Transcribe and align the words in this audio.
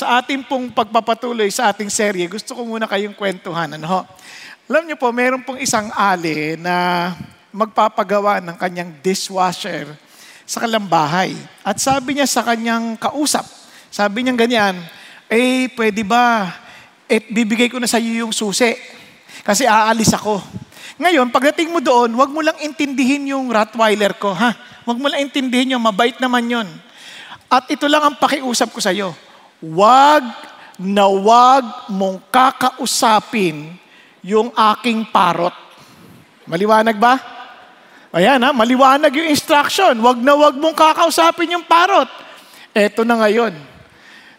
sa 0.00 0.16
ating 0.16 0.40
pong 0.48 0.72
pagpapatuloy 0.72 1.52
sa 1.52 1.68
ating 1.68 1.92
serye, 1.92 2.24
gusto 2.24 2.56
ko 2.56 2.64
muna 2.64 2.88
kayong 2.88 3.12
kwentuhan. 3.12 3.76
Ano 3.76 3.84
ho? 3.84 4.00
Alam 4.64 4.88
niyo 4.88 4.96
po, 4.96 5.12
meron 5.12 5.44
pong 5.44 5.60
isang 5.60 5.92
ali 5.92 6.56
na 6.56 7.12
magpapagawa 7.52 8.40
ng 8.40 8.56
kanyang 8.56 8.96
dishwasher 9.04 9.92
sa 10.48 10.64
kanilang 10.64 10.88
bahay. 10.88 11.36
At 11.60 11.76
sabi 11.76 12.16
niya 12.16 12.24
sa 12.24 12.40
kanyang 12.40 12.96
kausap, 12.96 13.44
sabi 13.92 14.24
niya 14.24 14.40
ganyan, 14.40 14.80
eh, 15.28 15.68
pwede 15.76 16.00
ba, 16.00 16.48
eh, 17.04 17.20
bibigay 17.20 17.68
ko 17.68 17.76
na 17.76 17.90
sa 17.90 18.00
iyo 18.00 18.24
yung 18.24 18.32
susi. 18.32 18.72
Kasi 19.44 19.68
aalis 19.68 20.16
ako. 20.16 20.40
Ngayon, 20.96 21.28
pagdating 21.28 21.68
mo 21.68 21.84
doon, 21.84 22.16
wag 22.16 22.30
mo 22.32 22.40
lang 22.40 22.56
intindihin 22.64 23.36
yung 23.36 23.52
Rottweiler 23.52 24.16
ko, 24.16 24.32
ha? 24.32 24.56
Wag 24.88 24.96
mo 24.96 25.12
lang 25.12 25.28
intindihin 25.28 25.76
yung 25.76 25.84
mabait 25.84 26.16
naman 26.22 26.48
yon. 26.48 26.68
At 27.52 27.68
ito 27.68 27.84
lang 27.90 28.00
ang 28.00 28.16
pakiusap 28.16 28.72
ko 28.72 28.80
sa 28.80 28.94
iyo. 28.94 29.12
Wag 29.60 30.24
na 30.80 31.04
wag 31.04 31.92
mong 31.92 32.24
kakausapin 32.32 33.76
yung 34.24 34.48
aking 34.56 35.04
parot. 35.12 35.52
Maliwanag 36.48 36.96
ba? 36.96 37.20
Ayan 38.10 38.40
ha, 38.42 38.50
maliwanag 38.50 39.12
yung 39.12 39.28
instruction. 39.28 39.94
Wag 40.00 40.18
na 40.18 40.32
wag 40.34 40.56
mong 40.56 40.72
kakausapin 40.72 41.54
yung 41.54 41.68
parot. 41.68 42.08
Eto 42.72 43.04
na 43.04 43.20
ngayon. 43.20 43.52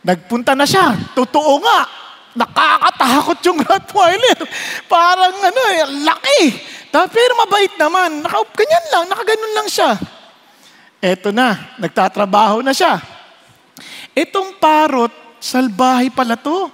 Nagpunta 0.02 0.58
na 0.58 0.66
siya. 0.66 0.98
Totoo 1.13 1.62
nga. 1.62 1.80
Nakakatakot 2.32 3.40
yung 3.46 3.60
Rottweiler. 3.62 4.40
Parang 4.90 5.35
ano 5.38 5.62
eh, 5.77 5.84
laki. 6.02 6.41
Pero 6.90 7.34
mabait 7.46 7.74
naman. 7.77 8.26
Naka, 8.26 8.41
ganyan 8.58 8.85
lang, 8.90 9.04
nakaganon 9.08 9.54
lang 9.55 9.68
siya. 9.70 9.91
Eto 10.98 11.30
na, 11.30 11.77
nagtatrabaho 11.77 12.66
na 12.66 12.74
siya. 12.74 13.21
Itong 14.12 14.60
parot, 14.60 15.12
salbahay 15.40 16.12
pala 16.12 16.36
to. 16.36 16.68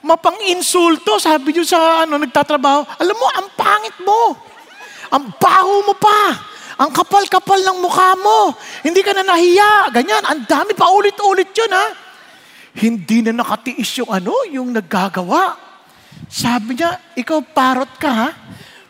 Mapang-insulto, 0.00 1.20
sabi 1.20 1.52
niyo 1.52 1.64
sa 1.64 2.04
ano, 2.04 2.16
nagtatrabaho. 2.16 2.84
Alam 3.00 3.16
mo, 3.16 3.26
ang 3.36 3.48
pangit 3.52 3.96
mo. 4.00 4.36
Ang 5.12 5.28
baho 5.36 5.84
mo 5.84 5.94
pa. 5.96 6.20
Ang 6.80 6.88
kapal-kapal 6.96 7.60
ng 7.60 7.78
mukha 7.84 8.16
mo. 8.16 8.56
Hindi 8.80 9.04
ka 9.04 9.12
na 9.12 9.24
nahiya. 9.24 9.92
Ganyan, 9.92 10.24
ang 10.24 10.48
dami 10.48 10.72
pa 10.72 10.88
ulit-ulit 10.88 11.52
yun 11.52 11.72
ha. 11.72 11.86
Hindi 12.80 13.20
na 13.20 13.36
nakatiis 13.36 14.00
yung 14.00 14.08
ano, 14.08 14.32
yung 14.48 14.72
naggagawa. 14.72 15.56
Sabi 16.32 16.80
niya, 16.80 16.96
ikaw 17.16 17.44
parot 17.44 17.92
ka 18.00 18.08
ha. 18.08 18.28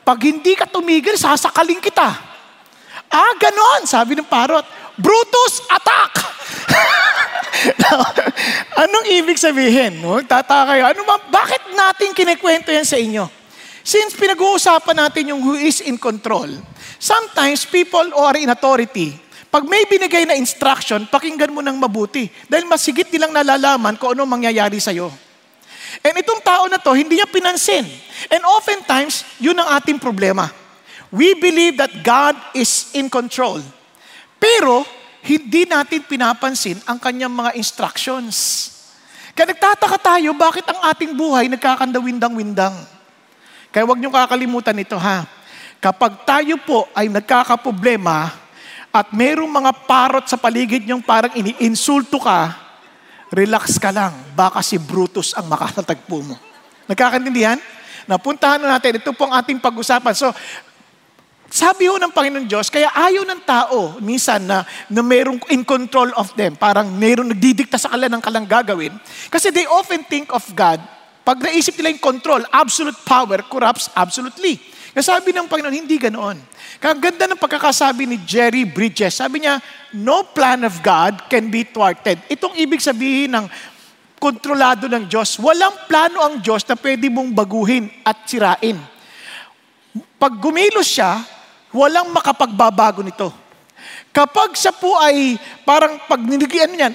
Pag 0.06 0.18
hindi 0.26 0.54
ka 0.54 0.70
tumigil, 0.70 1.18
sasakaling 1.18 1.82
kita. 1.82 2.08
Ah, 3.10 3.34
ganon, 3.34 3.90
sabi 3.90 4.14
ng 4.14 4.30
parot. 4.30 4.62
Brutus, 4.94 5.66
attack! 5.66 6.12
Anong 8.84 9.06
ibig 9.10 9.36
sabihin? 9.36 10.00
No? 10.00 10.20
Kayo. 10.24 10.84
Ano 10.88 11.02
ba, 11.04 11.20
bakit 11.28 11.60
natin 11.76 12.16
kinikwento 12.16 12.72
yan 12.72 12.86
sa 12.86 12.96
inyo? 12.96 13.28
Since 13.80 14.16
pinag-uusapan 14.16 14.96
natin 14.96 15.32
yung 15.32 15.40
who 15.40 15.56
is 15.56 15.80
in 15.80 15.96
control, 15.96 16.48
sometimes 17.00 17.64
people 17.64 18.12
are 18.12 18.36
in 18.36 18.52
authority, 18.52 19.16
pag 19.50 19.66
may 19.66 19.82
binigay 19.82 20.28
na 20.28 20.38
instruction, 20.38 21.10
pakinggan 21.10 21.50
mo 21.50 21.58
ng 21.58 21.74
mabuti. 21.74 22.30
Dahil 22.46 22.70
masigit 22.70 23.10
nilang 23.10 23.34
nalalaman 23.34 23.98
kung 23.98 24.14
ano 24.14 24.22
mangyayari 24.22 24.78
sa'yo. 24.78 25.10
And 26.06 26.14
itong 26.22 26.38
tao 26.46 26.70
na 26.70 26.78
to, 26.78 26.94
hindi 26.94 27.18
niya 27.18 27.26
pinansin. 27.26 27.82
And 28.30 28.46
oftentimes, 28.46 29.26
yun 29.42 29.58
ang 29.58 29.74
ating 29.74 29.98
problema. 29.98 30.54
We 31.10 31.34
believe 31.34 31.82
that 31.82 31.90
God 32.06 32.38
is 32.54 32.94
in 32.94 33.10
control. 33.10 33.58
Pero, 34.38 34.86
hindi 35.20 35.68
natin 35.68 36.00
pinapansin 36.04 36.80
ang 36.88 36.96
kanyang 36.96 37.32
mga 37.32 37.50
instructions. 37.56 38.68
Kaya 39.36 39.52
nagtataka 39.52 39.98
tayo, 40.00 40.32
bakit 40.34 40.64
ang 40.66 40.80
ating 40.90 41.12
buhay 41.12 41.48
nagkakandawindang-windang? 41.52 42.74
Kaya 43.70 43.86
huwag 43.86 44.00
niyong 44.00 44.14
kakalimutan 44.14 44.74
ito 44.80 44.98
ha. 44.98 45.28
Kapag 45.80 46.26
tayo 46.28 46.60
po 46.60 46.84
ay 46.92 47.08
nagkakaproblema 47.08 48.36
at 48.90 49.14
mayroong 49.14 49.48
mga 49.48 49.72
parot 49.86 50.24
sa 50.26 50.36
paligid 50.36 50.84
niyong 50.84 51.00
parang 51.00 51.32
iniinsulto 51.32 52.20
ka, 52.20 52.52
relax 53.30 53.78
ka 53.78 53.94
lang. 53.94 54.12
Baka 54.34 54.60
si 54.60 54.76
Brutus 54.76 55.32
ang 55.32 55.46
makakatagpo 55.46 56.18
mo. 56.26 56.36
Nagkakaintindihan? 56.90 57.56
Napuntahan 58.10 58.58
na 58.58 58.76
natin. 58.76 58.98
Ito 58.98 59.14
pong 59.14 59.30
ating 59.30 59.62
pag-usapan. 59.62 60.12
So, 60.18 60.34
sabi 61.50 61.90
ho 61.90 61.98
ng 61.98 62.14
Panginoon 62.14 62.46
Diyos, 62.46 62.70
kaya 62.70 62.94
ayaw 62.94 63.26
ng 63.26 63.42
tao 63.42 63.98
minsan 63.98 64.38
na, 64.46 64.62
na 64.86 65.02
mayroong 65.02 65.42
in 65.50 65.66
control 65.66 66.06
of 66.14 66.30
them. 66.38 66.54
Parang 66.54 66.86
mayroong 66.94 67.34
nagdidikta 67.34 67.74
sa 67.74 67.90
kanila 67.90 68.06
ng 68.06 68.22
kalang 68.22 68.46
gagawin. 68.46 68.94
Kasi 69.26 69.50
they 69.50 69.66
often 69.66 70.06
think 70.06 70.30
of 70.30 70.46
God, 70.54 70.78
pag 71.26 71.42
naisip 71.42 71.74
nila 71.74 71.90
yung 71.90 71.98
control, 71.98 72.46
absolute 72.54 72.94
power 73.02 73.42
corrupts 73.50 73.90
absolutely. 73.98 74.62
Kaya 74.94 75.02
sabi 75.02 75.34
ng 75.34 75.50
Panginoon, 75.50 75.74
hindi 75.74 75.98
ganoon. 75.98 76.38
Kaya 76.78 76.94
ganda 76.94 77.26
ng 77.26 77.42
pagkakasabi 77.42 78.06
ni 78.06 78.16
Jerry 78.22 78.62
Bridges. 78.62 79.18
Sabi 79.18 79.42
niya, 79.42 79.58
no 79.98 80.30
plan 80.30 80.62
of 80.62 80.78
God 80.86 81.26
can 81.26 81.50
be 81.50 81.66
thwarted. 81.66 82.22
Itong 82.30 82.54
ibig 82.62 82.78
sabihin 82.78 83.34
ng 83.34 83.46
kontrolado 84.22 84.86
ng 84.86 85.10
Diyos. 85.10 85.34
Walang 85.42 85.90
plano 85.90 86.22
ang 86.22 86.38
Diyos 86.38 86.62
na 86.70 86.78
pwede 86.78 87.10
mong 87.10 87.34
baguhin 87.34 87.90
at 88.06 88.22
sirain. 88.30 88.78
Pag 90.14 90.38
gumilos 90.38 90.86
siya, 90.86 91.39
Walang 91.70 92.10
makapagbabago 92.10 93.02
nito. 93.04 93.30
Kapag 94.10 94.58
siya 94.58 94.74
po 94.74 94.98
ay 94.98 95.38
parang 95.62 96.02
pag 96.10 96.18
niligian 96.18 96.70
niyan, 96.70 96.94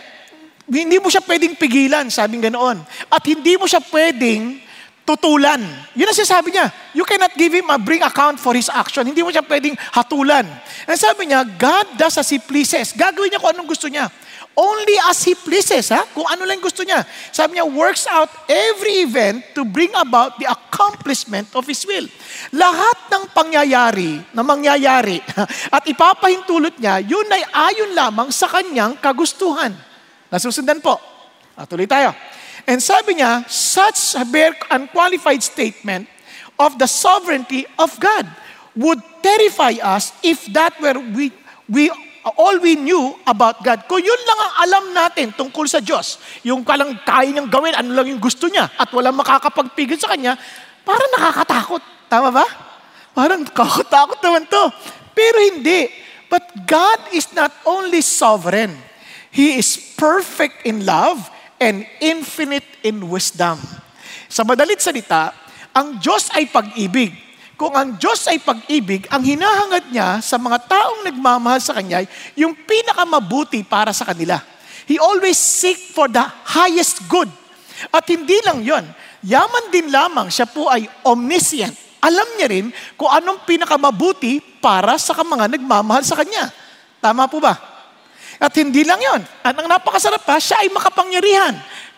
hindi 0.65 0.97
mo 0.97 1.07
siya 1.07 1.23
pwedeng 1.23 1.55
pigilan, 1.55 2.09
sabing 2.09 2.43
ganoon. 2.43 2.81
At 3.07 3.23
hindi 3.23 3.55
mo 3.55 3.69
siya 3.69 3.79
pwedeng 3.79 4.65
tutulan. 5.05 5.61
Yun 5.93 6.09
ang 6.09 6.17
sinasabi 6.17 6.49
niya. 6.49 6.67
You 6.97 7.05
cannot 7.05 7.37
give 7.37 7.53
him 7.53 7.69
a 7.69 7.77
bring 7.77 8.01
account 8.01 8.41
for 8.41 8.57
his 8.57 8.67
action. 8.73 9.05
Hindi 9.05 9.21
mo 9.21 9.29
siya 9.29 9.45
pwedeng 9.45 9.77
hatulan. 9.93 10.49
And 10.89 10.97
sabi 10.97 11.29
niya, 11.29 11.45
God 11.45 11.95
does 11.95 12.17
as 12.17 12.27
He 12.33 12.41
pleases. 12.41 12.91
Gagawin 12.97 13.29
niya 13.29 13.39
kung 13.39 13.53
anong 13.53 13.69
gusto 13.69 13.85
niya. 13.85 14.09
Only 14.55 14.95
as 15.11 15.19
He 15.27 15.35
pleases, 15.35 15.91
ha? 15.91 16.07
Kung 16.15 16.23
ano 16.31 16.47
lang 16.47 16.63
gusto 16.63 16.87
niya. 16.87 17.03
Sabi 17.35 17.59
niya, 17.59 17.67
works 17.67 18.07
out 18.07 18.31
every 18.47 19.03
event 19.03 19.43
to 19.51 19.67
bring 19.67 19.91
about 19.99 20.39
the 20.39 20.47
accomplishment 20.47 21.51
of 21.51 21.67
His 21.67 21.83
will. 21.83 22.07
Lahat 22.55 22.97
ng 23.11 23.35
pangyayari 23.35 24.23
na 24.31 24.47
mangyayari 24.47 25.19
at 25.75 25.83
ipapahintulot 25.83 26.79
niya, 26.79 27.03
yun 27.03 27.27
ay 27.27 27.43
ayon 27.51 27.91
lamang 27.91 28.31
sa 28.31 28.47
kanyang 28.47 28.95
kagustuhan. 29.03 29.75
Nasusundan 30.31 30.79
po. 30.79 30.95
At 31.59 31.67
tuloy 31.67 31.87
tayo. 31.87 32.15
And 32.63 32.79
sabi 32.79 33.19
niya, 33.19 33.43
such 33.51 34.15
a 34.15 34.23
bare 34.23 34.55
unqualified 34.71 35.43
statement 35.43 36.07
of 36.55 36.79
the 36.79 36.87
sovereignty 36.87 37.67
of 37.75 37.91
God 37.99 38.23
would 38.75 39.03
terrify 39.19 39.75
us 39.83 40.15
if 40.23 40.47
that 40.51 40.75
were 40.79 40.99
we, 40.99 41.31
we 41.67 41.91
all 42.33 42.57
we 42.57 42.73
knew 42.73 43.13
about 43.29 43.61
God, 43.61 43.85
kung 43.85 44.01
yun 44.01 44.21
lang 44.25 44.39
ang 44.41 44.53
alam 44.65 44.83
natin 44.97 45.29
tungkol 45.37 45.69
sa 45.69 45.77
Diyos, 45.77 46.17
yung 46.41 46.65
kalang 46.65 46.97
kaya 47.05 47.29
niyang 47.29 47.49
gawin, 47.53 47.77
ano 47.77 47.93
lang 47.93 48.09
yung 48.09 48.17
gusto 48.17 48.49
niya, 48.49 48.65
at 48.81 48.89
walang 48.89 49.13
makakapagpigil 49.13 50.01
sa 50.01 50.09
Kanya, 50.09 50.33
parang 50.81 51.09
nakakatakot. 51.13 51.81
Tama 52.09 52.33
ba? 52.33 52.45
Parang 53.13 53.45
nakakatakot 53.45 54.17
naman 54.25 54.43
to. 54.49 54.63
Pero 55.13 55.37
hindi. 55.53 55.87
But 56.25 56.65
God 56.65 57.13
is 57.13 57.29
not 57.37 57.53
only 57.63 58.01
sovereign, 58.01 58.73
He 59.29 59.59
is 59.61 59.77
perfect 59.99 60.65
in 60.65 60.87
love 60.87 61.21
and 61.61 61.85
infinite 62.01 62.65
in 62.81 63.05
wisdom. 63.05 63.61
Sa 64.31 64.43
madalit 64.43 64.81
salita, 64.81 65.31
ang 65.75 65.99
Diyos 65.99 66.31
ay 66.33 66.47
pag-ibig. 66.49 67.24
Kung 67.55 67.71
ang 67.71 67.95
Diyos 67.95 68.27
ay 68.27 68.43
pag-ibig, 68.43 69.07
ang 69.07 69.23
hinahangad 69.23 69.87
niya 69.87 70.19
sa 70.19 70.35
mga 70.35 70.67
taong 70.67 71.07
nagmamahal 71.07 71.63
sa 71.63 71.71
Kanya, 71.71 72.03
yung 72.35 72.51
pinakamabuti 72.51 73.63
para 73.63 73.95
sa 73.95 74.03
kanila. 74.03 74.43
He 74.83 74.99
always 74.99 75.39
seek 75.39 75.95
for 75.95 76.11
the 76.11 76.21
highest 76.51 77.07
good. 77.07 77.31
At 77.95 78.03
hindi 78.11 78.35
lang 78.43 78.59
yon, 78.59 78.83
yaman 79.23 79.71
din 79.71 79.87
lamang 79.87 80.27
siya 80.27 80.51
po 80.51 80.67
ay 80.67 80.83
omniscient. 81.07 81.71
Alam 82.03 82.27
niya 82.35 82.47
rin 82.51 82.65
kung 82.99 83.09
anong 83.09 83.47
pinakamabuti 83.47 84.43
para 84.59 84.99
sa 84.99 85.15
mga 85.15 85.55
nagmamahal 85.55 86.03
sa 86.03 86.19
Kanya. 86.19 86.51
Tama 86.99 87.25
po 87.31 87.39
ba? 87.39 87.55
At 88.35 88.51
hindi 88.59 88.83
lang 88.83 88.99
yon. 88.99 89.23
At 89.41 89.55
ang 89.55 89.71
napakasarap 89.71 90.27
pa, 90.27 90.43
siya 90.43 90.59
ay 90.59 90.69
makapangyarihan. 90.75 91.55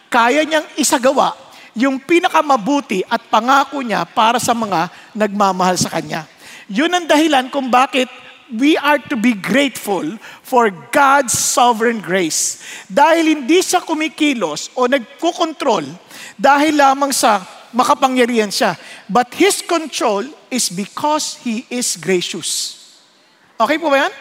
Kaya 0.08 0.46
niyang 0.46 0.70
isagawa 0.78 1.47
yung 1.78 2.02
pinakamabuti 2.02 3.06
at 3.06 3.22
pangako 3.30 3.86
niya 3.86 4.02
para 4.10 4.42
sa 4.42 4.58
mga 4.58 4.90
nagmamahal 5.14 5.78
sa 5.78 5.94
Kanya. 5.94 6.26
Yun 6.66 6.90
ang 6.90 7.06
dahilan 7.06 7.54
kung 7.54 7.70
bakit 7.70 8.10
we 8.50 8.74
are 8.82 8.98
to 8.98 9.14
be 9.14 9.38
grateful 9.38 10.04
for 10.42 10.74
God's 10.90 11.38
sovereign 11.38 12.02
grace. 12.02 12.66
Dahil 12.90 13.38
hindi 13.38 13.62
siya 13.62 13.86
kumikilos 13.86 14.74
o 14.74 14.90
nagkukontrol 14.90 15.86
dahil 16.34 16.82
lamang 16.82 17.14
sa 17.14 17.46
makapangyarihan 17.78 18.50
siya. 18.50 18.74
But 19.06 19.38
His 19.38 19.62
control 19.62 20.26
is 20.50 20.74
because 20.74 21.38
He 21.46 21.70
is 21.70 21.94
gracious. 21.94 22.74
Okay 23.54 23.78
po 23.78 23.94
ba 23.94 24.10
yan? 24.10 24.14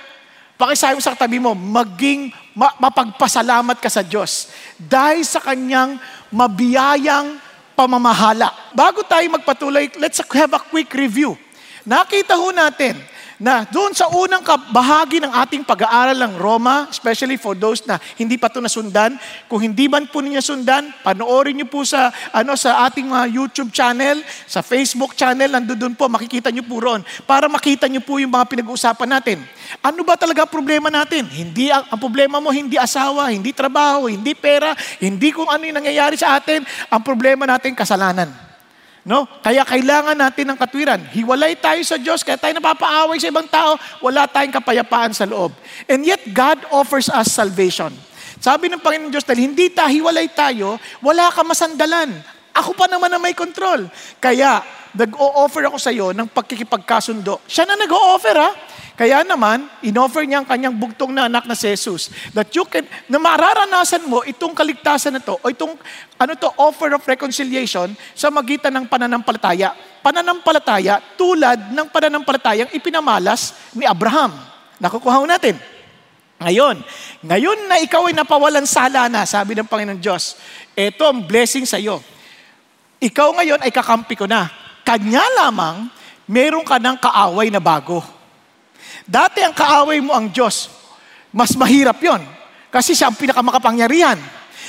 Pakisabi 0.56 0.96
mo 0.96 1.04
sa 1.04 1.12
katabi 1.12 1.36
mo, 1.36 1.52
maging 1.52 2.32
ma- 2.56 2.72
mapagpasalamat 2.80 3.76
ka 3.76 3.92
sa 3.92 4.00
Diyos 4.00 4.48
dahil 4.80 5.20
sa 5.20 5.40
kanyang 5.44 6.00
mabiyayang 6.32 7.45
pamamahala. 7.76 8.50
Bago 8.72 9.04
tayo 9.04 9.28
magpatuloy, 9.28 9.92
let's 10.00 10.18
have 10.32 10.56
a 10.56 10.62
quick 10.72 10.88
review. 10.96 11.36
Nakita 11.86 12.34
ho 12.34 12.50
natin 12.50 12.96
na 13.36 13.68
doon 13.68 13.92
sa 13.92 14.08
unang 14.08 14.40
bahagi 14.72 15.20
ng 15.20 15.28
ating 15.28 15.62
pag-aaral 15.64 16.16
ng 16.16 16.34
Roma, 16.40 16.88
especially 16.88 17.36
for 17.36 17.52
those 17.52 17.84
na 17.84 18.00
hindi 18.16 18.40
pa 18.40 18.48
ito 18.48 18.64
nasundan, 18.64 19.16
kung 19.44 19.60
hindi 19.60 19.88
man 19.88 20.08
po 20.08 20.24
ninyo 20.24 20.40
sundan, 20.40 20.88
panoorin 21.04 21.60
niyo 21.60 21.68
po 21.68 21.84
sa, 21.84 22.08
ano, 22.32 22.56
sa 22.56 22.88
ating 22.88 23.04
mga 23.04 23.24
YouTube 23.28 23.70
channel, 23.72 24.24
sa 24.48 24.64
Facebook 24.64 25.12
channel, 25.12 25.52
nandoon 25.52 25.92
po, 25.92 26.08
makikita 26.08 26.48
niyo 26.48 26.64
po 26.64 26.80
roon, 26.80 27.04
para 27.28 27.44
makita 27.50 27.84
niyo 27.84 28.00
po 28.00 28.16
yung 28.16 28.32
mga 28.32 28.48
pinag-uusapan 28.48 29.10
natin. 29.20 29.38
Ano 29.84 30.00
ba 30.06 30.16
talaga 30.16 30.48
problema 30.48 30.88
natin? 30.88 31.28
Hindi 31.28 31.68
ang, 31.68 31.84
ang 31.92 32.00
problema 32.00 32.40
mo, 32.40 32.48
hindi 32.48 32.80
asawa, 32.80 33.28
hindi 33.28 33.52
trabaho, 33.52 34.08
hindi 34.08 34.32
pera, 34.32 34.72
hindi 34.96 35.28
kung 35.28 35.50
ano 35.52 35.68
yung 35.68 35.76
nangyayari 35.76 36.16
sa 36.16 36.40
atin, 36.40 36.64
ang 36.88 37.02
problema 37.04 37.44
natin, 37.44 37.76
kasalanan. 37.76 38.45
No? 39.06 39.22
Kaya 39.38 39.62
kailangan 39.62 40.18
natin 40.18 40.50
ng 40.50 40.58
katwiran. 40.58 40.98
Hiwalay 40.98 41.54
tayo 41.62 41.78
sa 41.86 41.94
Diyos, 41.94 42.26
kaya 42.26 42.34
tayo 42.34 42.58
napapaaway 42.58 43.22
sa 43.22 43.30
ibang 43.30 43.46
tao, 43.46 43.78
wala 44.02 44.26
tayong 44.26 44.50
kapayapaan 44.50 45.14
sa 45.14 45.22
loob. 45.22 45.54
And 45.86 46.02
yet, 46.02 46.26
God 46.34 46.66
offers 46.74 47.06
us 47.06 47.30
salvation. 47.30 47.94
Sabi 48.42 48.66
ng 48.66 48.82
Panginoon 48.82 49.14
Diyos, 49.14 49.22
dahil 49.22 49.54
hindi 49.54 49.70
tayo 49.70 49.94
hiwalay 49.94 50.26
tayo, 50.34 50.74
wala 51.06 51.30
ka 51.30 51.46
masandalan. 51.46 52.18
Ako 52.50 52.74
pa 52.74 52.90
naman 52.90 53.06
na 53.06 53.22
may 53.22 53.30
control. 53.30 53.86
Kaya, 54.18 54.66
nag-o-offer 54.96 55.70
ako 55.70 55.78
sa 55.78 55.94
iyo 55.94 56.10
ng 56.10 56.26
pagkikipagkasundo. 56.26 57.46
Siya 57.46 57.68
na 57.68 57.78
nag-o-offer 57.78 58.36
ha. 58.42 58.50
Kaya 58.96 59.20
naman, 59.28 59.68
inoffer 59.84 60.24
niya 60.24 60.40
ang 60.40 60.48
kanyang 60.48 60.72
bugtong 60.72 61.12
na 61.12 61.28
anak 61.28 61.44
na 61.44 61.52
si 61.52 61.68
Jesus. 61.68 62.08
That 62.32 62.48
you 62.56 62.64
can, 62.64 62.88
na 63.12 63.20
mararanasan 63.20 64.08
mo 64.08 64.24
itong 64.24 64.56
kaligtasan 64.56 65.12
na 65.12 65.20
to, 65.20 65.36
o 65.36 65.52
itong, 65.52 65.76
ano 66.16 66.32
to, 66.32 66.48
offer 66.56 66.88
of 66.96 67.04
reconciliation 67.04 67.92
sa 68.16 68.32
magitan 68.32 68.72
ng 68.72 68.88
pananampalataya. 68.88 69.76
Pananampalataya 70.00 71.04
tulad 71.12 71.76
ng 71.76 71.86
pananampalatayang 71.92 72.72
ipinamalas 72.72 73.52
ni 73.76 73.84
Abraham. 73.84 74.32
Nakukuha 74.80 75.28
natin. 75.28 75.60
Ngayon, 76.40 76.80
ngayon 77.20 77.58
na 77.68 77.76
ikaw 77.84 78.08
ay 78.08 78.16
napawalan 78.16 78.64
sala 78.64 79.12
na, 79.12 79.28
sabi 79.28 79.52
ng 79.52 79.68
Panginoon 79.68 80.00
Diyos, 80.00 80.40
ito 80.72 81.04
ang 81.04 81.20
blessing 81.20 81.68
sa 81.68 81.76
iyo. 81.76 82.00
Ikaw 82.96 83.28
ngayon 83.44 83.60
ay 83.60 83.68
kakampi 83.68 84.16
ko 84.16 84.24
na. 84.24 84.48
Kanya 84.88 85.24
lamang, 85.44 85.92
meron 86.24 86.64
ka 86.64 86.80
ng 86.80 86.96
kaaway 86.96 87.52
na 87.52 87.60
bago. 87.60 88.15
Dati 89.06 89.38
ang 89.40 89.54
kaaway 89.54 90.02
mo 90.02 90.10
ang 90.12 90.26
Diyos. 90.28 90.66
Mas 91.30 91.54
mahirap 91.54 92.02
yon 92.02 92.18
Kasi 92.74 92.92
siya 92.92 93.08
ang 93.08 93.16
pinakamakapangyarihan. 93.16 94.18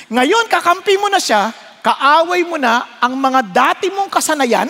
Ngayon, 0.08 0.46
kakampi 0.46 0.96
mo 1.02 1.10
na 1.10 1.18
siya, 1.18 1.50
kaaway 1.82 2.46
mo 2.46 2.56
na 2.62 2.86
ang 3.02 3.18
mga 3.18 3.42
dati 3.50 3.90
mong 3.90 4.14
kasanayan. 4.14 4.70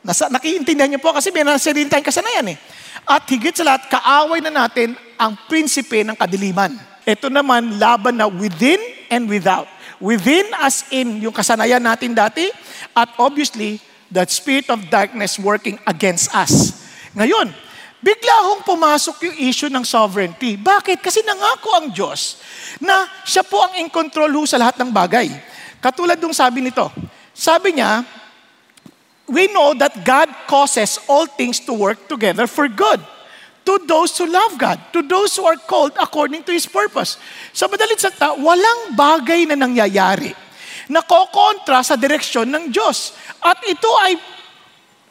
Nasa, 0.00 0.32
nakiintindihan 0.32 0.88
niyo 0.88 1.02
po 1.02 1.12
kasi 1.12 1.28
may 1.34 1.44
nasarili 1.44 1.90
tayong 1.90 2.06
kasanayan 2.06 2.54
eh. 2.54 2.56
At 3.04 3.26
higit 3.26 3.52
sa 3.52 3.66
lahat, 3.66 3.90
kaaway 3.90 4.40
na 4.40 4.52
natin 4.54 4.94
ang 5.18 5.36
prinsipe 5.50 6.06
ng 6.06 6.16
kadiliman. 6.16 6.72
Ito 7.04 7.28
naman, 7.28 7.76
laban 7.76 8.16
na 8.16 8.30
within 8.30 8.80
and 9.10 9.26
without. 9.26 9.66
Within 10.00 10.48
as 10.56 10.86
in 10.88 11.20
yung 11.20 11.34
kasanayan 11.34 11.82
natin 11.82 12.16
dati, 12.16 12.48
at 12.96 13.10
obviously, 13.20 13.82
the 14.08 14.24
spirit 14.30 14.72
of 14.72 14.80
darkness 14.88 15.36
working 15.36 15.76
against 15.84 16.32
us. 16.32 16.72
Ngayon, 17.12 17.52
Bigla 18.00 18.36
hong 18.48 18.64
pumasok 18.64 19.28
yung 19.28 19.36
issue 19.44 19.68
ng 19.68 19.84
sovereignty. 19.84 20.56
Bakit? 20.56 21.04
Kasi 21.04 21.20
nangako 21.20 21.68
ang 21.76 21.92
Diyos 21.92 22.40
na 22.80 23.04
siya 23.28 23.44
po 23.44 23.60
ang 23.60 23.76
in 23.76 23.92
control 23.92 24.32
ho 24.32 24.48
sa 24.48 24.56
lahat 24.56 24.80
ng 24.80 24.88
bagay. 24.88 25.28
Katulad 25.84 26.16
nung 26.16 26.32
sabi 26.32 26.64
nito. 26.64 26.88
Sabi 27.36 27.76
niya, 27.76 28.00
we 29.28 29.52
know 29.52 29.76
that 29.76 30.00
God 30.00 30.32
causes 30.48 30.96
all 31.12 31.28
things 31.28 31.60
to 31.68 31.76
work 31.76 32.08
together 32.08 32.48
for 32.48 32.72
good 32.72 33.04
to 33.68 33.76
those 33.84 34.16
who 34.16 34.26
love 34.26 34.56
God, 34.56 34.80
to 34.96 35.04
those 35.04 35.36
who 35.36 35.44
are 35.44 35.60
called 35.60 35.92
according 36.00 36.42
to 36.48 36.52
His 36.56 36.64
purpose. 36.64 37.20
Sa 37.52 37.68
madalit 37.68 38.00
salita, 38.00 38.32
walang 38.34 38.96
bagay 38.96 39.44
na 39.44 39.60
nangyayari 39.60 40.32
na 40.90 41.04
kokontra 41.04 41.84
sa 41.84 41.94
direksyon 41.94 42.50
ng 42.50 42.64
Diyos. 42.72 43.14
At 43.44 43.62
ito 43.68 43.86
ay 44.08 44.18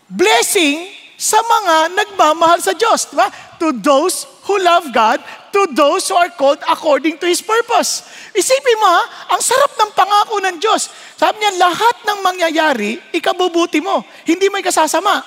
blessing 0.09 0.98
sa 1.19 1.35
mga 1.43 1.99
nagmamahal 1.99 2.63
sa 2.63 2.71
Diyos. 2.71 3.11
Diba? 3.11 3.27
To 3.59 3.75
those 3.75 4.23
who 4.47 4.55
love 4.63 4.87
God, 4.95 5.19
to 5.51 5.67
those 5.75 6.07
who 6.07 6.15
are 6.15 6.31
called 6.31 6.63
according 6.71 7.19
to 7.19 7.27
His 7.27 7.43
purpose. 7.43 8.07
Isipin 8.31 8.79
mo 8.79 8.87
ha, 8.87 9.35
ang 9.35 9.41
sarap 9.43 9.75
ng 9.75 9.91
pangako 9.91 10.39
ng 10.39 10.55
Diyos. 10.63 10.87
Sabi 11.19 11.43
niya, 11.43 11.59
lahat 11.59 11.95
ng 12.07 12.19
mangyayari, 12.23 13.03
ikabubuti 13.11 13.83
mo. 13.83 14.07
Hindi 14.23 14.47
mo 14.47 14.63
ikasasama. 14.63 15.19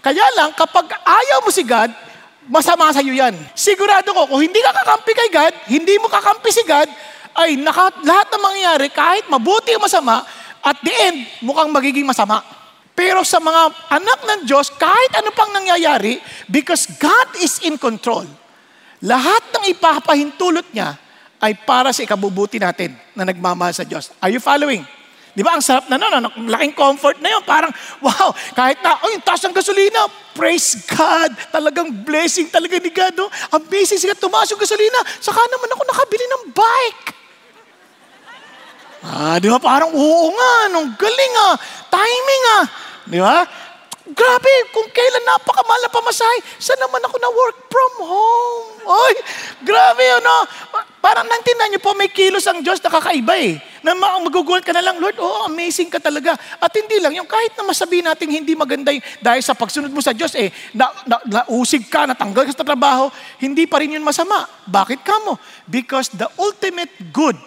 Kaya 0.00 0.24
lang, 0.40 0.56
kapag 0.56 0.88
ayaw 1.04 1.44
mo 1.44 1.52
si 1.52 1.60
God, 1.60 1.92
masama 2.48 2.88
sa 2.96 3.04
iyo 3.04 3.12
yan. 3.12 3.36
Sigurado 3.52 4.16
ko, 4.16 4.24
kung 4.24 4.40
hindi 4.40 4.60
ka 4.64 4.72
kakampi 4.72 5.12
kay 5.12 5.28
God, 5.28 5.52
hindi 5.68 5.94
mo 6.00 6.08
kakampi 6.08 6.48
si 6.48 6.64
God, 6.64 6.88
ay 7.36 7.60
naka, 7.60 7.92
lahat 8.00 8.32
ng 8.32 8.42
mangyayari, 8.42 8.88
kahit 8.88 9.28
mabuti 9.28 9.76
o 9.76 9.82
masama, 9.82 10.24
at 10.64 10.80
the 10.80 10.94
end, 11.12 11.28
mukhang 11.44 11.68
magiging 11.68 12.08
masama. 12.08 12.40
Pero 12.94 13.26
sa 13.26 13.42
mga 13.42 13.90
anak 13.90 14.18
ng 14.22 14.40
Diyos, 14.46 14.70
kahit 14.70 15.18
ano 15.18 15.34
pang 15.34 15.50
nangyayari, 15.50 16.22
because 16.46 16.86
God 16.94 17.42
is 17.42 17.58
in 17.66 17.74
control, 17.74 18.22
lahat 19.02 19.42
ng 19.50 19.74
ipapahintulot 19.74 20.70
niya 20.70 20.94
ay 21.42 21.58
para 21.66 21.90
sa 21.90 22.06
ikabubuti 22.06 22.62
natin 22.62 22.94
na 23.12 23.26
nagmamahal 23.26 23.74
sa 23.74 23.82
Diyos. 23.82 24.14
Are 24.22 24.30
you 24.30 24.38
following? 24.38 24.86
Di 25.34 25.42
ba? 25.42 25.58
Ang 25.58 25.66
sarap 25.66 25.90
na 25.90 25.98
nun. 25.98 26.46
Laking 26.46 26.78
comfort 26.78 27.18
na 27.18 27.26
yun. 27.26 27.42
Parang, 27.42 27.74
wow, 27.98 28.30
kahit 28.54 28.78
na, 28.78 28.94
oh, 29.02 29.10
yung 29.10 29.26
taas 29.26 29.42
ng 29.42 29.50
gasolina, 29.50 30.06
praise 30.30 30.86
God. 30.86 31.34
Talagang 31.50 31.90
blessing 32.06 32.46
talaga 32.54 32.78
ni 32.78 32.94
God. 32.94 33.18
No? 33.18 33.26
Amazing 33.50 33.98
siya, 33.98 34.14
tumaas 34.14 34.46
yung 34.54 34.62
gasolina. 34.62 35.02
Saka 35.18 35.42
naman 35.50 35.68
ako 35.74 35.82
nakabili 35.90 36.24
ng 36.30 36.42
bike. 36.54 37.23
Ah, 39.04 39.36
di 39.36 39.52
ba? 39.52 39.60
Parang, 39.60 39.92
oo 39.92 40.26
nga, 40.32 40.72
nung 40.72 40.88
galing 40.96 41.34
ah. 41.52 41.54
Timing 41.92 42.44
ah. 42.56 42.64
Di 43.04 43.20
ba? 43.20 43.44
Grabe, 44.04 44.52
kung 44.68 44.84
kailan 44.92 45.24
napakamahal 45.24 45.80
na 45.80 45.88
pamasahe, 45.88 46.44
saan 46.60 46.76
naman 46.76 47.00
ako 47.08 47.16
na 47.16 47.30
work 47.32 47.58
from 47.72 47.92
home? 48.04 48.68
Oy, 48.84 49.14
grabe 49.64 50.04
yun, 50.04 50.20
no? 50.20 50.44
Parang 51.00 51.24
nantinan 51.24 51.72
niyo 51.72 51.80
po, 51.80 51.96
may 51.96 52.12
kilos 52.12 52.44
ang 52.44 52.60
Diyos 52.60 52.84
na 52.84 52.92
kakaiba 52.92 53.32
eh. 53.40 53.56
Na 53.80 53.96
magugulat 53.96 54.60
ka 54.60 54.76
na 54.76 54.84
lang, 54.84 55.00
Lord, 55.00 55.16
oh, 55.16 55.48
amazing 55.48 55.88
ka 55.88 56.04
talaga. 56.04 56.36
At 56.60 56.68
hindi 56.76 57.00
lang, 57.00 57.16
yung 57.16 57.24
kahit 57.24 57.56
na 57.56 57.64
masabi 57.64 58.04
natin 58.04 58.28
hindi 58.28 58.52
maganda 58.52 58.92
yung, 58.92 59.04
dahil 59.24 59.40
sa 59.40 59.56
pagsunod 59.56 59.88
mo 59.88 60.04
sa 60.04 60.12
Diyos, 60.12 60.36
eh, 60.36 60.52
na, 60.76 60.92
na, 61.08 61.16
nausig 61.24 61.88
ka, 61.88 62.04
natanggal 62.04 62.44
ka 62.44 62.60
sa 62.60 62.64
trabaho, 62.64 63.08
hindi 63.40 63.64
pa 63.64 63.80
rin 63.80 63.96
yun 63.96 64.04
masama. 64.04 64.44
Bakit 64.68 65.00
ka 65.00 65.16
mo? 65.24 65.40
Because 65.64 66.12
the 66.12 66.28
ultimate 66.36 66.92
good 67.08 67.40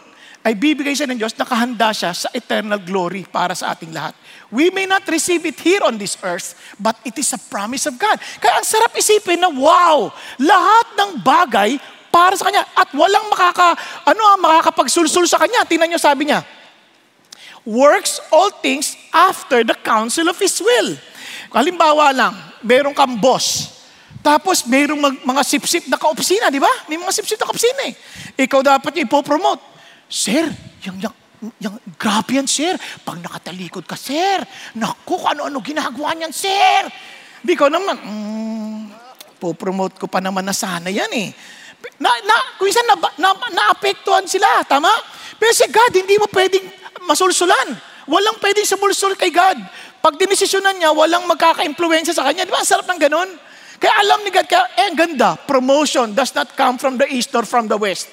ay 0.47 0.55
bibigay 0.55 0.95
siya 0.95 1.11
ng 1.11 1.19
Diyos, 1.19 1.35
nakahanda 1.35 1.91
siya 1.91 2.15
sa 2.15 2.31
eternal 2.31 2.79
glory 2.79 3.27
para 3.27 3.51
sa 3.51 3.75
ating 3.75 3.91
lahat. 3.91 4.15
We 4.47 4.71
may 4.71 4.87
not 4.87 5.03
receive 5.11 5.43
it 5.43 5.59
here 5.59 5.83
on 5.83 5.99
this 5.99 6.15
earth, 6.23 6.55
but 6.79 6.95
it 7.03 7.19
is 7.19 7.27
a 7.35 7.41
promise 7.51 7.83
of 7.83 7.99
God. 7.99 8.15
Kaya 8.39 8.55
ang 8.55 8.63
sarap 8.63 8.95
isipin 8.95 9.43
na, 9.43 9.51
wow, 9.51 10.07
lahat 10.39 10.87
ng 10.95 11.19
bagay 11.19 11.75
para 12.07 12.39
sa 12.39 12.47
Kanya 12.47 12.63
at 12.63 12.87
walang 12.95 13.27
makaka, 13.27 13.75
ano, 14.07 14.23
ah, 14.23 14.39
makakapagsulsul 14.39 15.27
sa 15.27 15.35
Kanya. 15.35 15.67
Tingnan 15.67 15.91
niyo 15.91 15.99
sabi 15.99 16.31
niya, 16.31 16.47
works 17.67 18.23
all 18.31 18.47
things 18.63 18.95
after 19.11 19.67
the 19.67 19.75
counsel 19.83 20.31
of 20.31 20.39
His 20.39 20.55
will. 20.63 20.95
Halimbawa 21.51 22.15
lang, 22.15 22.39
meron 22.63 22.95
kang 22.95 23.19
boss, 23.19 23.75
tapos 24.23 24.63
mayroong 24.63 24.99
mag, 24.99 25.15
mga 25.27 25.43
sip-sip 25.43 25.91
na 25.91 25.99
kaopsina, 25.99 26.47
di 26.47 26.63
ba? 26.63 26.71
May 26.87 26.95
mga 26.95 27.11
sip-sip 27.11 27.35
na 27.35 27.47
kaopsina 27.51 27.81
eh. 27.91 27.93
Ikaw 28.47 28.59
dapat 28.63 28.95
niya 28.95 29.11
ipopromote. 29.11 29.76
Sir, 30.07 30.47
yung, 30.87 30.97
yung, 31.03 31.15
yung, 31.59 31.75
grabe 31.99 32.39
yan, 32.39 32.47
sir. 32.47 32.79
Pag 33.03 33.19
nakatalikod 33.19 33.83
ka, 33.83 33.99
sir. 33.99 34.39
Naku, 34.79 35.19
ano-ano 35.19 35.59
ginagawa 35.59 36.15
niyan, 36.15 36.31
sir. 36.31 36.87
Di 37.43 37.53
ko 37.59 37.67
naman, 37.67 37.95
mm, 37.99 38.81
po-promote 39.37 39.99
ko 39.99 40.07
pa 40.07 40.23
naman 40.23 40.47
na 40.47 40.55
sana 40.55 40.87
yan 40.87 41.11
eh. 41.11 41.29
Na, 41.99 42.09
na, 42.25 42.35
kung 42.57 42.71
isa 42.71 42.81
na, 42.87 42.97
na, 43.19 43.35
naapektuhan 43.51 44.25
sila, 44.25 44.65
tama? 44.65 44.89
Pero 45.37 45.51
si 45.53 45.67
God, 45.69 45.93
hindi 45.93 46.15
mo 46.17 46.25
pwedeng 46.31 46.65
masulsulan. 47.05 47.77
Walang 48.07 48.39
pwedeng 48.39 48.65
sumulsul 48.65 49.13
kay 49.19 49.29
God. 49.29 49.59
Pag 49.99 50.15
dinesisyonan 50.15 50.79
niya, 50.79 50.95
walang 50.95 51.27
magkaka-impluensya 51.27 52.15
sa 52.15 52.23
kanya. 52.23 52.47
Di 52.47 52.51
ba? 52.55 52.63
Ang 52.63 52.69
sarap 52.69 52.87
ng 52.87 53.01
ganun. 53.01 53.29
Kaya 53.77 53.93
alam 54.01 54.25
ni 54.25 54.31
God, 54.31 54.47
kaya, 54.49 54.65
eh, 54.73 54.89
ganda, 54.95 55.35
promotion 55.35 56.15
does 56.15 56.33
not 56.33 56.55
come 56.57 56.79
from 56.81 56.97
the 56.97 57.05
east 57.11 57.29
or 57.37 57.45
from 57.45 57.69
the 57.69 57.77
west. 57.77 58.09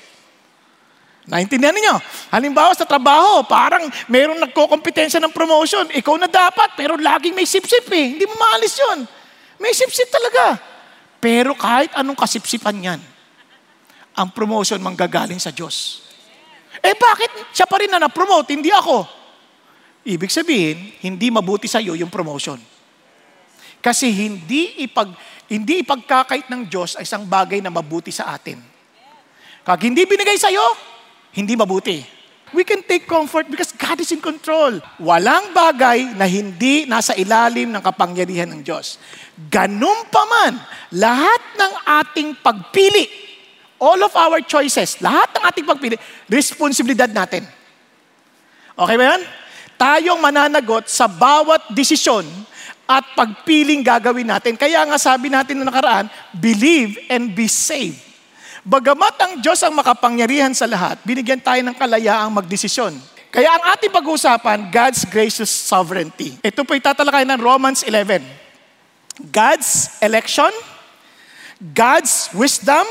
Naintindihan 1.25 1.73
niyo? 1.73 1.97
Halimbawa 2.29 2.77
sa 2.77 2.85
trabaho, 2.85 3.41
parang 3.49 3.89
mayroong 4.13 4.45
nagko-kompetensya 4.45 5.17
ng 5.25 5.33
promotion. 5.33 5.89
Ikaw 5.89 6.15
na 6.21 6.29
dapat, 6.29 6.77
pero 6.77 7.01
laging 7.01 7.33
may 7.33 7.49
sip-sip 7.49 7.89
eh. 7.89 8.13
Hindi 8.13 8.29
mo 8.29 8.37
maalis 8.37 8.77
yun. 8.77 9.09
May 9.57 9.73
sip-sip 9.73 10.13
talaga. 10.13 10.61
Pero 11.25 11.57
kahit 11.57 11.97
anong 11.97 12.21
kasipsipan 12.21 12.77
yan, 12.77 13.01
ang 14.13 14.29
promotion 14.37 14.77
manggagaling 14.85 15.41
sa 15.41 15.49
Diyos. 15.49 16.05
Eh 16.85 16.93
bakit 16.93 17.33
siya 17.57 17.65
pa 17.65 17.81
rin 17.81 17.89
na 17.89 17.97
na-promote, 17.97 18.53
hindi 18.53 18.69
ako? 18.69 19.09
Ibig 20.05 20.29
sabihin, 20.29 20.93
hindi 21.01 21.33
mabuti 21.33 21.65
sa 21.65 21.81
iyo 21.81 21.97
yung 21.97 22.13
promotion. 22.13 22.61
Kasi 23.81 24.13
hindi 24.13 24.85
ipag 24.85 25.13
hindi 25.49 25.85
ipagkakait 25.85 26.49
ng 26.49 26.69
Diyos 26.69 26.97
ay 26.97 27.05
isang 27.05 27.25
bagay 27.29 27.61
na 27.61 27.69
mabuti 27.69 28.09
sa 28.09 28.33
atin. 28.33 28.61
Kag 29.65 29.81
hindi 29.81 30.05
binigay 30.05 30.37
sa 30.37 30.49
iyo, 30.53 30.65
hindi 31.35 31.59
mabuti. 31.59 32.07
We 32.55 32.63
can 32.63 32.87
take 32.87 33.11
comfort 33.11 33.51
because 33.51 33.75
God 33.75 33.99
is 33.99 34.15
in 34.15 34.23
control. 34.23 34.79
Walang 35.03 35.51
bagay 35.51 36.15
na 36.15 36.31
hindi 36.31 36.87
nasa 36.87 37.19
ilalim 37.19 37.75
ng 37.75 37.83
kapangyarihan 37.83 38.47
ng 38.47 38.63
Diyos. 38.63 39.03
Ganun 39.51 40.07
pa 40.07 40.23
man, 40.23 40.55
lahat 40.95 41.43
ng 41.59 41.73
ating 41.83 42.29
pagpili, 42.39 43.11
all 43.83 43.99
of 44.07 44.15
our 44.15 44.39
choices, 44.47 45.03
lahat 45.03 45.35
ng 45.35 45.43
ating 45.51 45.67
pagpili, 45.67 45.99
responsibilidad 46.31 47.11
natin. 47.11 47.43
Okay 48.79 48.95
ba 48.95 49.19
yan? 49.19 49.23
Tayong 49.75 50.23
mananagot 50.23 50.87
sa 50.87 51.11
bawat 51.11 51.75
desisyon 51.75 52.23
at 52.87 53.03
pagpiling 53.19 53.83
gagawin 53.83 54.31
natin. 54.31 54.55
Kaya 54.55 54.87
nga 54.87 54.95
sabi 55.01 55.27
natin 55.27 55.59
na 55.59 55.75
nakaraan, 55.75 56.07
believe 56.39 57.03
and 57.11 57.35
be 57.35 57.51
saved. 57.51 58.04
Bagamat 58.65 59.15
ang 59.21 59.33
Diyos 59.45 59.61
ang 59.61 59.77
makapangyarihan 59.77 60.57
sa 60.57 60.65
lahat, 60.65 60.97
binigyan 61.05 61.37
tayo 61.37 61.61
ng 61.61 61.77
kalayaang 61.77 62.33
magdesisyon. 62.33 62.97
Kaya 63.29 63.53
ang 63.53 63.77
ating 63.77 63.93
pag-uusapan, 63.93 64.73
God's 64.73 65.05
gracious 65.05 65.53
sovereignty. 65.53 66.41
Ito 66.41 66.65
po 66.65 66.73
itatalakay 66.73 67.29
ng 67.29 67.37
Romans 67.45 67.85
11. 67.85 68.25
God's 69.29 70.01
election, 70.01 70.49
God's 71.61 72.33
wisdom, 72.33 72.89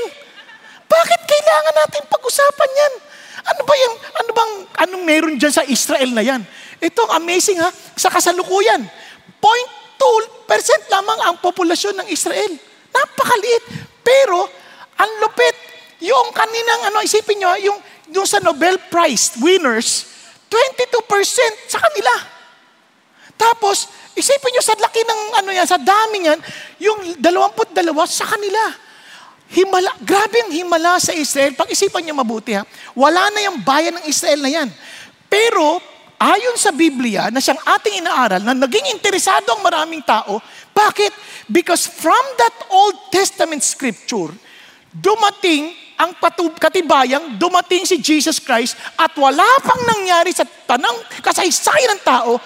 Bakit 0.87 1.21
kailangan 1.25 1.75
natin 1.85 2.03
pag-usapan 2.09 2.71
yan? 2.73 2.95
Ano 3.47 3.63
ba 3.63 3.75
yung, 3.79 3.95
ano 3.95 4.31
bang, 4.35 4.53
anong 4.87 5.05
meron 5.07 5.35
dyan 5.39 5.55
sa 5.55 5.63
Israel 5.67 6.11
na 6.11 6.23
yan? 6.23 6.43
Ito, 6.83 7.07
amazing 7.15 7.63
ha, 7.63 7.71
sa 7.95 8.11
kasalukuyan. 8.11 8.83
0.2% 9.39 10.93
lamang 10.93 11.21
ang 11.31 11.37
populasyon 11.39 12.03
ng 12.03 12.09
Israel. 12.11 12.53
Napakaliit. 12.91 13.65
Pero, 14.03 14.51
ang 14.97 15.11
lupit, 15.23 15.57
yung 16.03 16.35
kaninang, 16.35 16.91
ano, 16.91 17.01
isipin 17.07 17.39
nyo, 17.41 17.51
yung, 17.63 17.79
yung 18.13 18.27
sa 18.29 18.43
Nobel 18.43 18.77
Prize 18.91 19.39
winners, 19.41 20.11
22% 20.51 21.71
sa 21.71 21.79
kanila. 21.81 22.13
Tapos, 23.37 23.89
isipin 24.17 24.51
nyo 24.57 24.63
sa 24.65 24.75
laki 24.81 25.05
ng 25.05 25.21
ano 25.45 25.51
yan, 25.53 25.69
sa 25.69 25.77
dami 25.77 26.25
niyan, 26.25 26.41
yung 26.81 26.99
22 27.21 27.77
sa 28.09 28.27
kanila. 28.27 28.86
Himala, 29.47 29.95
grabe 30.03 30.43
ang 30.43 30.53
himala 30.53 30.99
sa 30.99 31.15
Israel. 31.15 31.55
Pag-isipan 31.55 32.03
niyo 32.03 32.19
mabuti 32.19 32.59
ha. 32.59 32.67
Wala 32.99 33.31
na 33.31 33.47
yung 33.47 33.63
bayan 33.63 33.95
ng 33.99 34.05
Israel 34.11 34.43
na 34.43 34.51
yan. 34.51 34.69
Pero, 35.31 35.79
ayon 36.19 36.59
sa 36.59 36.75
Biblia, 36.75 37.31
na 37.31 37.39
siyang 37.39 37.61
ating 37.63 38.03
inaaral, 38.03 38.43
na 38.43 38.57
naging 38.59 38.91
interesado 38.91 39.55
ang 39.55 39.63
maraming 39.63 40.03
tao, 40.03 40.43
bakit? 40.75 41.15
Because 41.47 41.87
from 41.87 42.25
that 42.43 42.57
Old 42.75 43.15
Testament 43.15 43.63
scripture, 43.63 44.35
dumating 44.91 45.71
ang 45.97 46.19
patub- 46.19 46.59
katibayang, 46.59 47.39
dumating 47.39 47.87
si 47.87 48.03
Jesus 48.03 48.43
Christ, 48.43 48.75
at 48.99 49.15
wala 49.15 49.47
pang 49.63 49.81
nangyari 49.87 50.35
sa 50.35 50.45
tanang 50.45 51.07
kasaysayan 51.23 51.97
ng 51.97 52.03
tao, 52.03 52.37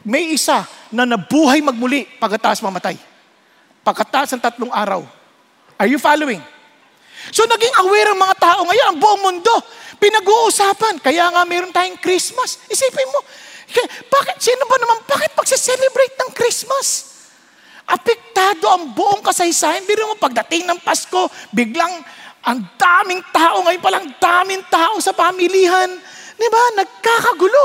may 0.00 0.32
isa 0.32 0.64
na 0.88 1.04
nabuhay 1.04 1.60
magmuli 1.60 2.08
pagkatapos 2.16 2.64
mamatay. 2.64 2.96
Pagkatapos 3.84 4.32
ng 4.32 4.42
tatlong 4.42 4.72
araw 4.72 5.17
Are 5.78 5.86
you 5.86 6.02
following? 6.02 6.42
So 7.30 7.46
naging 7.46 7.74
aware 7.86 8.10
ang 8.10 8.18
mga 8.18 8.36
tao 8.42 8.60
ngayon, 8.66 8.86
ang 8.90 8.98
buong 8.98 9.22
mundo. 9.22 9.54
Pinag-uusapan. 9.98 10.98
Kaya 11.02 11.30
nga 11.30 11.42
meron 11.46 11.70
tayong 11.70 11.98
Christmas. 12.02 12.58
Isipin 12.66 13.08
mo, 13.14 13.22
bakit, 14.10 14.36
sino 14.42 14.66
ba 14.66 14.76
naman, 14.80 14.98
bakit 15.06 15.34
magse-celebrate 15.38 16.14
ng 16.18 16.30
Christmas? 16.34 16.86
Apektado 17.88 18.68
ang 18.68 18.92
buong 18.92 19.22
kasaysayan. 19.22 19.86
Biro 19.86 20.12
mo, 20.12 20.16
pagdating 20.18 20.66
ng 20.66 20.82
Pasko, 20.82 21.30
biglang 21.54 22.04
ang 22.42 22.60
daming 22.78 23.22
tao, 23.34 23.60
ngayon 23.66 23.82
palang 23.82 24.06
daming 24.16 24.62
tao 24.70 24.96
sa 25.02 25.12
pamilihan. 25.12 25.90
Di 26.38 26.48
ba? 26.48 26.62
Nagkakagulo. 26.80 27.64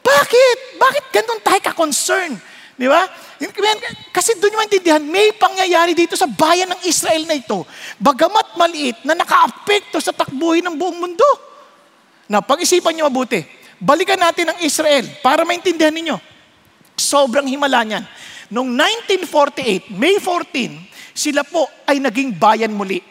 Bakit? 0.00 0.80
Bakit 0.80 1.04
ganun 1.12 1.40
tayo 1.44 1.60
ka-concern? 1.60 2.49
Di 2.80 2.88
ba? 2.88 3.04
Kasi 4.08 4.40
doon 4.40 4.56
yung 4.56 4.62
maintindihan, 4.64 5.04
may 5.04 5.36
pangyayari 5.36 5.92
dito 5.92 6.16
sa 6.16 6.24
bayan 6.24 6.72
ng 6.72 6.80
Israel 6.88 7.28
na 7.28 7.36
ito, 7.36 7.68
bagamat 8.00 8.56
maliit, 8.56 9.04
na 9.04 9.12
nakaapekto 9.12 10.00
sa 10.00 10.16
takbuhin 10.16 10.64
ng 10.64 10.80
buong 10.80 10.96
mundo. 10.96 11.28
Na 12.24 12.40
pag-isipan 12.40 12.96
niyo 12.96 13.12
mabuti, 13.12 13.44
balikan 13.76 14.16
natin 14.16 14.48
ang 14.48 14.58
Israel 14.64 15.04
para 15.20 15.44
maintindihan 15.44 15.92
ninyo. 15.92 16.16
Sobrang 16.96 17.44
himala 17.44 17.84
niyan. 17.84 18.04
Noong 18.48 18.72
1948, 19.28 19.92
May 19.92 20.16
14, 20.16 21.12
sila 21.12 21.44
po 21.44 21.68
ay 21.84 22.00
naging 22.00 22.32
bayan 22.32 22.72
muli. 22.72 23.04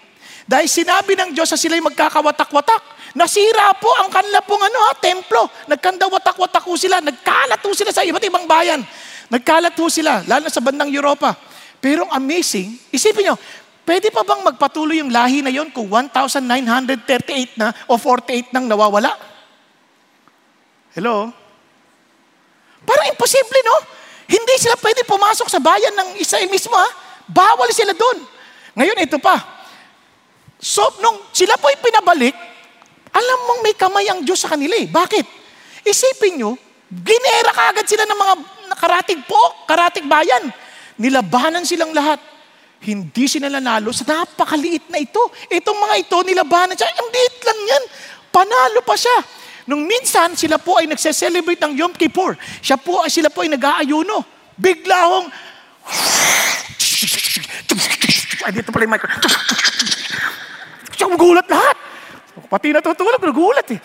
Dahil 0.50 0.66
sinabi 0.66 1.14
ng 1.14 1.30
Diyos 1.38 1.46
na 1.46 1.62
sila'y 1.62 1.84
magkakawatak-watak. 1.94 3.14
Nasira 3.14 3.70
po 3.78 3.94
ang 4.02 4.10
kanila 4.10 4.42
pong 4.42 4.66
ano, 4.66 4.78
ha, 4.90 4.98
templo. 4.98 5.46
Nagkanda 5.70 6.10
watak-watak 6.10 6.66
sila. 6.74 6.98
Nagkalat 7.06 7.62
sila 7.78 7.94
sa 7.94 8.02
iba't 8.02 8.26
ibang 8.26 8.50
bayan. 8.50 8.82
Nagkalat 9.30 9.78
ho 9.78 9.86
sila, 9.88 10.26
lalo 10.26 10.50
sa 10.50 10.62
bandang 10.62 10.90
Europa. 10.90 11.38
Pero 11.78 12.10
amazing, 12.10 12.76
isipin 12.90 13.30
nyo, 13.30 13.36
pwede 13.86 14.10
pa 14.10 14.26
bang 14.26 14.42
magpatuloy 14.42 15.00
yung 15.00 15.14
lahi 15.14 15.46
na 15.46 15.54
yon 15.54 15.70
kung 15.70 15.88
1,938 15.88 17.56
na 17.56 17.72
o 17.86 17.96
48 17.96 18.52
nang 18.52 18.66
nawawala? 18.66 19.14
Hello? 20.98 21.30
Parang 22.84 23.08
imposible, 23.14 23.62
no? 23.62 23.78
Hindi 24.30 24.56
sila 24.58 24.74
pwede 24.82 25.06
pumasok 25.06 25.48
sa 25.50 25.62
bayan 25.62 25.94
ng 25.94 26.10
Israel 26.18 26.50
mismo, 26.50 26.74
ha? 26.74 26.90
Bawal 27.30 27.70
sila 27.70 27.94
doon. 27.94 28.26
Ngayon, 28.74 28.98
ito 29.06 29.22
pa. 29.22 29.38
So, 30.58 30.84
nung 31.00 31.30
sila 31.32 31.56
po'y 31.62 31.78
pinabalik, 31.78 32.34
alam 33.14 33.40
mong 33.46 33.62
may 33.62 33.78
kamay 33.78 34.06
ang 34.10 34.26
Diyos 34.26 34.42
sa 34.42 34.52
kanila 34.52 34.74
eh. 34.76 34.90
Bakit? 34.90 35.26
Isipin 35.86 36.42
nyo, 36.42 36.58
ginera 36.90 37.54
kaagad 37.54 37.86
sila 37.86 38.04
ng 38.10 38.20
mga 38.20 38.36
karatig 38.80 39.20
po, 39.28 39.38
karatig 39.68 40.08
bayan. 40.08 40.48
Nilabanan 40.96 41.68
silang 41.68 41.92
lahat. 41.92 42.20
Hindi 42.80 43.28
sila 43.28 43.52
nanalo 43.52 43.92
sa 43.92 44.08
napakaliit 44.08 44.88
na 44.88 45.04
ito. 45.04 45.20
Itong 45.52 45.76
mga 45.76 45.96
ito, 46.00 46.18
nilabanan 46.24 46.80
siya. 46.80 46.88
Ang 46.96 47.12
liit 47.12 47.38
lang 47.44 47.60
yan. 47.68 47.84
Panalo 48.32 48.80
pa 48.88 48.96
siya. 48.96 49.20
Nung 49.68 49.84
minsan, 49.84 50.34
sila 50.34 50.56
po 50.58 50.80
ay 50.80 50.88
nagse-celebrate 50.88 51.60
ng 51.60 51.74
Yom 51.76 51.94
Kippur. 51.94 52.40
Siya 52.64 52.80
po, 52.80 53.04
ay 53.04 53.12
sila 53.12 53.28
po 53.28 53.44
ay 53.44 53.52
nag-aayuno. 53.52 54.24
Bigla 54.56 55.00
hong, 55.12 55.28
ay, 58.50 58.52
dito 58.56 58.72
pala 58.72 58.84
yung 58.88 58.94
mic. 58.96 59.04
Siya 60.96 61.08
gulat 61.14 61.48
lahat. 61.48 61.78
Pati 62.50 62.74
natutulog, 62.74 63.22
nagulat 63.22 63.68
eh. 63.78 63.80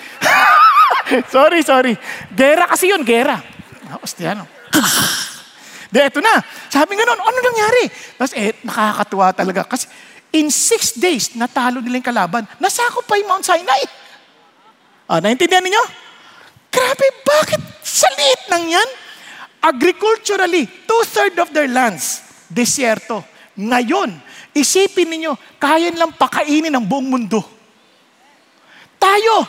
sorry, 1.35 1.61
sorry. 1.61 1.93
Gera 2.33 2.65
kasi 2.65 2.89
yun, 2.89 3.05
gera. 3.05 3.37
Tapos, 3.85 4.17
ano. 4.25 4.49
De, 5.95 6.02
eto 6.02 6.19
na. 6.19 6.43
Sabi 6.66 6.99
nga 6.99 7.07
nun, 7.07 7.23
ano 7.23 7.38
nangyari? 7.38 7.87
Tapos, 8.19 8.35
eh, 8.35 8.50
nakakatuwa 8.66 9.31
talaga. 9.31 9.62
Kasi, 9.62 9.87
in 10.35 10.50
six 10.50 10.99
days, 10.99 11.38
natalo 11.38 11.78
nila 11.78 12.02
yung 12.02 12.11
kalaban. 12.11 12.43
Nasako 12.59 13.07
pa 13.07 13.14
yung 13.14 13.31
Mount 13.31 13.47
Sinai. 13.47 13.83
Ah, 15.07 15.23
naintindihan 15.23 15.62
ninyo? 15.62 15.85
Grabe, 16.75 17.07
bakit 17.23 17.62
sa 17.87 18.11
liit 18.19 18.43
nang 18.50 18.66
yan? 18.66 18.90
Agriculturally, 19.62 20.66
two-third 20.85 21.38
of 21.38 21.54
their 21.54 21.71
lands, 21.71 22.26
desierto. 22.50 23.23
Ngayon, 23.54 24.19
isipin 24.50 25.14
ninyo, 25.14 25.38
kaya 25.62 25.95
nilang 25.95 26.19
pakainin 26.19 26.75
ang 26.75 26.83
buong 26.83 27.07
mundo. 27.07 27.38
Tayo, 28.99 29.47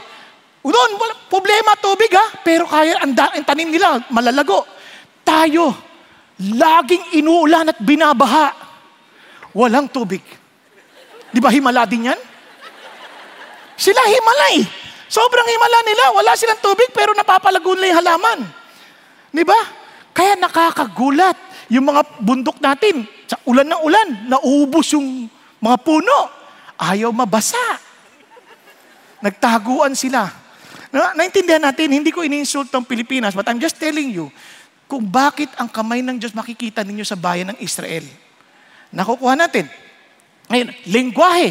doon, 0.62 0.91
problema 1.29 1.74
tubig 1.82 2.13
ha, 2.13 2.41
pero 2.46 2.70
kaya 2.70 3.01
ang, 3.01 3.17
ang 3.17 3.46
tanim 3.46 3.74
nila, 3.74 4.05
malalago. 4.13 4.75
Tayo, 5.25 5.74
laging 6.38 7.17
inuulan 7.17 7.74
at 7.74 7.79
binabaha. 7.82 8.53
Walang 9.58 9.89
tubig. 9.89 10.22
Di 11.34 11.41
ba 11.41 11.50
himala 11.50 11.89
din 11.89 12.13
yan? 12.13 12.20
Sila 13.75 14.00
himalay. 14.05 14.63
Sobrang 15.10 15.48
himala 15.48 15.79
nila. 15.84 16.03
Wala 16.15 16.32
silang 16.38 16.62
tubig 16.62 16.94
pero 16.94 17.12
napapalago 17.17 17.75
nila 17.75 17.91
yung 17.91 18.00
halaman. 18.05 18.39
Di 19.34 19.44
ba? 19.44 19.60
Kaya 20.15 20.39
nakakagulat 20.39 21.36
yung 21.67 21.91
mga 21.91 22.01
bundok 22.24 22.62
natin. 22.63 23.03
Sa 23.27 23.36
ulan 23.50 23.67
ng 23.67 23.82
ulan, 23.84 24.08
naubos 24.32 24.96
yung 24.96 25.27
mga 25.60 25.77
puno. 25.84 26.32
Ayaw 26.79 27.12
mabasa. 27.12 27.60
Nagtaguan 29.20 29.98
sila. 29.98 30.29
Na, 30.96 31.12
naintindihan 31.12 31.60
natin, 31.60 31.91
hindi 31.91 32.15
ko 32.15 32.24
iniinsult 32.24 32.72
ang 32.72 32.88
Pilipinas, 32.88 33.36
but 33.36 33.44
I'm 33.51 33.60
just 33.60 33.75
telling 33.75 34.15
you, 34.15 34.32
kung 34.86 35.06
bakit 35.06 35.50
ang 35.58 35.70
kamay 35.70 36.06
ng 36.06 36.22
Diyos 36.22 36.34
makikita 36.34 36.86
ninyo 36.86 37.06
sa 37.06 37.18
bayan 37.18 37.54
ng 37.54 37.60
Israel. 37.62 38.06
Nakukuha 38.94 39.34
natin. 39.34 39.65
Ngayon, 40.50 40.70
lingwahe. 40.88 41.50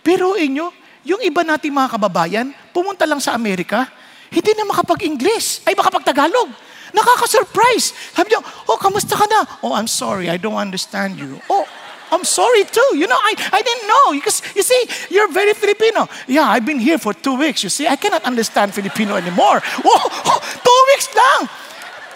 Pero 0.00 0.34
inyo, 0.36 0.72
yung 1.04 1.20
iba 1.20 1.44
nating 1.44 1.72
mga 1.72 1.96
kababayan, 1.96 2.46
pumunta 2.72 3.04
lang 3.04 3.20
sa 3.20 3.36
Amerika, 3.36 3.88
hindi 4.32 4.52
na 4.56 4.64
makapag-English, 4.64 5.68
ay 5.68 5.76
makapag-Tagalog. 5.76 6.48
Nakaka-surprise. 6.90 7.94
Sabi 8.16 8.34
niyo, 8.34 8.40
oh, 8.66 8.80
kamusta 8.80 9.14
ka 9.14 9.28
na? 9.28 9.46
Oh, 9.62 9.76
I'm 9.76 9.86
sorry, 9.86 10.32
I 10.32 10.40
don't 10.40 10.58
understand 10.58 11.20
you. 11.20 11.38
Oh, 11.46 11.62
I'm 12.10 12.26
sorry 12.26 12.66
too. 12.66 12.98
You 12.98 13.06
know, 13.06 13.18
I, 13.18 13.38
I 13.38 13.60
didn't 13.62 13.86
know. 13.86 14.06
Because, 14.18 14.42
you 14.58 14.66
see, 14.66 14.82
you're 15.14 15.30
very 15.30 15.54
Filipino. 15.54 16.10
Yeah, 16.26 16.50
I've 16.50 16.66
been 16.66 16.82
here 16.82 16.98
for 16.98 17.14
two 17.14 17.38
weeks. 17.38 17.62
You 17.62 17.70
see, 17.70 17.86
I 17.86 17.94
cannot 17.94 18.26
understand 18.26 18.74
Filipino 18.74 19.14
anymore. 19.14 19.62
Oh, 19.86 20.02
oh 20.26 20.38
two 20.42 20.80
weeks 20.90 21.06
lang. 21.14 21.46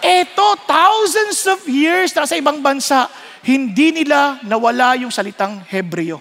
Eto, 0.03 0.57
thousands 0.65 1.45
of 1.47 1.59
years 1.67 2.11
na 2.15 2.27
sa 2.27 2.35
ibang 2.35 2.59
bansa, 2.63 3.07
hindi 3.45 3.93
nila 3.93 4.41
nawala 4.43 4.97
yung 4.97 5.13
salitang 5.13 5.61
Hebreo. 5.69 6.19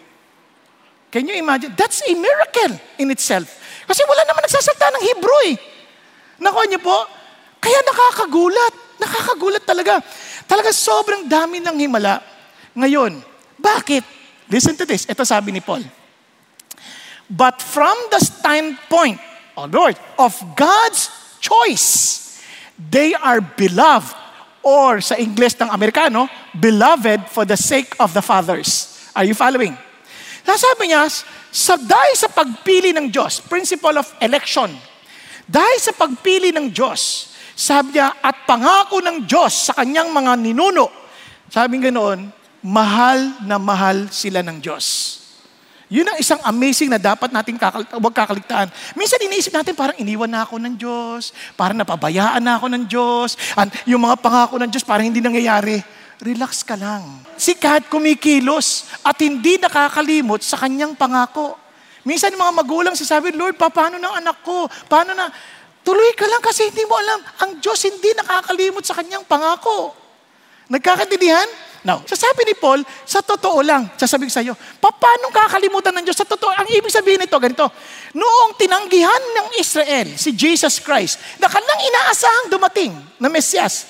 Can 1.14 1.30
you 1.30 1.38
imagine? 1.38 1.70
That's 1.78 2.02
a 2.02 2.12
miracle 2.12 2.74
in 2.98 3.06
itself. 3.14 3.46
Kasi 3.86 4.02
wala 4.02 4.26
naman 4.26 4.42
nagsasalita 4.42 4.90
ng 4.98 5.02
Hebrew 5.06 5.40
eh. 5.46 5.56
Nakuha 6.42 6.66
niyo 6.66 6.82
po? 6.82 7.06
Kaya 7.62 7.78
nakakagulat. 7.86 8.74
Nakakagulat 8.98 9.62
talaga. 9.62 10.02
Talaga 10.50 10.74
sobrang 10.74 11.30
dami 11.30 11.62
ng 11.62 11.76
himala. 11.78 12.18
Ngayon, 12.74 13.22
bakit? 13.62 14.02
Listen 14.50 14.74
to 14.74 14.82
this. 14.82 15.06
Ito 15.06 15.22
sabi 15.22 15.54
ni 15.54 15.62
Paul. 15.62 15.86
But 17.30 17.62
from 17.62 17.94
the 18.10 18.20
standpoint, 18.20 19.22
oh 19.56 19.70
Lord, 19.70 19.94
of 20.18 20.34
God's 20.58 21.08
choice, 21.40 22.23
they 22.78 23.14
are 23.14 23.40
beloved. 23.40 24.14
Or 24.64 25.04
sa 25.04 25.20
English 25.20 25.60
ng 25.60 25.68
Amerikano, 25.68 26.24
beloved 26.56 27.28
for 27.28 27.44
the 27.44 27.56
sake 27.56 27.92
of 28.00 28.16
the 28.16 28.24
fathers. 28.24 28.96
Are 29.12 29.28
you 29.28 29.36
following? 29.36 29.76
Nasabi 30.44 30.88
niya, 30.88 31.04
sa 31.52 31.76
dahil 31.76 32.14
sa 32.16 32.32
pagpili 32.32 32.96
ng 32.96 33.12
Diyos, 33.12 33.44
principle 33.44 34.00
of 34.00 34.08
election, 34.24 34.72
dahil 35.44 35.78
sa 35.80 35.92
pagpili 35.92 36.52
ng 36.52 36.72
Diyos, 36.72 37.32
sabi 37.52 38.00
niya, 38.00 38.16
at 38.24 38.48
pangako 38.48 39.04
ng 39.04 39.28
Diyos 39.28 39.68
sa 39.68 39.76
kanyang 39.76 40.08
mga 40.12 40.32
ninuno, 40.40 40.88
sabi 41.52 41.80
ganoon, 41.80 42.32
mahal 42.64 43.44
na 43.44 43.60
mahal 43.60 44.08
sila 44.08 44.40
ng 44.40 44.60
Diyos. 44.60 44.84
Yun 45.92 46.08
ang 46.08 46.16
isang 46.16 46.40
amazing 46.48 46.88
na 46.88 46.96
dapat 46.96 47.28
natin 47.28 47.60
kakal- 47.60 47.88
huwag 48.00 48.14
kakaligtaan. 48.16 48.72
Minsan 48.96 49.20
iniisip 49.20 49.52
natin 49.52 49.76
parang 49.76 49.96
iniwan 50.00 50.30
na 50.30 50.44
ako 50.44 50.56
ng 50.56 50.74
Diyos, 50.80 51.36
parang 51.54 51.76
napabayaan 51.76 52.40
na 52.40 52.56
ako 52.56 52.66
ng 52.72 52.84
Diyos, 52.88 53.36
and 53.60 53.68
yung 53.84 54.00
mga 54.00 54.16
pangako 54.24 54.56
ng 54.56 54.70
Diyos 54.72 54.84
parang 54.84 55.04
hindi 55.04 55.20
nangyayari. 55.20 55.84
Relax 56.24 56.64
ka 56.64 56.78
lang. 56.78 57.26
Si 57.36 57.52
God 57.58 57.90
kumikilos 57.92 58.88
at 59.04 59.18
hindi 59.20 59.60
nakakalimot 59.60 60.40
sa 60.40 60.56
kanyang 60.56 60.96
pangako. 60.96 61.58
Minsan 62.06 62.32
yung 62.32 62.44
mga 62.48 62.56
magulang 62.64 62.94
sasabi, 62.96 63.32
Lord, 63.34 63.56
pa, 63.60 63.68
paano 63.68 64.00
ng 64.00 64.14
anak 64.24 64.40
ko? 64.44 64.68
Paano 64.88 65.12
na? 65.12 65.28
Tuloy 65.84 66.16
ka 66.16 66.24
lang 66.24 66.40
kasi 66.40 66.72
hindi 66.72 66.84
mo 66.88 66.96
alam. 66.96 67.20
Ang 67.44 67.50
Diyos 67.60 67.76
hindi 67.84 68.08
nakakalimot 68.16 68.84
sa 68.84 68.96
kanyang 68.96 69.24
pangako. 69.28 69.92
Nagkakaintindihan? 70.72 71.44
Now, 71.84 72.00
sasabi 72.00 72.48
ni 72.48 72.56
Paul, 72.56 72.80
sa 73.04 73.20
totoo 73.20 73.60
lang, 73.60 73.92
sasabihin 74.00 74.32
sa 74.32 74.40
iyo, 74.40 74.56
paano 74.80 75.28
kakalimutan 75.28 75.92
ng 76.00 76.08
Diyos? 76.08 76.16
Sa 76.16 76.24
totoo, 76.24 76.48
ang 76.48 76.64
ibig 76.72 76.88
sabihin 76.88 77.20
nito, 77.20 77.36
ganito, 77.36 77.68
noong 78.16 78.56
tinanggihan 78.56 79.20
ng 79.20 79.60
Israel, 79.60 80.16
si 80.16 80.32
Jesus 80.32 80.80
Christ, 80.80 81.20
na 81.36 81.44
kanilang 81.44 81.80
inaasahang 81.84 82.48
dumating 82.48 82.96
na 83.20 83.28
Mesyas, 83.28 83.84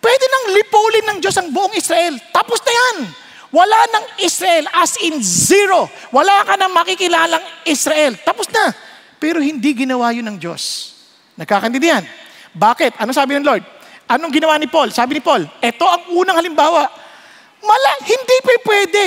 pwede 0.00 0.24
nang 0.24 0.56
lipulin 0.56 1.04
ng 1.12 1.18
Diyos 1.20 1.36
ang 1.36 1.52
buong 1.52 1.76
Israel. 1.76 2.16
Tapos 2.32 2.64
na 2.64 2.72
yan. 2.72 2.96
Wala 3.52 3.76
ng 3.76 4.04
Israel 4.24 4.64
as 4.72 4.96
in 5.04 5.20
zero. 5.20 5.84
Wala 6.08 6.48
ka 6.48 6.56
nang 6.56 6.72
makikilalang 6.72 7.44
Israel. 7.68 8.16
Tapos 8.24 8.48
na. 8.48 8.72
Pero 9.20 9.40
hindi 9.40 9.76
ginawa 9.76 10.16
yun 10.16 10.24
ng 10.32 10.38
Diyos. 10.40 10.96
Nagkakandidihan. 11.36 12.08
Bakit? 12.56 12.96
Ano 12.96 13.12
sabi 13.12 13.36
ng 13.36 13.44
Lord? 13.44 13.64
Anong 14.08 14.32
ginawa 14.32 14.56
ni 14.56 14.68
Paul? 14.68 14.88
Sabi 14.92 15.20
ni 15.20 15.22
Paul, 15.24 15.44
ito 15.44 15.84
ang 15.84 16.12
unang 16.16 16.40
halimbawa 16.40 17.07
Mala, 17.68 17.92
hindi 18.08 18.36
pa 18.40 18.52
pwede. 18.64 19.02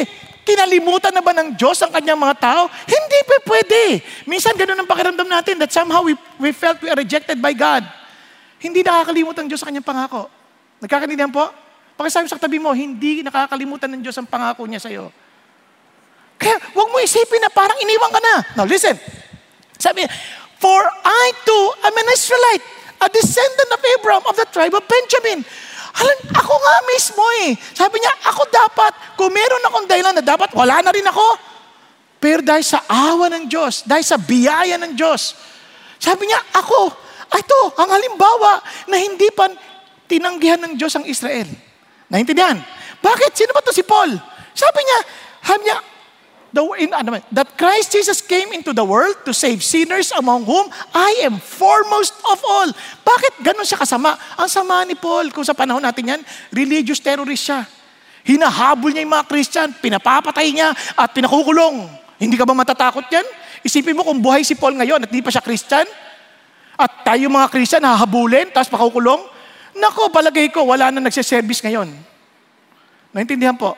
Kinalimutan 0.45 1.13
na 1.13 1.21
ba 1.25 1.33
ng 1.33 1.57
Diyos 1.57 1.81
ang 1.81 1.89
kanyang 1.89 2.17
mga 2.17 2.35
tao? 2.37 2.69
Hindi 2.85 3.19
pa 3.25 3.37
pwede. 3.45 4.01
Minsan 4.29 4.53
ganun 4.53 4.77
ang 4.77 4.89
pakiramdam 4.89 5.25
natin 5.25 5.57
that 5.57 5.73
somehow 5.73 6.05
we, 6.05 6.13
we 6.37 6.53
felt 6.53 6.77
we 6.81 6.89
are 6.89 6.97
rejected 6.97 7.41
by 7.41 7.53
God. 7.53 7.85
Hindi 8.61 8.85
nakakalimut 8.85 9.33
ang 9.37 9.49
Diyos 9.49 9.61
sa 9.61 9.69
kanyang 9.69 9.85
pangako. 9.85 10.29
Nagkakanindihan 10.81 11.33
po? 11.33 11.49
Pakisabi 11.97 12.29
sa 12.29 12.37
katabi 12.37 12.61
mo, 12.61 12.73
hindi 12.73 13.21
nakakalimutan 13.25 13.89
ng 13.97 14.01
Diyos 14.05 14.17
ang 14.17 14.29
pangako 14.29 14.65
niya 14.65 14.81
sa 14.81 14.89
iyo. 14.89 15.09
Kaya 16.41 16.57
huwag 16.73 16.89
mo 16.89 16.97
isipin 16.97 17.37
na 17.37 17.53
parang 17.53 17.77
iniwan 17.77 18.09
ka 18.09 18.21
na. 18.21 18.33
Now 18.57 18.65
listen. 18.65 18.97
Sabi 19.77 20.05
For 20.61 20.81
I 21.05 21.25
too 21.41 21.65
am 21.85 21.93
an 21.97 22.07
Israelite, 22.13 22.65
a 23.01 23.09
descendant 23.09 23.69
of 23.73 23.81
Abraham 23.97 24.25
of 24.29 24.37
the 24.37 24.45
tribe 24.49 24.73
of 24.77 24.85
Benjamin. 24.85 25.41
Alam, 25.91 26.17
ako 26.31 26.53
nga 26.55 26.75
mismo 26.87 27.23
eh. 27.43 27.55
Sabi 27.75 27.99
niya, 27.99 28.13
ako 28.31 28.41
dapat, 28.47 28.91
kung 29.19 29.31
meron 29.31 29.63
akong 29.67 29.87
dahilan 29.87 30.15
na 30.15 30.23
dapat, 30.23 30.49
wala 30.55 30.79
na 30.79 30.91
rin 30.95 31.03
ako. 31.03 31.27
Pero 32.21 32.39
dahil 32.45 32.63
sa 32.63 32.85
awa 32.85 33.27
ng 33.33 33.49
Diyos, 33.49 33.83
dahil 33.83 34.05
sa 34.05 34.15
biyaya 34.15 34.77
ng 34.77 34.93
Diyos, 34.93 35.35
sabi 35.97 36.29
niya, 36.29 36.39
ako, 36.53 36.93
ito, 37.31 37.59
ang 37.79 37.89
halimbawa 37.89 38.61
na 38.87 38.97
hindi 38.99 39.27
pa 39.31 39.49
tinanggihan 40.05 40.59
ng 40.59 40.73
Diyos 40.75 40.93
ang 40.95 41.07
Israel. 41.07 41.47
Naintindihan? 42.11 42.59
Bakit? 42.99 43.31
Sino 43.33 43.55
ba 43.55 43.63
to 43.63 43.71
si 43.71 43.87
Paul? 43.87 44.11
Sabi 44.51 44.79
niya, 44.83 44.99
sabi 45.41 45.61
niya, 45.65 45.77
the, 46.51 46.61
in, 46.79 46.91
ano, 46.91 47.19
that 47.31 47.55
Christ 47.55 47.91
Jesus 47.95 48.19
came 48.19 48.51
into 48.51 48.75
the 48.75 48.83
world 48.83 49.15
to 49.23 49.31
save 49.31 49.63
sinners 49.63 50.11
among 50.15 50.43
whom 50.43 50.67
I 50.93 51.23
am 51.23 51.39
foremost 51.39 52.15
of 52.27 52.39
all. 52.43 52.69
Bakit 53.03 53.43
ganun 53.43 53.65
siya 53.67 53.79
kasama? 53.79 54.15
Ang 54.35 54.49
sama 54.51 54.83
ni 54.83 54.95
Paul, 54.95 55.31
kung 55.31 55.43
sa 55.47 55.55
panahon 55.55 55.81
natin 55.81 56.15
yan, 56.15 56.21
religious 56.51 56.99
terrorist 56.99 57.47
siya. 57.47 57.63
Hinahabol 58.21 58.93
niya 58.93 59.01
yung 59.07 59.15
mga 59.17 59.27
Christian, 59.27 59.67
pinapapatay 59.81 60.47
niya 60.53 60.69
at 60.75 61.09
pinakukulong. 61.15 61.89
Hindi 62.21 62.37
ka 62.37 62.45
ba 62.45 62.53
matatakot 62.53 63.09
yan? 63.09 63.25
Isipin 63.65 63.97
mo 63.97 64.05
kung 64.05 64.21
buhay 64.21 64.45
si 64.45 64.53
Paul 64.53 64.77
ngayon 64.77 65.07
at 65.07 65.09
di 65.09 65.25
pa 65.25 65.33
siya 65.33 65.41
Christian, 65.41 65.89
at 66.77 66.91
tayo 67.05 67.29
mga 67.29 67.49
Christian 67.49 67.81
hahabulin, 67.85 68.49
tapos 68.49 68.69
pakukulong, 68.69 69.21
nako, 69.77 70.09
balagay 70.09 70.49
ko, 70.49 70.65
wala 70.65 70.89
na 70.89 71.01
nagsiservice 71.01 71.61
ngayon. 71.61 71.93
Naintindihan 73.13 73.53
po? 73.53 73.77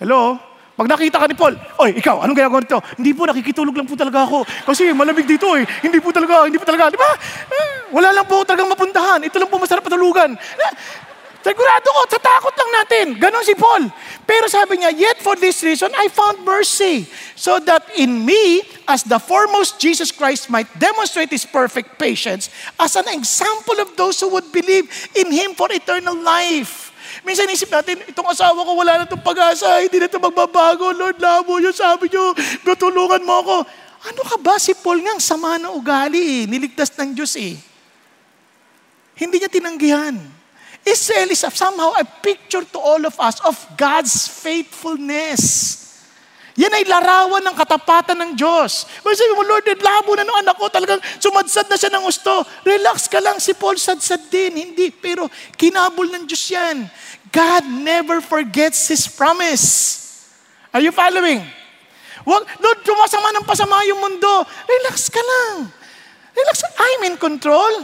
Hello? 0.00 0.53
Pag 0.74 0.90
nakita 0.90 1.22
ka 1.22 1.26
ni 1.30 1.38
Paul, 1.38 1.54
Oy, 1.78 2.02
ikaw, 2.02 2.26
anong 2.26 2.34
ginagawa 2.34 2.58
nito? 2.58 2.82
Hindi 2.98 3.14
po, 3.14 3.30
nakikitulog 3.30 3.74
lang 3.78 3.86
po 3.86 3.94
talaga 3.94 4.26
ako. 4.26 4.42
Kasi 4.66 4.90
malamig 4.90 5.22
dito 5.22 5.54
eh. 5.54 5.62
Hindi 5.86 6.02
po 6.02 6.10
talaga, 6.10 6.50
hindi 6.50 6.58
po 6.58 6.66
talaga. 6.66 6.90
Di 6.90 6.98
ba? 6.98 7.10
Eh, 7.46 7.94
wala 7.94 8.10
lang 8.10 8.26
po 8.26 8.42
talagang 8.42 8.66
mapuntahan. 8.66 9.22
Ito 9.22 9.38
lang 9.38 9.46
po 9.46 9.62
masarap 9.62 9.86
patulugan. 9.86 10.34
Eh, 10.34 10.72
sigurado 11.46 11.86
ko, 11.86 12.00
sa 12.10 12.18
takot 12.18 12.50
lang 12.58 12.70
natin. 12.82 13.06
Ganon 13.22 13.46
si 13.46 13.54
Paul. 13.54 13.86
Pero 14.26 14.50
sabi 14.50 14.82
niya, 14.82 14.90
yet 14.90 15.22
for 15.22 15.38
this 15.38 15.62
reason, 15.62 15.94
I 15.94 16.10
found 16.10 16.42
mercy. 16.42 17.06
So 17.38 17.62
that 17.62 17.86
in 17.94 18.26
me, 18.26 18.66
as 18.90 19.06
the 19.06 19.22
foremost 19.22 19.78
Jesus 19.78 20.10
Christ 20.10 20.50
might 20.50 20.66
demonstrate 20.74 21.30
His 21.30 21.46
perfect 21.46 22.02
patience 22.02 22.50
as 22.82 22.98
an 22.98 23.06
example 23.14 23.78
of 23.78 23.94
those 23.94 24.18
who 24.18 24.26
would 24.34 24.50
believe 24.50 24.90
in 25.14 25.30
Him 25.30 25.54
for 25.54 25.70
eternal 25.70 26.18
life. 26.18 26.93
Minsan 27.24 27.48
isip 27.48 27.72
natin, 27.72 28.04
itong 28.04 28.28
asawa 28.28 28.60
ko 28.60 28.76
wala 28.76 29.00
na 29.00 29.08
itong 29.08 29.24
pag-asa, 29.24 29.80
hindi 29.80 29.96
na 29.96 30.06
ito 30.12 30.20
magbabago. 30.20 30.92
Lord, 30.92 31.16
labo 31.16 31.56
yun, 31.56 31.72
sabi 31.72 32.12
nyo, 32.12 32.36
tutulungan 32.60 33.24
mo 33.24 33.40
ako. 33.40 33.56
Ano 34.04 34.20
ka 34.28 34.36
ba? 34.36 34.60
Si 34.60 34.76
Paul 34.76 35.00
nga, 35.00 35.16
sama 35.16 35.56
na 35.56 35.72
ugali 35.72 36.20
eh. 36.20 36.42
Niligtas 36.44 36.92
ng 37.00 37.16
Diyos 37.16 37.32
eh. 37.40 37.56
Hindi 39.16 39.40
niya 39.40 39.48
tinanggihan. 39.48 40.16
Israel 40.84 41.32
is 41.32 41.40
somehow 41.40 41.96
a 41.96 42.04
picture 42.04 42.60
to 42.60 42.76
all 42.76 43.00
of 43.08 43.16
us 43.16 43.40
of 43.40 43.56
God's 43.80 44.28
faithfulness. 44.28 45.80
Yan 46.54 46.70
ay 46.70 46.86
larawan 46.86 47.42
ng 47.42 47.56
katapatan 47.58 48.14
ng 48.14 48.32
Diyos. 48.38 48.86
Kung 49.02 49.10
sabi 49.10 49.34
mo, 49.34 49.42
Lord, 49.42 49.66
labo 49.82 50.14
na 50.14 50.22
ng 50.22 50.38
anak 50.46 50.54
ko, 50.54 50.70
talagang 50.70 51.02
sumadsad 51.18 51.66
na 51.66 51.74
siya 51.74 51.90
ng 51.90 52.06
gusto. 52.06 52.46
Relax 52.62 53.10
ka 53.10 53.18
lang, 53.18 53.42
si 53.42 53.58
Paul 53.58 53.74
sadsad 53.74 54.30
din. 54.30 54.54
Hindi, 54.54 54.94
pero 54.94 55.26
kinabol 55.58 56.14
ng 56.14 56.24
Diyos 56.30 56.44
yan. 56.54 56.86
God 57.34 57.64
never 57.66 58.22
forgets 58.22 58.86
His 58.86 59.10
promise. 59.10 59.98
Are 60.70 60.78
you 60.78 60.94
following? 60.94 61.42
Wag, 62.22 62.46
Lord, 62.62 62.78
tumasama 62.86 63.34
ng 63.34 63.46
pasama 63.46 63.82
yung 63.90 63.98
mundo. 63.98 64.46
Relax 64.70 65.10
ka 65.10 65.18
lang. 65.18 65.66
Relax. 66.34 66.56
I'm 66.78 67.02
in 67.10 67.16
control. 67.18 67.82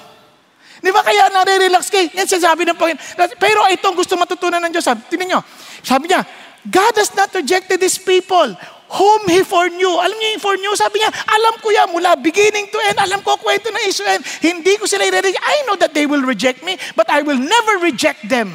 Di 0.80 0.88
ba 0.88 1.04
kaya 1.04 1.28
nare-relax 1.28 1.92
kayo? 1.92 2.08
Yan 2.16 2.24
sinasabi 2.24 2.64
ng 2.64 2.78
Panginoon. 2.78 3.36
Pero 3.36 3.68
itong 3.68 3.92
gusto 3.92 4.16
matutunan 4.16 4.64
ng 4.64 4.72
Diyos. 4.72 4.86
Sabi, 4.86 5.04
tingnan 5.12 5.36
nyo. 5.36 5.40
Sabi 5.84 6.08
niya, 6.08 6.24
God 6.68 6.92
has 7.00 7.14
not 7.16 7.32
rejected 7.32 7.80
His 7.80 7.96
people 7.96 8.52
whom 8.90 9.20
He 9.30 9.40
foreknew. 9.46 9.94
Alam 9.96 10.16
niyo 10.18 10.28
yung 10.36 10.44
foreknew? 10.44 10.74
Sabi 10.76 11.00
niya, 11.00 11.08
alam 11.08 11.54
ko 11.62 11.70
yan 11.72 11.88
mula 11.94 12.18
beginning 12.18 12.68
to 12.68 12.78
end. 12.90 12.98
Alam 13.00 13.22
ko 13.24 13.38
kwento 13.40 13.70
ng 13.70 13.84
Israel. 13.86 14.20
Hindi 14.44 14.76
ko 14.76 14.84
sila 14.84 15.06
i-reject. 15.06 15.40
I 15.40 15.64
know 15.64 15.78
that 15.78 15.94
they 15.94 16.04
will 16.04 16.26
reject 16.26 16.60
me, 16.66 16.76
but 16.98 17.08
I 17.08 17.22
will 17.22 17.38
never 17.38 17.80
reject 17.80 18.26
them. 18.28 18.52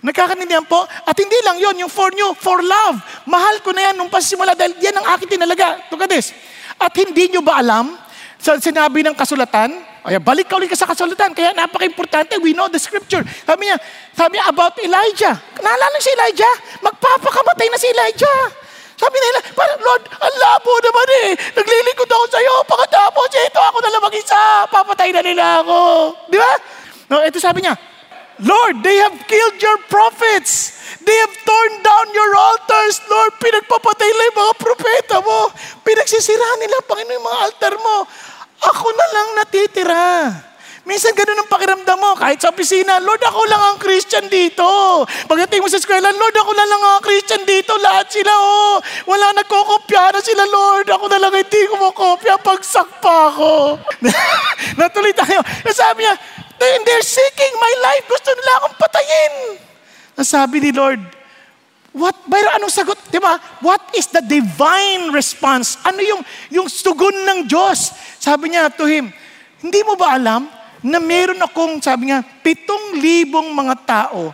Nagkakanindihan 0.00 0.64
po? 0.64 0.88
At 0.88 1.12
hindi 1.12 1.36
lang 1.44 1.60
yon 1.60 1.76
yung 1.84 1.92
for 1.92 2.08
new, 2.16 2.32
for 2.32 2.64
love. 2.64 3.04
Mahal 3.28 3.60
ko 3.60 3.76
na 3.76 3.92
yan 3.92 4.00
nung 4.00 4.08
pasimula 4.08 4.56
dahil 4.56 4.72
yan 4.80 4.96
ang 4.96 5.06
aking 5.12 5.36
tinalaga. 5.36 5.76
Look 5.92 6.08
at 6.08 6.08
this. 6.08 6.32
At 6.80 6.96
hindi 6.96 7.36
nyo 7.36 7.44
ba 7.44 7.60
alam, 7.60 7.92
sa 8.40 8.56
sinabi 8.56 9.04
ng 9.04 9.12
kasulatan, 9.12 9.89
ay 10.00 10.16
balik 10.16 10.48
ka 10.48 10.56
ulit 10.56 10.72
ka 10.72 10.78
sa 10.78 10.88
kasulatan. 10.88 11.36
Kaya 11.36 11.52
napaka-importante, 11.52 12.40
we 12.40 12.56
know 12.56 12.72
the 12.72 12.80
scripture. 12.80 13.20
Sabi 13.44 13.68
niya, 13.68 13.76
sabi 14.16 14.40
niya 14.40 14.48
about 14.48 14.72
Elijah. 14.80 15.36
Naalala 15.60 15.96
si 16.00 16.08
Elijah? 16.16 16.54
Magpapakamatay 16.80 17.66
na 17.68 17.76
si 17.76 17.88
Elijah. 17.92 18.38
Sabi 18.96 19.16
nila, 19.16 19.38
parang 19.56 19.80
Lord, 19.80 20.04
ang 20.12 20.34
labo 20.36 20.72
naman 20.84 21.08
eh. 21.24 21.28
Naglilingkod 21.56 22.08
ako 22.08 22.24
sa 22.28 22.40
iyo. 22.40 22.54
Pagkatapos, 22.68 23.28
ito 23.32 23.60
ako 23.60 23.78
na 23.80 23.90
lang 23.92 24.02
mag-isa. 24.04 24.40
Papatay 24.68 25.08
na 25.12 25.22
nila 25.24 25.44
ako. 25.64 25.78
Di 26.28 26.36
ba? 26.36 26.52
No, 27.08 27.24
ito 27.24 27.40
sabi 27.40 27.64
niya, 27.64 27.76
Lord, 28.40 28.80
they 28.80 28.96
have 29.04 29.16
killed 29.28 29.60
your 29.60 29.78
prophets. 29.88 30.80
They 31.04 31.16
have 31.16 31.34
torn 31.44 31.72
down 31.84 32.06
your 32.12 32.32
altars. 32.36 33.00
Lord, 33.08 33.36
pinagpapatay 33.40 34.08
nila 34.08 34.22
yung 34.32 34.38
mga 34.40 34.54
propeta 34.56 35.16
mo. 35.20 35.52
Pinagsisira 35.84 36.48
nila, 36.60 36.80
Panginoon, 36.88 37.16
yung 37.20 37.28
mga 37.28 37.40
altar 37.40 37.74
mo. 37.76 38.04
Ako 38.60 38.86
na 38.92 39.06
lang 39.12 39.28
natitira. 39.40 40.06
Minsan 40.88 41.12
ganun 41.12 41.44
ang 41.44 41.50
pakiramdam 41.52 41.98
mo. 42.00 42.16
Kahit 42.16 42.40
sa 42.40 42.50
opisina, 42.50 42.98
Lord, 42.98 43.20
ako 43.20 43.40
lang 43.46 43.62
ang 43.62 43.78
Christian 43.78 44.26
dito. 44.32 44.64
Pagdating 45.28 45.60
mo 45.60 45.68
sa 45.68 45.76
eskwela, 45.76 46.08
Lord, 46.08 46.34
ako 46.34 46.50
na 46.56 46.66
lang 46.66 46.80
ang 46.82 47.04
Christian 47.04 47.44
dito. 47.44 47.76
Lahat 47.78 48.08
sila, 48.08 48.32
oh. 48.32 48.80
Wala 49.04 49.36
nagkokopya 49.38 50.16
na 50.16 50.20
sila, 50.24 50.44
Lord. 50.48 50.88
Ako 50.88 51.04
na 51.06 51.20
lang 51.20 51.32
hindi 51.36 51.62
ko 51.68 51.78
makopya. 51.78 52.40
Pagsak 52.40 52.98
pa 53.04 53.28
ako. 53.28 53.78
Natuloy 54.80 55.12
tayo. 55.12 55.44
Sabi 55.68 56.08
niya, 56.08 56.16
they're 56.58 57.06
seeking 57.06 57.54
my 57.60 57.74
life. 57.84 58.04
Gusto 58.08 58.32
nila 58.32 58.52
akong 58.64 58.76
patayin. 58.80 59.34
Sabi 60.20 60.64
ni 60.64 60.72
Lord, 60.72 61.19
What? 61.90 62.14
Pero 62.30 62.48
anong 62.54 62.70
sagot? 62.70 62.98
Di 63.10 63.18
ba? 63.18 63.34
What 63.58 63.82
is 63.98 64.06
the 64.10 64.22
divine 64.22 65.10
response? 65.10 65.74
Ano 65.82 65.98
yung, 65.98 66.22
yung 66.50 66.68
sugon 66.70 67.26
ng 67.26 67.38
Diyos? 67.50 67.90
Sabi 68.22 68.54
niya 68.54 68.70
to 68.70 68.86
him, 68.86 69.10
hindi 69.58 69.80
mo 69.82 69.98
ba 69.98 70.14
alam 70.14 70.46
na 70.80 71.02
meron 71.02 71.42
akong, 71.42 71.82
sabi 71.82 72.08
niya, 72.08 72.22
pitong 72.22 73.02
libong 73.02 73.50
mga 73.52 73.74
tao 73.84 74.32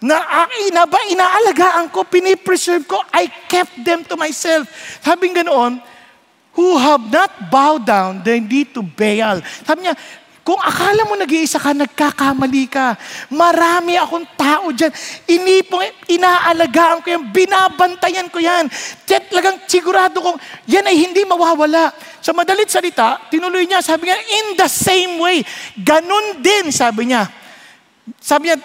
na 0.00 0.48
ina 0.64 0.88
ba 0.88 0.96
inaalagaan 1.12 1.92
ko, 1.92 2.08
pinipreserve 2.08 2.88
ko, 2.88 2.98
I 3.12 3.28
kept 3.46 3.84
them 3.84 4.00
to 4.08 4.16
myself. 4.16 4.66
Sabi 5.04 5.30
ganoon, 5.30 5.78
who 6.56 6.76
have 6.80 7.04
not 7.12 7.30
bowed 7.52 7.86
down 7.86 8.24
their 8.26 8.40
knee 8.40 8.66
to 8.66 8.82
Baal. 8.82 9.38
Sabi 9.62 9.86
niya, 9.86 9.94
kung 10.50 10.58
akala 10.58 11.06
mo 11.06 11.14
nag-iisa 11.14 11.62
ka, 11.62 11.70
nagkakamali 11.70 12.66
ka. 12.66 12.98
Marami 13.30 13.94
akong 13.94 14.26
tao 14.34 14.74
dyan. 14.74 14.90
Inipong, 15.30 15.86
inaalagaan 16.10 17.06
ko 17.06 17.14
yan, 17.14 17.30
binabantayan 17.30 18.26
ko 18.26 18.42
yan. 18.42 18.66
Talagang 19.06 19.62
sigurado 19.70 20.18
kong 20.18 20.42
yan 20.66 20.82
ay 20.90 21.06
hindi 21.06 21.22
mawawala. 21.22 21.94
Sa 22.18 22.34
madalit 22.34 22.66
salita, 22.66 23.30
tinuloy 23.30 23.62
niya, 23.62 23.78
sabi 23.78 24.10
niya, 24.10 24.18
in 24.18 24.58
the 24.58 24.66
same 24.66 25.22
way. 25.22 25.46
Ganon 25.78 26.42
din, 26.42 26.74
sabi 26.74 27.14
niya. 27.14 27.30
Sabi 28.18 28.50
niya, 28.50 28.58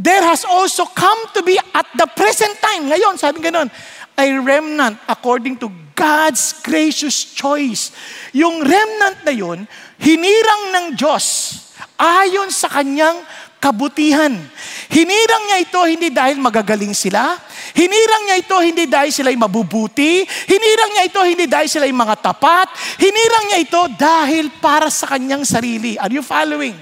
there 0.00 0.24
has 0.24 0.48
also 0.48 0.88
come 0.88 1.20
to 1.36 1.44
be 1.44 1.60
at 1.76 1.88
the 2.00 2.08
present 2.16 2.56
time, 2.64 2.88
ngayon, 2.88 3.20
sabi 3.20 3.44
ganon, 3.44 3.68
a 4.16 4.26
remnant 4.40 4.96
according 5.04 5.60
to 5.60 5.68
God's 5.94 6.64
gracious 6.64 7.36
choice. 7.36 7.94
Yung 8.34 8.66
remnant 8.66 9.22
na 9.22 9.30
yun, 9.30 9.68
hinirang 10.04 10.62
ng 10.76 10.86
Diyos 10.94 11.56
ayon 11.96 12.52
sa 12.52 12.68
kanyang 12.68 13.24
kabutihan. 13.56 14.36
Hinirang 14.92 15.44
niya 15.48 15.58
ito 15.64 15.80
hindi 15.88 16.12
dahil 16.12 16.36
magagaling 16.36 16.92
sila. 16.92 17.40
Hinirang 17.72 18.28
niya 18.28 18.36
ito 18.44 18.56
hindi 18.60 18.84
dahil 18.84 19.08
sila'y 19.08 19.40
mabubuti. 19.40 20.20
Hinirang 20.22 20.90
niya 20.92 21.04
ito 21.08 21.20
hindi 21.24 21.48
dahil 21.48 21.66
sila'y 21.72 21.90
mga 21.96 22.20
tapat. 22.20 22.68
Hinirang 23.00 23.44
niya 23.48 23.58
ito 23.64 23.80
dahil 23.96 24.52
para 24.60 24.92
sa 24.92 25.08
kanyang 25.16 25.48
sarili. 25.48 25.96
Are 25.96 26.12
you 26.12 26.20
following? 26.20 26.76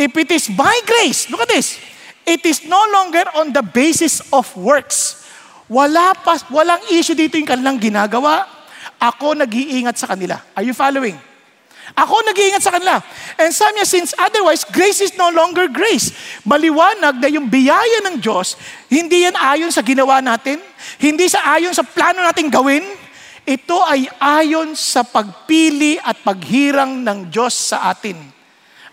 If 0.00 0.16
it 0.16 0.32
is 0.32 0.48
by 0.48 0.72
grace, 0.88 1.28
look 1.28 1.44
at 1.44 1.52
this. 1.52 1.76
It 2.24 2.40
is 2.48 2.64
no 2.64 2.80
longer 2.88 3.28
on 3.36 3.52
the 3.52 3.60
basis 3.60 4.24
of 4.32 4.48
works. 4.56 5.28
Wala 5.68 6.16
pa, 6.16 6.40
walang 6.48 6.80
issue 6.88 7.14
dito 7.14 7.36
yung 7.36 7.46
kanilang 7.46 7.76
ginagawa. 7.76 8.48
Ako 8.96 9.36
nag-iingat 9.36 10.00
sa 10.00 10.08
kanila. 10.08 10.40
Are 10.56 10.64
you 10.64 10.72
following? 10.72 11.29
Ako 11.98 12.14
nag-iingat 12.26 12.62
sa 12.62 12.72
kanila. 12.74 13.02
And 13.36 13.50
sabi 13.50 13.80
niya, 13.80 13.86
since 13.86 14.14
otherwise, 14.14 14.62
grace 14.68 15.02
is 15.02 15.14
no 15.18 15.30
longer 15.30 15.66
grace. 15.66 16.14
Maliwanag 16.46 17.18
na 17.18 17.28
yung 17.28 17.50
biyaya 17.50 18.06
ng 18.06 18.22
Diyos, 18.22 18.54
hindi 18.86 19.26
yan 19.26 19.34
ayon 19.34 19.72
sa 19.74 19.82
ginawa 19.82 20.22
natin, 20.22 20.62
hindi 21.02 21.26
sa 21.26 21.58
ayon 21.58 21.74
sa 21.74 21.82
plano 21.82 22.22
nating 22.22 22.50
gawin, 22.50 22.84
ito 23.42 23.78
ay 23.82 24.06
ayon 24.20 24.78
sa 24.78 25.02
pagpili 25.02 25.98
at 25.98 26.22
paghirang 26.22 27.02
ng 27.02 27.18
Diyos 27.32 27.74
sa 27.74 27.90
atin. 27.90 28.16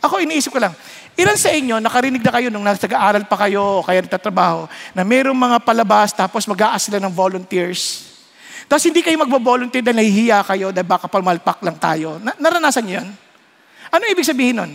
Ako 0.01 0.21
iniisip 0.23 0.53
ko 0.53 0.61
lang, 0.61 0.73
Ilan 1.17 1.33
sa 1.33 1.49
inyo, 1.49 1.81
nakarinig 1.81 2.21
na 2.21 2.29
kayo 2.29 2.53
nung 2.53 2.61
nag-aaral 2.61 3.25
pa 3.25 3.41
kayo 3.41 3.81
o 3.81 3.83
kaya 3.83 4.05
nagtatrabaho, 4.05 4.69
na 4.93 5.01
mayroong 5.01 5.33
mga 5.33 5.57
palabas 5.65 6.13
tapos 6.13 6.45
mag-aas 6.45 6.85
sila 6.85 7.01
ng 7.01 7.09
volunteers. 7.09 8.06
Tapos 8.67 8.83
hindi 8.83 8.99
kayo 8.99 9.15
magbo-volunteer 9.23 9.79
dahil 9.79 10.03
nahihiya 10.03 10.43
kayo 10.43 10.75
dahil 10.75 10.87
baka 10.87 11.07
palmalpak 11.07 11.63
lang 11.63 11.79
tayo. 11.79 12.19
Na- 12.19 12.35
naranasan 12.35 12.83
niyo 12.83 12.99
yan? 12.99 13.07
Ano 13.95 14.03
ibig 14.11 14.27
sabihin 14.27 14.59
nun? 14.59 14.71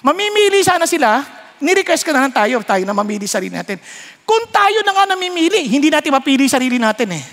Mamimili 0.00 0.64
sana 0.64 0.88
sila 0.88 1.38
Ni-request 1.58 2.06
ka 2.06 2.14
na 2.14 2.22
lang 2.22 2.30
tayo, 2.30 2.62
tayo 2.62 2.82
na 2.86 2.94
mamili 2.94 3.26
sarili 3.26 3.50
natin. 3.50 3.82
Kung 4.22 4.46
tayo 4.54 4.78
na 4.86 4.94
nga 4.94 5.04
namimili, 5.10 5.66
hindi 5.66 5.90
natin 5.90 6.14
mapili 6.14 6.46
sarili 6.46 6.78
natin 6.78 7.18
eh. 7.18 7.24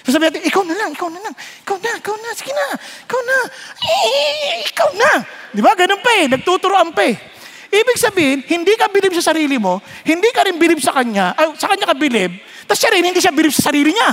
Sasabi 0.00 0.32
natin, 0.32 0.48
ikaw 0.48 0.64
na 0.64 0.72
lang, 0.80 0.96
ikaw 0.96 1.12
na 1.12 1.20
lang, 1.20 1.34
ikaw 1.36 1.76
na, 1.76 1.90
ikaw 2.00 2.16
na, 2.16 2.28
sige 2.32 2.52
na, 2.56 2.66
ikaw 3.04 3.20
na, 3.20 3.36
ikaw 4.64 4.90
na. 4.96 5.10
Di 5.52 5.60
ba? 5.60 5.76
Ganun 5.76 6.00
pa 6.00 6.10
eh, 6.24 6.26
nagtuturoan 6.32 6.96
pa 6.96 7.04
eh. 7.04 7.20
Ibig 7.68 7.98
sabihin, 8.00 8.38
hindi 8.48 8.72
ka 8.80 8.88
bilib 8.88 9.12
sa 9.20 9.30
sarili 9.30 9.60
mo, 9.60 9.84
hindi 10.08 10.32
ka 10.32 10.48
rin 10.48 10.56
bilib 10.56 10.80
sa 10.80 10.96
kanya, 10.96 11.36
ay, 11.36 11.52
sa 11.60 11.68
kanya 11.68 11.86
ka 11.86 11.94
bilib, 11.94 12.32
tapos 12.64 12.80
siya 12.80 12.90
rin, 12.96 13.04
hindi 13.06 13.20
siya 13.20 13.30
bilib 13.30 13.52
sa 13.52 13.68
sarili 13.68 13.92
niya. 13.92 14.10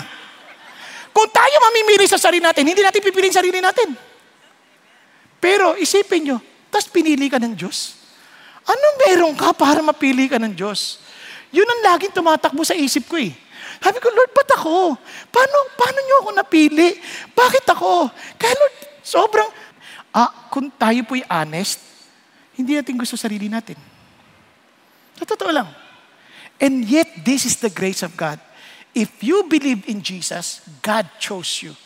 Kung 1.17 1.33
tayo 1.33 1.57
mamimili 1.65 2.05
sa 2.05 2.21
sarili 2.21 2.45
natin, 2.45 2.61
hindi 2.61 2.85
natin 2.85 3.01
pipiliin 3.01 3.33
sarili 3.33 3.57
natin. 3.57 3.89
Pero 5.41 5.73
isipin 5.73 6.29
nyo, 6.29 6.37
tapos 6.69 6.93
pinili 6.93 7.25
ka 7.25 7.41
ng 7.41 7.57
Diyos. 7.57 7.97
Anong 8.69 8.95
meron 9.01 9.33
ka 9.33 9.49
para 9.57 9.81
mapili 9.81 10.29
ka 10.29 10.37
ng 10.37 10.53
Diyos? 10.53 11.01
Yun 11.49 11.65
ang 11.65 11.81
laging 11.89 12.13
tumatakbo 12.13 12.61
sa 12.61 12.77
isip 12.77 13.09
ko 13.09 13.17
eh. 13.17 13.33
Sabi 13.81 13.97
ko, 13.97 14.13
Lord, 14.13 14.29
ba't 14.29 14.61
ako? 14.61 14.93
Paano, 15.33 15.57
paano 15.73 15.97
niyo 16.05 16.15
ako 16.21 16.29
napili? 16.37 17.01
Bakit 17.33 17.65
ako? 17.65 18.13
Kaya 18.37 18.53
Lord, 18.53 18.75
sobrang, 19.01 19.49
ah, 20.13 20.29
kung 20.53 20.69
tayo 20.69 21.01
po'y 21.01 21.25
honest, 21.33 21.81
hindi 22.53 22.77
natin 22.77 22.93
gusto 22.93 23.17
sarili 23.17 23.49
natin. 23.49 23.77
Sa 25.17 25.25
totoo 25.25 25.49
lang. 25.49 25.65
And 26.61 26.85
yet, 26.85 27.25
this 27.25 27.49
is 27.49 27.57
the 27.57 27.73
grace 27.73 28.05
of 28.05 28.13
God. 28.13 28.37
If 28.97 29.21
you 29.21 29.45
believe 29.45 29.85
in 29.85 30.01
Jesus, 30.01 30.65
God 30.81 31.05
chose 31.21 31.61
you. 31.61 31.77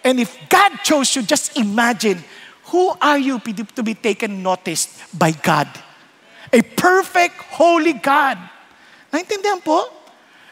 And 0.00 0.16
if 0.16 0.32
God 0.48 0.80
chose 0.80 1.12
you, 1.12 1.20
just 1.20 1.52
imagine, 1.60 2.24
who 2.72 2.88
are 2.96 3.20
you 3.20 3.36
to 3.76 3.82
be 3.84 3.92
taken 3.92 4.40
notice 4.40 4.88
by 5.12 5.36
God? 5.36 5.68
A 6.48 6.64
perfect, 6.64 7.36
holy 7.52 8.00
God. 8.00 8.40
Naintindihan 9.12 9.60
po? 9.60 9.84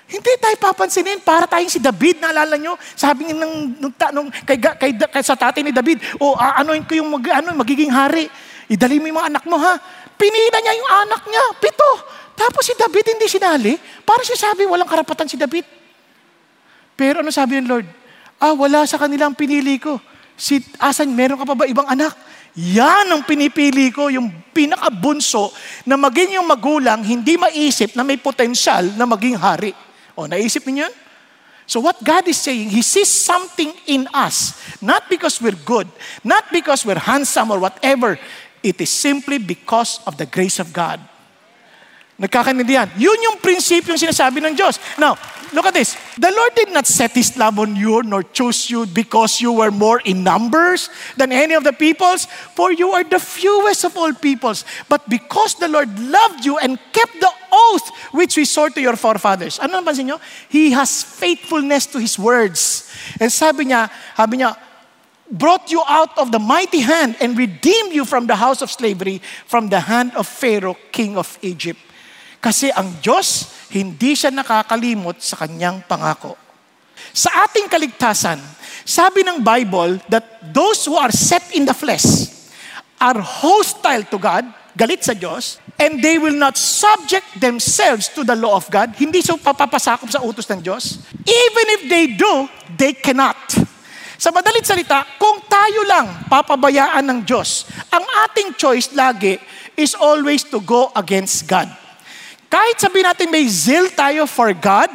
Hindi 0.05 0.37
tayo 0.37 0.59
papansinin 0.61 1.25
para 1.25 1.49
tayong 1.49 1.73
si 1.73 1.81
David, 1.81 2.21
naalala 2.21 2.61
nyo? 2.61 2.77
Sabi 2.93 3.33
ng, 3.33 3.41
nung, 3.41 3.95
nung, 4.13 4.29
kay, 4.45 4.61
kay, 4.61 4.93
kay, 5.01 5.23
sa 5.25 5.33
tatay 5.33 5.65
ni 5.65 5.73
David, 5.73 6.03
o 6.21 6.37
aanoin 6.37 6.85
ko 6.85 6.93
yung 6.93 7.09
mag, 7.09 7.25
ano, 7.41 7.57
magiging 7.57 7.89
hari. 7.89 8.29
Idali 8.69 9.01
mo 9.01 9.09
yung 9.09 9.17
mga 9.17 9.29
anak 9.33 9.45
mo 9.49 9.57
ha. 9.57 9.81
Pinila 10.21 10.59
niya 10.61 10.75
yung 10.77 10.91
anak 11.09 11.23
niya, 11.25 11.45
pito. 11.57 11.91
Tapos 12.41 12.65
si 12.65 12.73
David 12.73 13.05
hindi 13.13 13.29
sinali. 13.29 13.77
Para 14.01 14.25
siya 14.25 14.49
sabi, 14.49 14.65
walang 14.65 14.89
karapatan 14.89 15.29
si 15.29 15.37
David. 15.37 15.69
Pero 16.97 17.21
ano 17.21 17.29
sabi 17.29 17.61
ng 17.61 17.69
Lord? 17.69 17.89
Ah, 18.41 18.57
wala 18.57 18.89
sa 18.89 18.97
kanilang 18.97 19.37
pinili 19.37 19.77
ko. 19.77 20.01
Si, 20.41 20.57
asan, 20.81 21.13
meron 21.13 21.37
ka 21.37 21.45
pa 21.45 21.53
ba 21.53 21.69
ibang 21.69 21.85
anak? 21.85 22.17
Yan 22.57 23.13
ang 23.13 23.23
pinipili 23.29 23.93
ko, 23.93 24.09
yung 24.09 24.33
pinakabunso 24.57 25.53
na 25.85 26.01
maging 26.01 26.41
yung 26.41 26.49
magulang, 26.49 27.05
hindi 27.05 27.37
maisip 27.37 27.93
na 27.93 28.01
may 28.01 28.17
potensyal 28.17 28.89
na 28.97 29.05
maging 29.05 29.37
hari. 29.37 29.77
O, 30.17 30.25
naisip 30.25 30.65
niyo 30.65 30.89
yun? 30.89 30.95
So 31.69 31.79
what 31.79 32.01
God 32.01 32.25
is 32.27 32.41
saying, 32.41 32.73
He 32.73 32.81
sees 32.81 33.13
something 33.13 33.71
in 33.85 34.09
us, 34.17 34.57
not 34.81 35.07
because 35.13 35.39
we're 35.39 35.61
good, 35.69 35.87
not 36.25 36.49
because 36.49 36.89
we're 36.89 36.99
handsome 36.99 37.53
or 37.53 37.61
whatever. 37.61 38.17
It 38.65 38.81
is 38.81 38.91
simply 38.91 39.37
because 39.37 40.01
of 40.09 40.17
the 40.17 40.27
grace 40.27 40.59
of 40.59 40.73
God. 40.73 41.10
Nagkakaintindihan. 42.21 42.93
Yun 43.01 43.17
yung 43.17 43.41
prinsipyo 43.41 43.97
yung 43.97 44.05
sinasabi 44.05 44.45
ng 44.45 44.53
Diyos. 44.53 44.77
Now, 45.01 45.17
look 45.57 45.65
at 45.65 45.73
this. 45.73 45.97
The 46.21 46.29
Lord 46.29 46.53
did 46.53 46.69
not 46.69 46.85
set 46.85 47.17
His 47.17 47.33
love 47.41 47.57
on 47.57 47.73
you 47.73 48.05
nor 48.05 48.29
choose 48.29 48.69
you 48.69 48.85
because 48.85 49.41
you 49.41 49.57
were 49.57 49.73
more 49.73 50.05
in 50.05 50.21
numbers 50.21 50.93
than 51.17 51.33
any 51.33 51.57
of 51.57 51.65
the 51.65 51.73
peoples, 51.73 52.29
for 52.53 52.77
you 52.77 52.93
are 52.93 53.09
the 53.09 53.17
fewest 53.17 53.89
of 53.89 53.97
all 53.97 54.13
peoples. 54.13 54.69
But 54.85 55.09
because 55.09 55.57
the 55.57 55.73
Lord 55.73 55.89
loved 55.97 56.45
you 56.45 56.61
and 56.61 56.77
kept 56.93 57.17
the 57.17 57.33
oath 57.49 57.89
which 58.13 58.37
we 58.37 58.45
swore 58.45 58.69
to 58.69 58.85
your 58.85 59.01
forefathers. 59.01 59.57
Ano 59.57 59.81
napansin 59.81 60.13
nyo? 60.13 60.21
He 60.53 60.77
has 60.77 61.01
faithfulness 61.01 61.89
to 61.97 61.99
His 62.05 62.21
words. 62.21 62.85
And 63.17 63.33
sabi 63.33 63.73
niya, 63.73 63.89
sabi 64.13 64.45
niya, 64.45 64.61
brought 65.33 65.73
you 65.73 65.81
out 65.89 66.13
of 66.21 66.37
the 66.37 66.39
mighty 66.39 66.85
hand 66.85 67.17
and 67.17 67.33
redeemed 67.33 67.97
you 67.97 68.05
from 68.05 68.29
the 68.29 68.37
house 68.37 68.61
of 68.61 68.69
slavery, 68.69 69.25
from 69.49 69.73
the 69.73 69.81
hand 69.81 70.13
of 70.21 70.29
Pharaoh, 70.29 70.77
king 70.93 71.17
of 71.17 71.39
Egypt. 71.41 71.81
Kasi 72.41 72.73
ang 72.73 73.05
Diyos, 73.05 73.53
hindi 73.69 74.17
siya 74.17 74.33
nakakalimot 74.33 75.21
sa 75.21 75.37
kanyang 75.45 75.85
pangako. 75.85 76.35
Sa 77.13 77.29
ating 77.45 77.69
kaligtasan, 77.69 78.41
sabi 78.89 79.21
ng 79.21 79.45
Bible 79.45 80.01
that 80.09 80.41
those 80.51 80.89
who 80.89 80.97
are 80.97 81.13
set 81.13 81.45
in 81.53 81.69
the 81.69 81.77
flesh 81.77 82.33
are 82.97 83.21
hostile 83.21 84.05
to 84.09 84.17
God, 84.17 84.49
galit 84.73 85.05
sa 85.05 85.13
Diyos, 85.13 85.61
and 85.77 86.01
they 86.01 86.17
will 86.17 86.37
not 86.37 86.57
subject 86.57 87.29
themselves 87.37 88.09
to 88.13 88.25
the 88.25 88.37
law 88.37 88.57
of 88.57 88.69
God. 88.73 88.97
Hindi 88.97 89.21
so 89.21 89.37
papapasakop 89.37 90.09
sa 90.09 90.25
utos 90.25 90.49
ng 90.49 90.65
Diyos. 90.65 91.01
Even 91.25 91.67
if 91.77 91.83
they 91.89 92.05
do, 92.17 92.49
they 92.77 92.97
cannot. 92.97 93.37
Sa 94.21 94.29
madalit 94.33 94.65
salita, 94.69 95.05
kung 95.17 95.41
tayo 95.49 95.81
lang 95.89 96.29
papabayaan 96.29 97.05
ng 97.05 97.21
Diyos, 97.25 97.65
ang 97.89 98.05
ating 98.29 98.53
choice 98.57 98.93
lagi 98.93 99.41
is 99.77 99.97
always 99.97 100.45
to 100.45 100.61
go 100.61 100.93
against 100.93 101.49
God. 101.49 101.69
Kahit 102.51 102.83
sabihin 102.83 103.07
natin 103.07 103.31
may 103.31 103.47
zeal 103.47 103.87
tayo 103.95 104.27
for 104.27 104.51
God, 104.51 104.91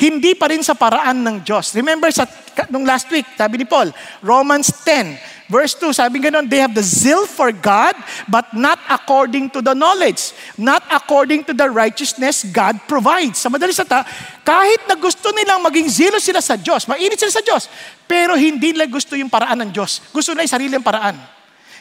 hindi 0.00 0.32
pa 0.32 0.48
rin 0.48 0.64
sa 0.64 0.72
paraan 0.72 1.20
ng 1.20 1.36
Diyos. 1.44 1.76
Remember 1.76 2.08
sa 2.08 2.24
nung 2.72 2.82
last 2.82 3.06
week, 3.12 3.28
sabi 3.36 3.60
ni 3.60 3.66
Paul, 3.68 3.92
Romans 4.24 4.72
10, 4.82 5.14
verse 5.46 5.76
2, 5.78 5.94
sabi 5.94 6.18
ganoon, 6.18 6.48
they 6.50 6.58
have 6.58 6.74
the 6.74 6.82
zeal 6.82 7.22
for 7.28 7.54
God, 7.54 7.94
but 8.26 8.50
not 8.50 8.80
according 8.90 9.52
to 9.54 9.62
the 9.62 9.76
knowledge, 9.76 10.34
not 10.58 10.82
according 10.90 11.46
to 11.46 11.52
the 11.54 11.68
righteousness 11.70 12.42
God 12.48 12.80
provides. 12.90 13.38
Sa 13.38 13.52
madalis 13.52 13.78
sata, 13.78 14.02
kahit 14.42 14.88
na 14.90 14.98
gusto 14.98 15.30
nilang 15.30 15.62
maging 15.62 15.86
zelo 15.92 16.18
sila 16.18 16.42
sa 16.42 16.58
Diyos, 16.58 16.88
mainit 16.90 17.20
sila 17.20 17.30
sa 17.30 17.44
Diyos, 17.44 17.70
pero 18.08 18.34
hindi 18.34 18.74
nila 18.74 18.90
gusto 18.90 19.14
yung 19.14 19.30
paraan 19.30 19.60
ng 19.68 19.70
Diyos. 19.70 20.02
Gusto 20.10 20.32
nila 20.32 20.48
yung 20.48 20.54
sariling 20.56 20.82
paraan. 20.82 21.14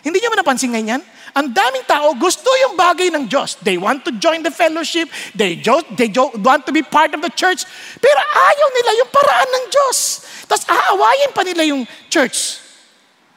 Hindi 0.06 0.22
niyo 0.22 0.30
ba 0.30 0.38
napansin 0.38 0.76
ngayon 0.76 1.00
yan? 1.00 1.02
Ang 1.38 1.54
daming 1.54 1.86
tao 1.86 2.17
gusto 2.17 2.50
yung 2.65 2.73
bagay 2.73 3.13
ng 3.13 3.30
Diyos. 3.30 3.62
They 3.62 3.78
want 3.78 4.02
to 4.10 4.12
join 4.17 4.41
the 4.41 4.50
fellowship. 4.50 5.06
They, 5.38 5.62
jo- 5.62 5.86
they 5.93 6.10
jo- 6.10 6.34
want 6.41 6.65
to 6.65 6.73
be 6.73 6.82
part 6.82 7.13
of 7.13 7.21
the 7.21 7.30
church. 7.30 7.62
Pero 8.02 8.17
ayaw 8.17 8.67
nila 8.73 8.91
yung 9.06 9.10
paraan 9.13 9.50
ng 9.54 9.65
Diyos. 9.69 10.26
Tapos 10.50 10.65
aawayin 10.65 11.30
pa 11.38 11.45
nila 11.45 11.62
yung 11.69 11.86
church. 12.10 12.58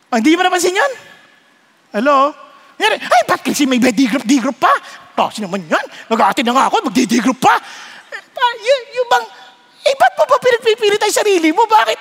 Oh, 0.09 0.17
hindi 0.17 0.33
mo 0.33 0.41
napansin 0.41 0.73
yan? 0.73 0.93
Hello? 1.93 2.33
Ay, 2.81 2.97
ba't 3.29 3.45
kasi 3.45 3.69
may 3.69 3.77
D-group, 3.77 4.25
D-group 4.25 4.57
pa? 4.57 4.73
Kasi 5.13 5.45
naman 5.45 5.61
yan. 5.69 5.85
Mag-aatin 6.09 6.49
na 6.49 6.57
nga 6.57 6.65
ako, 6.73 6.89
mag-D-group 6.89 7.37
pa. 7.37 7.61
Uh, 8.41 8.55
y- 8.57 8.87
yung 8.97 9.09
bang, 9.13 9.27
eh, 9.85 9.95
ba't 10.01 10.17
mo 10.17 10.25
pa 10.25 10.41
pinagpipilit 10.41 11.03
ay 11.05 11.13
sarili 11.13 11.53
mo? 11.53 11.69
Bakit? 11.69 11.99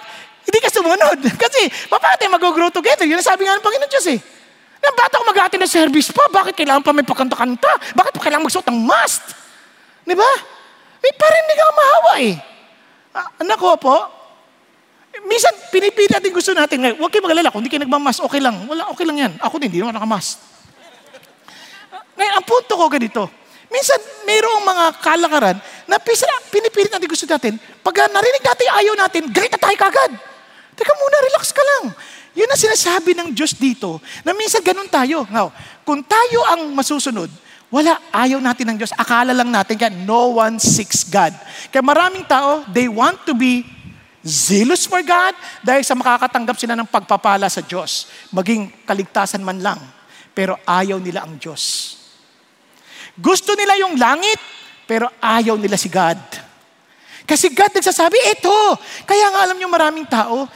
Hindi 0.47 0.59
ka 0.63 0.71
sumunod. 0.71 1.19
Kasi, 1.43 1.67
paano 1.91 2.15
tayo 2.15 2.31
mag-grow 2.31 2.71
together? 2.71 3.03
Yun 3.03 3.19
ang 3.19 3.27
sabi 3.27 3.43
nga 3.43 3.59
ng 3.59 3.65
Panginoon 3.67 3.91
Diyos 3.91 4.07
eh. 4.07 4.38
Yung 4.79 4.95
bata 4.95 5.19
ko 5.19 5.23
mag 5.27 5.39
ng 5.39 5.67
service 5.67 6.09
pa, 6.15 6.23
bakit 6.31 6.55
kailangan 6.55 6.83
pa 6.83 6.95
may 6.95 7.03
pakanta-kanta? 7.03 7.71
Bakit 7.95 8.11
pa 8.15 8.21
kailangan 8.23 8.47
magsuot 8.47 8.67
ng 8.71 8.79
mask? 8.79 9.21
Di 10.07 10.15
ba? 10.15 10.31
Parang 11.19 11.39
hindi 11.43 11.55
ka 11.59 11.65
mahawa 11.75 12.11
eh. 12.23 12.35
Ah, 13.11 13.27
anak 13.43 13.57
ko 13.59 13.75
po, 13.75 13.95
minsan 15.27 15.51
pinipili 15.67 16.07
natin 16.07 16.31
gusto 16.31 16.55
natin, 16.55 16.79
ngayon, 16.79 16.95
huwag 16.95 17.11
kayo 17.11 17.23
magalala, 17.27 17.51
kung 17.51 17.59
hindi 17.59 17.71
kayo 17.75 17.83
nagmamas, 17.83 18.23
okay 18.23 18.39
lang. 18.39 18.55
Wala, 18.71 18.87
okay 18.95 19.03
lang 19.03 19.17
yan. 19.19 19.31
Ako 19.43 19.59
din, 19.59 19.67
hindi 19.67 19.83
naman 19.83 19.99
nakamas. 19.99 20.39
Ngayon, 22.15 22.33
ang 22.39 22.45
punto 22.47 22.73
ko 22.79 22.85
ganito, 22.87 23.23
minsan 23.67 23.99
mayroong 24.23 24.63
mga 24.63 24.85
kalakaran 25.03 25.57
na 25.87 25.99
pinipilit 26.51 26.91
natin 26.91 27.07
gusto 27.11 27.27
natin, 27.27 27.59
pag 27.83 27.95
narinig 28.07 28.43
natin 28.43 28.67
ayaw 28.79 28.93
natin, 28.95 29.21
galit 29.27 29.51
na 29.51 29.59
tayo 29.59 29.75
kagad. 29.75 30.11
Teka 30.79 30.93
muna, 30.95 31.15
relax 31.27 31.51
ka 31.51 31.63
lang. 31.63 31.83
Yun 32.37 32.49
ang 32.49 32.59
sinasabi 32.59 33.17
ng 33.17 33.29
Diyos 33.33 33.57
dito, 33.57 33.97
na 34.21 34.31
minsan 34.37 34.61
ganun 34.61 34.87
tayo. 34.87 35.25
Now, 35.33 35.49
kung 35.81 36.05
tayo 36.05 36.45
ang 36.45 36.69
masusunod, 36.77 37.29
wala, 37.69 38.01
ayaw 38.09 38.41
natin 38.41 38.73
ng 38.73 38.77
Diyos. 38.81 38.93
Akala 38.97 39.33
lang 39.33 39.53
natin, 39.53 39.77
kaya 39.77 39.93
no 39.93 40.41
one 40.41 40.57
seeks 40.57 41.05
God. 41.05 41.33
Kaya 41.69 41.85
maraming 41.85 42.25
tao, 42.25 42.65
they 42.73 42.89
want 42.89 43.21
to 43.29 43.37
be 43.37 43.61
zealous 44.25 44.89
for 44.89 44.99
God 45.05 45.37
dahil 45.61 45.85
sa 45.85 45.93
makakatanggap 45.93 46.57
sila 46.57 46.73
ng 46.73 46.89
pagpapala 46.89 47.45
sa 47.45 47.61
Diyos. 47.61 48.09
Maging 48.33 48.85
kaligtasan 48.89 49.45
man 49.45 49.61
lang. 49.61 49.79
Pero 50.33 50.57
ayaw 50.65 50.97
nila 50.97 51.25
ang 51.25 51.37
Diyos. 51.37 51.95
Gusto 53.13 53.53
nila 53.53 53.75
yung 53.77 53.99
langit, 53.99 54.39
pero 54.89 55.11
ayaw 55.21 55.59
nila 55.59 55.77
si 55.77 55.91
God. 55.91 56.17
Kasi 57.29 57.53
God 57.53 57.69
nagsasabi, 57.77 58.17
ito. 58.33 58.57
Kaya 59.05 59.29
nga 59.29 59.45
alam 59.45 59.57
nyo 59.61 59.69
maraming 59.69 60.07
tao, 60.09 60.49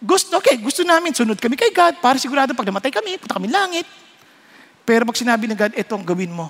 gusto, 0.00 0.40
okay, 0.40 0.56
gusto 0.56 0.80
namin, 0.80 1.12
sunod 1.12 1.36
kami 1.36 1.60
kay 1.60 1.76
God 1.76 2.00
para 2.00 2.16
sigurado 2.16 2.56
pag 2.56 2.64
namatay 2.64 2.88
kami, 2.88 3.20
punta 3.20 3.36
kami 3.36 3.52
langit. 3.52 3.84
Pero 4.88 5.04
pag 5.04 5.14
sinabi 5.20 5.44
ng 5.44 5.58
God, 5.60 5.72
ito 5.76 5.92
ang 5.92 6.04
gawin 6.08 6.32
mo. 6.32 6.48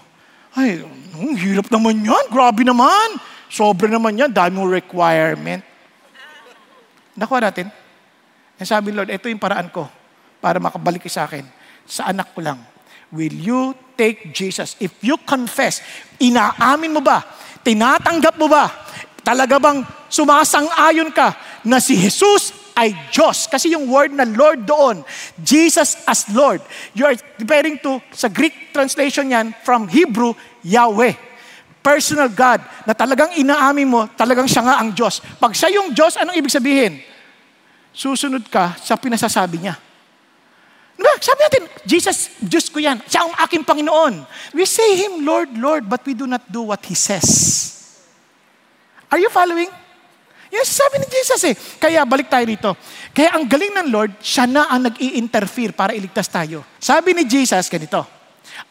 Ay, 0.54 0.82
ang 0.86 1.34
hirap 1.34 1.66
naman 1.66 1.98
yan. 1.98 2.24
Grabe 2.30 2.62
naman. 2.62 3.18
Sobra 3.50 3.90
naman 3.90 4.14
yan. 4.14 4.30
Dami 4.30 4.54
mong 4.54 4.70
requirement. 4.70 5.62
Nakuha 7.18 7.50
natin. 7.50 7.66
And 8.54 8.66
sabi 8.66 8.94
Lord, 8.94 9.10
ito 9.10 9.26
yung 9.26 9.42
paraan 9.42 9.66
ko 9.68 9.90
para 10.38 10.62
makabalik 10.62 11.04
sa 11.10 11.26
akin. 11.26 11.42
Sa 11.90 12.06
anak 12.06 12.30
ko 12.34 12.40
lang. 12.42 12.58
will 13.10 13.34
you 13.34 13.74
take 13.98 14.30
Jesus? 14.30 14.78
If 14.78 14.94
you 15.02 15.18
confess, 15.26 15.82
inaamin 16.22 16.94
mo 16.94 17.02
ba? 17.02 17.26
Tinatanggap 17.66 18.38
mo 18.38 18.46
ba? 18.46 18.70
Talaga 19.26 19.58
bang 19.58 19.82
sumasang-ayon 20.06 21.10
ka 21.10 21.34
na 21.66 21.82
si 21.82 21.98
Jesus 21.98 22.59
ay 22.80 22.96
Diyos? 23.12 23.44
Kasi 23.44 23.76
yung 23.76 23.84
word 23.92 24.16
na 24.16 24.24
Lord 24.24 24.64
doon, 24.64 25.04
Jesus 25.36 26.00
as 26.08 26.24
Lord. 26.32 26.64
You 26.96 27.04
are 27.04 27.12
referring 27.36 27.76
to, 27.84 28.00
sa 28.08 28.32
Greek 28.32 28.72
translation 28.72 29.28
yan, 29.28 29.52
from 29.60 29.84
Hebrew, 29.84 30.32
Yahweh. 30.64 31.12
Personal 31.84 32.32
God, 32.32 32.64
na 32.88 32.96
talagang 32.96 33.36
inaamin 33.36 33.88
mo, 33.88 34.08
talagang 34.16 34.48
siya 34.48 34.64
nga 34.64 34.80
ang 34.80 34.96
Diyos. 34.96 35.20
Pag 35.36 35.52
siya 35.52 35.68
yung 35.76 35.92
Diyos, 35.92 36.16
anong 36.16 36.36
ibig 36.40 36.52
sabihin? 36.52 37.04
Susunod 37.92 38.48
ka 38.48 38.80
sa 38.80 38.96
pinasasabi 38.96 39.60
niya. 39.60 39.76
Diba? 40.96 41.16
Sabi 41.16 41.40
natin, 41.40 41.64
Jesus, 41.88 42.36
Diyos 42.40 42.68
ko 42.68 42.76
yan. 42.76 43.00
Siya 43.08 43.24
ang 43.24 43.32
aking 43.44 43.64
Panginoon. 43.64 44.20
We 44.52 44.68
say 44.68 45.00
Him, 45.00 45.24
Lord, 45.24 45.48
Lord, 45.56 45.88
but 45.88 46.04
we 46.04 46.12
do 46.12 46.28
not 46.28 46.44
do 46.48 46.68
what 46.68 46.84
He 46.84 46.92
says. 46.92 47.28
Are 49.08 49.16
you 49.16 49.32
following? 49.32 49.72
Yes, 50.50 50.74
sabi 50.74 50.98
ni 50.98 51.06
Jesus 51.06 51.40
eh. 51.46 51.54
Kaya 51.54 52.02
balik 52.02 52.26
tayo 52.26 52.42
dito. 52.42 52.74
Kaya 53.14 53.38
ang 53.38 53.46
galing 53.46 53.70
ng 53.70 53.88
Lord, 53.88 54.18
siya 54.18 54.50
na 54.50 54.66
ang 54.66 54.82
nag-i-interfere 54.90 55.70
para 55.70 55.94
iligtas 55.94 56.26
tayo. 56.26 56.66
Sabi 56.82 57.14
ni 57.14 57.22
Jesus, 57.22 57.70
ganito, 57.70 58.02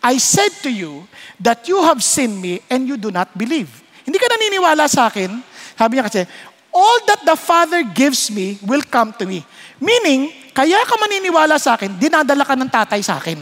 I 0.03 0.19
said 0.19 0.51
to 0.67 0.69
you 0.69 1.07
that 1.39 1.63
you 1.71 1.79
have 1.79 2.03
seen 2.03 2.35
me 2.35 2.59
and 2.67 2.83
you 2.83 2.99
do 2.99 3.09
not 3.15 3.31
believe. 3.31 3.71
Hindi 4.03 4.19
ka 4.19 4.27
naniniwala 4.27 4.91
sa 4.91 5.07
akin. 5.07 5.39
Sabi 5.79 5.97
niya 5.97 6.05
kasi, 6.11 6.27
all 6.75 6.99
that 7.07 7.23
the 7.23 7.39
Father 7.39 7.81
gives 7.87 8.27
me 8.27 8.59
will 8.67 8.83
come 8.83 9.15
to 9.15 9.23
me. 9.23 9.47
Meaning, 9.79 10.51
kaya 10.51 10.83
ka 10.83 10.99
maniniwala 10.99 11.55
sa 11.55 11.79
akin, 11.79 11.95
dinadala 11.95 12.43
ka 12.43 12.59
ng 12.59 12.67
tatay 12.67 12.99
sa 12.99 13.23
akin. 13.23 13.39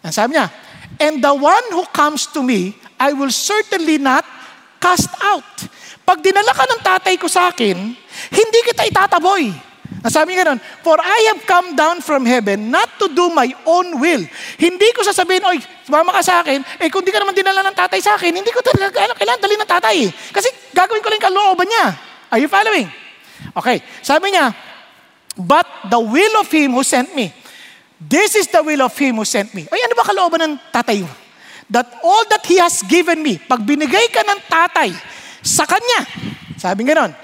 Ang 0.00 0.14
sabi 0.16 0.40
niya, 0.40 0.48
and 0.96 1.20
the 1.20 1.34
one 1.36 1.66
who 1.76 1.84
comes 1.92 2.24
to 2.32 2.40
me, 2.40 2.72
I 2.96 3.12
will 3.12 3.32
certainly 3.32 4.00
not 4.00 4.24
cast 4.80 5.12
out. 5.20 5.44
Pag 6.06 6.22
dinala 6.22 6.54
ka 6.54 6.62
ng 6.70 6.80
tatay 6.86 7.18
ko 7.18 7.26
sa 7.26 7.50
akin, 7.50 7.74
hindi 8.30 8.58
kita 8.62 8.86
itataboy. 8.86 9.50
Ang 10.06 10.12
sabi 10.14 10.38
nga 10.38 10.46
nun, 10.46 10.62
For 10.86 11.02
I 11.02 11.34
have 11.34 11.42
come 11.42 11.74
down 11.74 11.98
from 11.98 12.22
heaven 12.22 12.70
not 12.70 12.94
to 13.02 13.10
do 13.10 13.26
my 13.34 13.50
own 13.66 13.98
will. 13.98 14.22
Hindi 14.54 14.88
ko 14.94 15.02
sasabihin, 15.02 15.42
oy, 15.42 15.58
sumama 15.82 16.14
ka 16.14 16.22
sa 16.22 16.34
akin, 16.46 16.62
eh 16.78 16.86
kung 16.94 17.02
di 17.02 17.10
ka 17.10 17.18
naman 17.18 17.34
dinala 17.34 17.58
ng 17.66 17.74
tatay 17.74 17.98
sa 17.98 18.14
akin, 18.14 18.30
hindi 18.30 18.54
ko 18.54 18.62
talaga 18.62 19.02
ano, 19.02 19.18
kailangan 19.18 19.42
dali 19.42 19.54
ng 19.58 19.66
tatay. 19.66 19.96
Kasi 20.30 20.48
gagawin 20.70 21.02
ko 21.02 21.10
lang 21.10 21.26
kalooban 21.26 21.66
niya. 21.66 21.84
Are 22.30 22.38
you 22.38 22.46
following? 22.46 22.86
Okay, 23.58 23.82
sabi 23.98 24.30
niya, 24.30 24.54
but 25.34 25.66
the 25.90 25.98
will 25.98 26.34
of 26.38 26.46
Him 26.54 26.78
who 26.78 26.86
sent 26.86 27.10
me. 27.18 27.34
This 27.98 28.38
is 28.38 28.46
the 28.46 28.62
will 28.62 28.86
of 28.86 28.94
Him 28.94 29.18
who 29.18 29.26
sent 29.26 29.50
me. 29.58 29.66
Ay, 29.74 29.82
ano 29.82 29.98
ba 29.98 30.06
kalooban 30.06 30.38
ng 30.38 30.54
tatay 30.70 31.02
mo? 31.02 31.10
That 31.66 31.90
all 32.06 32.22
that 32.30 32.46
He 32.46 32.62
has 32.62 32.78
given 32.86 33.26
me, 33.26 33.42
pag 33.42 33.58
binigay 33.66 34.06
ka 34.14 34.22
ng 34.22 34.38
tatay 34.46 34.94
sa 35.46 35.62
Kanya, 35.62 36.02
sabi 36.58 36.82
nga 36.82 36.98
nun, 36.98 37.14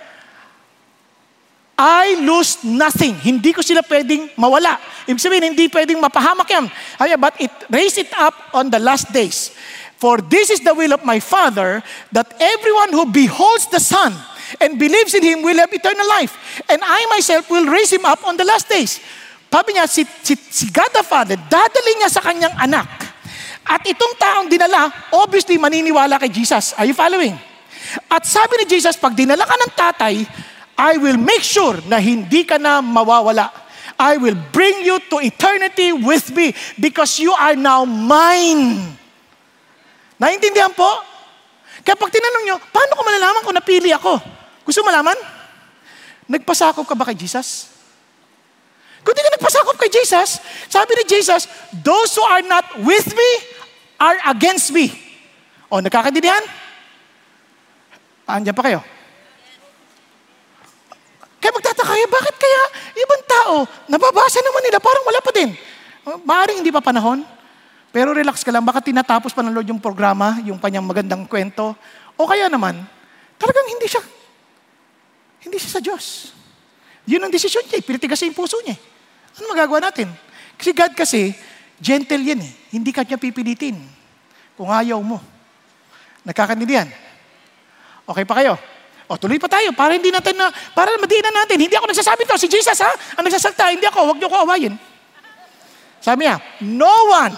I 1.82 2.22
lose 2.22 2.62
nothing. 2.62 3.18
Hindi 3.18 3.50
ko 3.50 3.58
sila 3.58 3.82
pwedeng 3.82 4.30
mawala. 4.38 4.78
Ibig 5.02 5.18
sabihin, 5.18 5.50
hindi 5.50 5.66
pwedeng 5.66 5.98
mapahamak 5.98 6.46
yan. 6.46 6.70
But 7.18 7.34
it 7.42 7.50
raise 7.66 7.98
it 7.98 8.12
up 8.14 8.54
on 8.54 8.70
the 8.70 8.78
last 8.78 9.10
days. 9.10 9.50
For 9.98 10.22
this 10.22 10.54
is 10.54 10.62
the 10.62 10.78
will 10.78 10.94
of 10.94 11.02
my 11.02 11.18
Father, 11.18 11.82
that 12.14 12.30
everyone 12.38 12.94
who 12.94 13.10
beholds 13.10 13.66
the 13.74 13.82
Son 13.82 14.14
and 14.62 14.78
believes 14.78 15.10
in 15.18 15.26
Him 15.26 15.42
will 15.42 15.58
have 15.58 15.74
eternal 15.74 16.06
life. 16.06 16.62
And 16.70 16.78
I 16.86 17.02
myself 17.10 17.50
will 17.50 17.66
raise 17.66 17.90
Him 17.90 18.06
up 18.06 18.22
on 18.22 18.38
the 18.38 18.46
last 18.46 18.70
days. 18.70 19.02
Sabi 19.50 19.74
niya, 19.74 19.90
si, 19.90 20.06
si, 20.22 20.38
si 20.38 20.70
God 20.70 20.88
the 20.94 21.02
Father, 21.02 21.34
dadali 21.34 21.98
niya 21.98 22.08
sa 22.14 22.22
kanyang 22.22 22.54
anak. 22.62 22.88
At 23.66 23.82
itong 23.84 24.14
taong 24.16 24.46
dinala, 24.46 24.90
obviously 25.18 25.58
maniniwala 25.58 26.18
kay 26.22 26.30
Jesus. 26.30 26.78
Are 26.78 26.86
you 26.86 26.94
following? 26.94 27.51
At 28.08 28.24
sabi 28.24 28.62
ni 28.62 28.64
Jesus, 28.68 28.96
pag 28.96 29.16
dinala 29.16 29.44
ka 29.44 29.56
ng 29.56 29.72
tatay, 29.72 30.14
I 30.76 30.92
will 30.96 31.20
make 31.20 31.44
sure 31.44 31.78
na 31.86 32.00
hindi 32.00 32.44
ka 32.48 32.56
na 32.56 32.80
mawawala. 32.80 33.52
I 34.00 34.16
will 34.18 34.36
bring 34.50 34.82
you 34.82 34.98
to 35.12 35.22
eternity 35.22 35.94
with 35.94 36.32
me 36.34 36.56
because 36.80 37.20
you 37.20 37.30
are 37.36 37.54
now 37.54 37.84
mine. 37.84 38.96
Naintindihan 40.18 40.72
po? 40.74 40.88
Kaya 41.82 41.98
pag 41.98 42.10
tinanong 42.10 42.44
nyo, 42.46 42.56
paano 42.70 42.92
ko 42.98 43.02
malalaman 43.02 43.42
kung 43.42 43.56
napili 43.56 43.90
ako? 43.90 44.18
Gusto 44.62 44.86
malaman? 44.86 45.18
Nagpasakop 46.30 46.86
ka 46.86 46.94
ba 46.94 47.06
kay 47.10 47.18
Jesus? 47.18 47.74
Kung 49.02 49.14
di 49.18 49.22
ka 49.22 49.34
nagpasakop 49.34 49.74
kay 49.82 49.90
Jesus, 49.90 50.38
sabi 50.70 50.94
ni 50.94 51.04
Jesus, 51.10 51.50
those 51.82 52.14
who 52.14 52.22
are 52.22 52.42
not 52.46 52.62
with 52.86 53.10
me 53.10 53.30
are 53.98 54.18
against 54.30 54.70
me. 54.70 54.94
O, 55.66 55.82
nakakadinihan? 55.82 56.42
Andiyan 58.32 58.56
pa 58.56 58.64
kayo? 58.64 58.80
Kaya 61.42 61.52
magtataka 61.52 61.90
kayo, 61.90 62.06
bakit 62.06 62.34
kaya 62.38 62.60
ibang 62.96 63.22
tao, 63.26 63.54
nababasa 63.90 64.38
naman 64.40 64.62
nila, 64.62 64.78
parang 64.78 65.04
wala 65.04 65.20
pa 65.20 65.30
din. 65.34 65.50
Maaring 66.22 66.62
hindi 66.62 66.70
pa 66.70 66.80
panahon, 66.80 67.26
pero 67.90 68.14
relax 68.14 68.40
ka 68.46 68.54
lang, 68.54 68.64
baka 68.64 68.80
tinatapos 68.80 69.34
pa 69.34 69.42
ng 69.44 69.52
Lord 69.52 69.68
yung 69.68 69.82
programa, 69.82 70.38
yung 70.46 70.56
kanyang 70.56 70.86
magandang 70.86 71.26
kwento. 71.28 71.76
O 72.16 72.24
kaya 72.24 72.46
naman, 72.48 72.78
talagang 73.36 73.66
hindi 73.68 73.90
siya, 73.90 74.00
hindi 75.44 75.58
siya 75.58 75.70
sa 75.76 75.80
Diyos. 75.82 76.30
Yun 77.04 77.26
ang 77.26 77.32
desisyon 77.34 77.66
niya, 77.66 77.82
pinitigasin 77.82 78.30
yung 78.30 78.38
puso 78.38 78.56
niya. 78.62 78.78
Ano 79.36 79.50
magagawa 79.50 79.90
natin? 79.90 80.08
Kasi 80.54 80.70
God 80.70 80.94
kasi, 80.94 81.34
gentle 81.82 82.22
yan 82.22 82.40
eh. 82.40 82.52
Hindi 82.70 82.94
ka 82.94 83.02
niya 83.02 83.18
pipilitin. 83.18 83.74
Kung 84.54 84.70
ayaw 84.70 85.02
mo. 85.02 85.18
Nagkakandidihan. 86.22 86.86
Okay 88.06 88.24
pa 88.26 88.34
kayo? 88.42 88.54
O 89.06 89.20
tuloy 89.20 89.36
pa 89.36 89.50
tayo 89.50 89.76
para 89.76 89.92
hindi 89.92 90.08
natin 90.08 90.32
na, 90.32 90.48
para 90.72 90.94
madiinan 90.96 91.34
natin. 91.44 91.60
Hindi 91.60 91.76
ako 91.76 91.90
nagsasabi 91.90 92.24
to, 92.24 92.40
si 92.40 92.48
Jesus 92.48 92.78
ha? 92.80 92.90
Ang 93.20 93.28
nagsasalta, 93.28 93.68
hindi 93.68 93.84
ako, 93.84 94.08
huwag 94.08 94.18
niyo 94.18 94.32
ko 94.32 94.38
awayin. 94.42 94.74
Sabi 96.00 96.26
niya, 96.26 96.40
no 96.64 96.90
one 97.12 97.34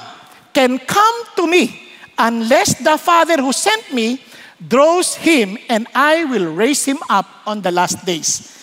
can 0.55 0.79
come 0.81 1.19
to 1.37 1.45
me 1.51 1.69
unless 2.17 2.79
the 2.79 2.97
Father 2.97 3.43
who 3.43 3.51
sent 3.51 3.93
me 3.93 4.23
draws 4.57 5.19
him 5.19 5.59
and 5.69 5.85
I 5.93 6.25
will 6.25 6.55
raise 6.55 6.87
him 6.87 7.03
up 7.11 7.27
on 7.45 7.61
the 7.61 7.75
last 7.75 8.07
days. 8.07 8.55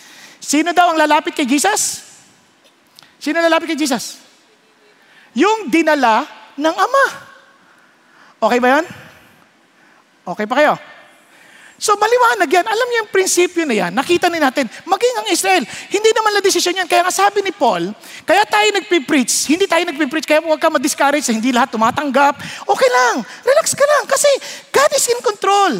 Sino 0.41 0.73
daw 0.73 0.95
ang 0.95 0.97
lalapit 0.97 1.37
kay 1.37 1.45
Jesus? 1.45 2.01
Sino 3.21 3.37
lalapit 3.37 3.75
kay 3.75 3.77
Jesus? 3.77 4.17
Yung 5.37 5.69
dinala 5.69 6.25
ng 6.57 6.75
Ama. 6.75 7.05
Okay 8.41 8.57
ba 8.57 8.67
yan? 8.79 8.85
Okay 10.25 10.45
pa 10.49 10.55
kayo? 10.57 10.73
So 11.81 11.97
maliwanag 11.97 12.45
yan. 12.45 12.61
Alam 12.61 12.87
niyo 12.93 12.97
yung 13.01 13.09
prinsipyo 13.09 13.65
na 13.65 13.73
yan. 13.73 13.89
Nakita 13.89 14.29
ni 14.29 14.37
natin. 14.37 14.69
Maging 14.85 15.15
ang 15.17 15.27
Israel, 15.33 15.65
hindi 15.89 16.09
naman 16.13 16.37
na 16.37 16.41
desisyon 16.45 16.77
yan. 16.77 16.85
Kaya 16.85 17.01
nga 17.01 17.09
sabi 17.09 17.41
ni 17.41 17.49
Paul, 17.49 17.89
kaya 18.21 18.45
tayo 18.45 18.69
nagpipreach. 18.77 19.49
Hindi 19.49 19.65
tayo 19.65 19.81
nagpipreach. 19.89 20.29
Kaya 20.29 20.45
huwag 20.45 20.61
ka 20.61 20.69
ma-discourage. 20.69 21.25
Hindi 21.33 21.49
lahat 21.49 21.73
tumatanggap. 21.73 22.37
Okay 22.69 22.89
lang. 22.93 23.25
Relax 23.25 23.73
ka 23.73 23.81
lang. 23.81 24.05
Kasi 24.05 24.29
God 24.69 24.91
is 24.93 25.09
in 25.09 25.19
control. 25.25 25.73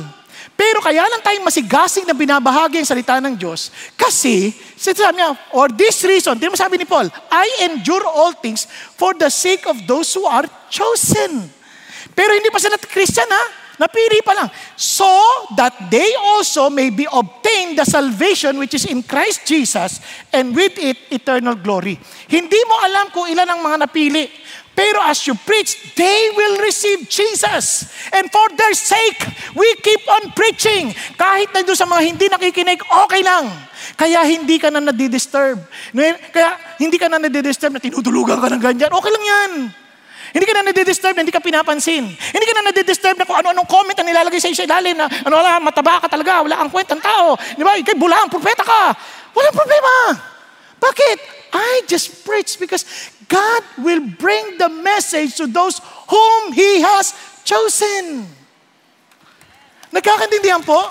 Pero 0.58 0.82
kaya 0.82 1.06
lang 1.06 1.22
tayong 1.22 1.46
masigasing 1.46 2.10
na 2.10 2.18
binabahagi 2.18 2.82
ang 2.82 2.90
salita 2.90 3.22
ng 3.22 3.38
Diyos. 3.38 3.70
Kasi, 3.94 4.54
sabi 4.78 5.22
niya, 5.22 5.38
or 5.54 5.70
this 5.70 6.02
reason, 6.06 6.38
di 6.38 6.50
mo 6.50 6.58
sabi 6.58 6.82
ni 6.82 6.86
Paul, 6.86 7.10
I 7.30 7.66
endure 7.66 8.06
all 8.06 8.34
things 8.34 8.66
for 8.98 9.14
the 9.18 9.30
sake 9.30 9.66
of 9.70 9.78
those 9.90 10.14
who 10.14 10.26
are 10.26 10.46
chosen. 10.70 11.50
Pero 12.14 12.34
hindi 12.34 12.50
pa 12.50 12.62
sila 12.62 12.78
Christian 12.78 13.26
ha. 13.26 13.44
Napili 13.82 14.22
pa 14.22 14.38
lang. 14.38 14.54
So 14.78 15.10
that 15.58 15.74
they 15.90 16.14
also 16.38 16.70
may 16.70 16.94
be 16.94 17.10
obtained 17.10 17.82
the 17.82 17.88
salvation 17.90 18.62
which 18.62 18.78
is 18.78 18.86
in 18.86 19.02
Christ 19.02 19.50
Jesus 19.50 19.98
and 20.30 20.54
with 20.54 20.78
it 20.78 21.10
eternal 21.10 21.58
glory. 21.58 21.98
Hindi 22.30 22.62
mo 22.70 22.78
alam 22.86 23.10
kung 23.10 23.26
ilan 23.26 23.50
ang 23.50 23.66
mga 23.66 23.90
napili. 23.90 24.30
Pero 24.72 25.02
as 25.04 25.26
you 25.28 25.36
preach, 25.36 25.98
they 25.98 26.32
will 26.32 26.64
receive 26.64 27.10
Jesus. 27.10 27.92
And 28.14 28.30
for 28.32 28.48
their 28.56 28.72
sake, 28.72 29.20
we 29.58 29.68
keep 29.84 30.00
on 30.08 30.32
preaching. 30.32 30.96
Kahit 31.20 31.52
na 31.52 31.66
doon 31.66 31.76
sa 31.76 31.90
mga 31.90 32.02
hindi 32.08 32.26
nakikinig, 32.32 32.80
okay 32.86 33.20
lang. 33.20 33.52
Kaya 34.00 34.24
hindi 34.24 34.62
ka 34.62 34.72
na 34.72 34.80
nadidisturb. 34.80 35.60
Kaya 36.32 36.50
hindi 36.80 36.96
ka 36.96 37.12
na 37.12 37.20
nadidisturb 37.20 37.76
na 37.76 37.84
tinutulugan 37.84 38.40
ka 38.40 38.48
ng 38.48 38.62
ganyan. 38.64 38.92
Okay 38.94 39.12
lang 39.12 39.26
yan. 39.26 39.52
Hindi 40.32 40.48
ka 40.48 40.54
na 40.56 40.72
nadidisturb 40.72 41.14
na 41.16 41.28
hindi 41.28 41.36
ka 41.36 41.44
pinapansin. 41.44 42.08
Hindi 42.08 42.46
ka 42.48 42.54
na 42.56 42.72
nadidisturb 42.72 43.20
na 43.20 43.28
kung 43.28 43.36
ano-anong 43.36 43.68
comment 43.68 43.96
ang 44.00 44.08
nilalagay 44.08 44.40
sa 44.40 44.48
iyo 44.48 44.56
sa 44.56 44.68
ilalim 44.68 44.96
na 44.96 45.12
ano 45.12 45.36
wala, 45.36 45.60
mataba 45.60 46.00
ka 46.00 46.08
talaga, 46.08 46.40
wala 46.40 46.56
kang 46.56 46.72
kwentang 46.72 47.04
tao. 47.04 47.36
Di 47.36 47.64
ba? 47.64 47.76
Ikay 47.76 48.00
bulang, 48.00 48.32
propeta 48.32 48.64
ka. 48.64 48.96
Walang 49.36 49.56
problema. 49.56 49.94
Bakit? 50.80 51.18
I 51.52 51.84
just 51.84 52.24
preach 52.24 52.56
because 52.56 52.88
God 53.28 53.64
will 53.84 54.00
bring 54.00 54.56
the 54.56 54.72
message 54.72 55.36
to 55.36 55.52
those 55.52 55.84
whom 56.08 56.56
He 56.56 56.80
has 56.80 57.12
chosen. 57.44 58.24
Nagkakaintindihan 59.92 60.64
po? 60.64 60.88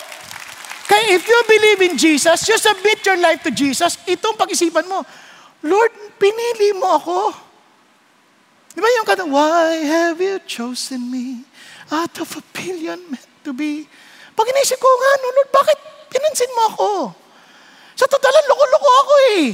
Kaya 0.84 1.16
if 1.16 1.24
you 1.24 1.38
believe 1.48 1.80
in 1.88 1.94
Jesus, 1.96 2.44
you 2.44 2.60
submit 2.60 3.00
your 3.08 3.16
life 3.16 3.40
to 3.46 3.52
Jesus, 3.54 3.96
itong 4.04 4.36
pag-isipan 4.36 4.84
mo, 4.84 5.00
Lord, 5.64 5.92
pinili 6.20 6.76
mo 6.76 7.00
ako. 7.00 7.18
Di 8.70 8.78
ba 8.78 8.88
yung 9.00 9.06
kata, 9.06 9.26
Why 9.26 9.82
have 9.82 10.18
you 10.22 10.38
chosen 10.46 11.10
me 11.10 11.42
out 11.90 12.14
of 12.22 12.30
a 12.38 12.42
billion 12.54 12.98
meant 13.10 13.30
to 13.42 13.50
be? 13.50 13.86
Pag 14.34 14.46
inisip 14.54 14.78
ko 14.78 14.86
nga, 14.86 15.10
no, 15.20 15.28
Lord, 15.34 15.50
bakit 15.50 15.78
pinansin 16.06 16.50
mo 16.54 16.62
ako? 16.70 16.90
Sa 17.98 18.06
totalan, 18.06 18.46
loko-loko 18.46 18.90
ako 19.04 19.14
eh. 19.36 19.44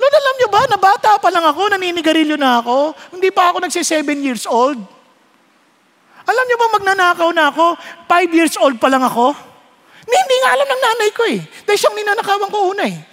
Lord, 0.00 0.14
alam 0.16 0.34
niyo 0.40 0.48
ba, 0.48 0.62
na 0.66 0.78
bata 0.80 1.10
pa 1.20 1.28
lang 1.28 1.44
ako, 1.46 1.76
naninigarilyo 1.76 2.34
na 2.40 2.58
ako. 2.64 2.96
Hindi 3.14 3.28
pa 3.30 3.52
ako 3.52 3.62
nagsi 3.62 3.84
seven 3.84 4.24
years 4.24 4.48
old. 4.48 4.80
Alam 6.26 6.44
niyo 6.48 6.56
ba, 6.58 6.66
magnanakaw 6.74 7.30
na 7.30 7.52
ako, 7.52 7.76
five 8.08 8.30
years 8.32 8.56
old 8.58 8.80
pa 8.80 8.88
lang 8.88 9.04
ako. 9.04 9.36
Hindi, 10.02 10.16
hindi 10.18 10.36
nga 10.42 10.50
alam 10.56 10.66
ng 10.66 10.82
nanay 10.82 11.10
ko 11.14 11.22
eh. 11.30 11.40
Dahil 11.68 11.78
siyang 11.78 11.96
ninanakawan 12.00 12.50
ko 12.50 12.58
una 12.74 12.84
eh. 12.88 13.11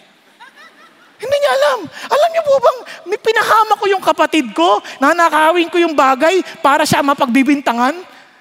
Hindi 1.19 1.35
niya 1.35 1.51
alam. 1.51 1.79
Alam 1.85 2.29
niyo 2.31 2.43
po 2.47 2.53
bang, 2.63 2.79
pinahama 3.19 3.73
ko 3.75 3.85
yung 3.91 4.03
kapatid 4.03 4.55
ko, 4.55 4.79
nanakawin 4.97 5.67
ko 5.67 5.77
yung 5.77 5.93
bagay 5.93 6.39
para 6.63 6.87
siya 6.87 7.03
mapagbibintangan? 7.03 7.95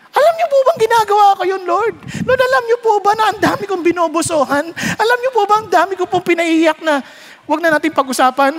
Alam 0.08 0.34
niyo 0.40 0.46
po 0.48 0.58
bang 0.64 0.80
ginagawa 0.88 1.36
ko 1.36 1.42
yun, 1.44 1.62
Lord? 1.68 1.94
Lord, 2.24 2.40
alam 2.40 2.62
niyo 2.64 2.78
po 2.80 2.92
ba 3.04 3.12
na 3.12 3.24
ang 3.34 3.38
dami 3.38 3.68
kong 3.68 3.84
binobosohan? 3.84 4.64
Alam 4.96 5.18
niyo 5.20 5.30
po 5.34 5.42
ba 5.44 5.60
ang 5.60 5.68
dami 5.68 5.94
ko 5.94 6.08
pong 6.08 6.24
pinaiiyak 6.24 6.80
na 6.80 7.04
wag 7.44 7.60
na 7.60 7.76
natin 7.76 7.92
pag-usapan? 7.92 8.56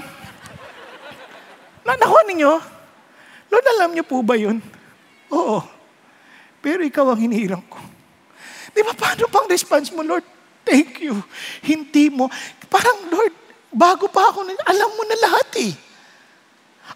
Na, 1.83 1.97
nakuha 1.97 2.21
ninyo? 2.29 2.53
Lord, 3.49 3.65
alam 3.65 3.89
niyo 3.97 4.05
po 4.05 4.21
ba 4.21 4.37
yun? 4.37 4.61
Oo. 5.33 5.65
Pero 6.61 6.85
ikaw 6.85 7.15
ang 7.15 7.19
hinihirang 7.19 7.65
ko. 7.65 7.81
Di 8.69 8.85
ba, 8.85 8.93
paano 8.93 9.25
pang 9.31 9.49
response 9.49 9.89
mo, 9.89 10.05
Lord? 10.05 10.23
Thank 10.61 11.01
you. 11.01 11.17
Hindi 11.65 12.13
mo. 12.13 12.29
Parang, 12.69 13.09
Lord, 13.09 13.33
bago 13.73 14.09
pa 14.09 14.33
ako, 14.33 14.45
alam 14.45 14.89
mo 14.93 15.03
na 15.05 15.17
lahat 15.29 15.49
eh. 15.61 15.73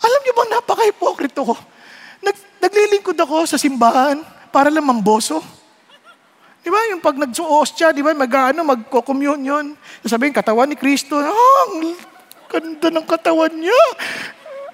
Alam 0.01 0.19
niyo 0.25 0.33
bang 0.33 0.51
napaka-hipokrito 0.57 1.41
ko? 1.45 1.55
Nag, 2.25 2.35
naglilingkod 2.59 3.17
ako 3.17 3.45
sa 3.45 3.57
simbahan 3.61 4.19
para 4.49 4.73
lang 4.73 4.85
mamboso. 4.85 5.41
Di 6.63 6.71
ba? 6.71 6.79
Yung 6.95 7.03
pag 7.03 7.19
nagsuos 7.19 7.75
siya, 7.75 7.91
di 7.91 7.99
ba? 7.99 8.15
Mag, 8.15 8.55
ano, 8.55 8.63
magko-communion. 8.63 9.75
Sasabihin, 9.99 10.31
katawan 10.31 10.71
ni 10.71 10.79
Kristo. 10.79 11.19
Ah, 11.19 11.31
ang 11.67 11.91
ganda 12.47 12.87
ng 12.87 13.05
katawan 13.05 13.51
niya. 13.51 13.83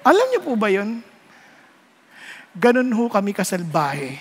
Alam 0.06 0.26
niyo 0.30 0.40
po 0.46 0.54
ba 0.54 0.70
yun? 0.70 1.02
Ganun 2.54 2.90
ho 2.94 3.10
kami 3.10 3.34
kasalbahe. 3.34 4.18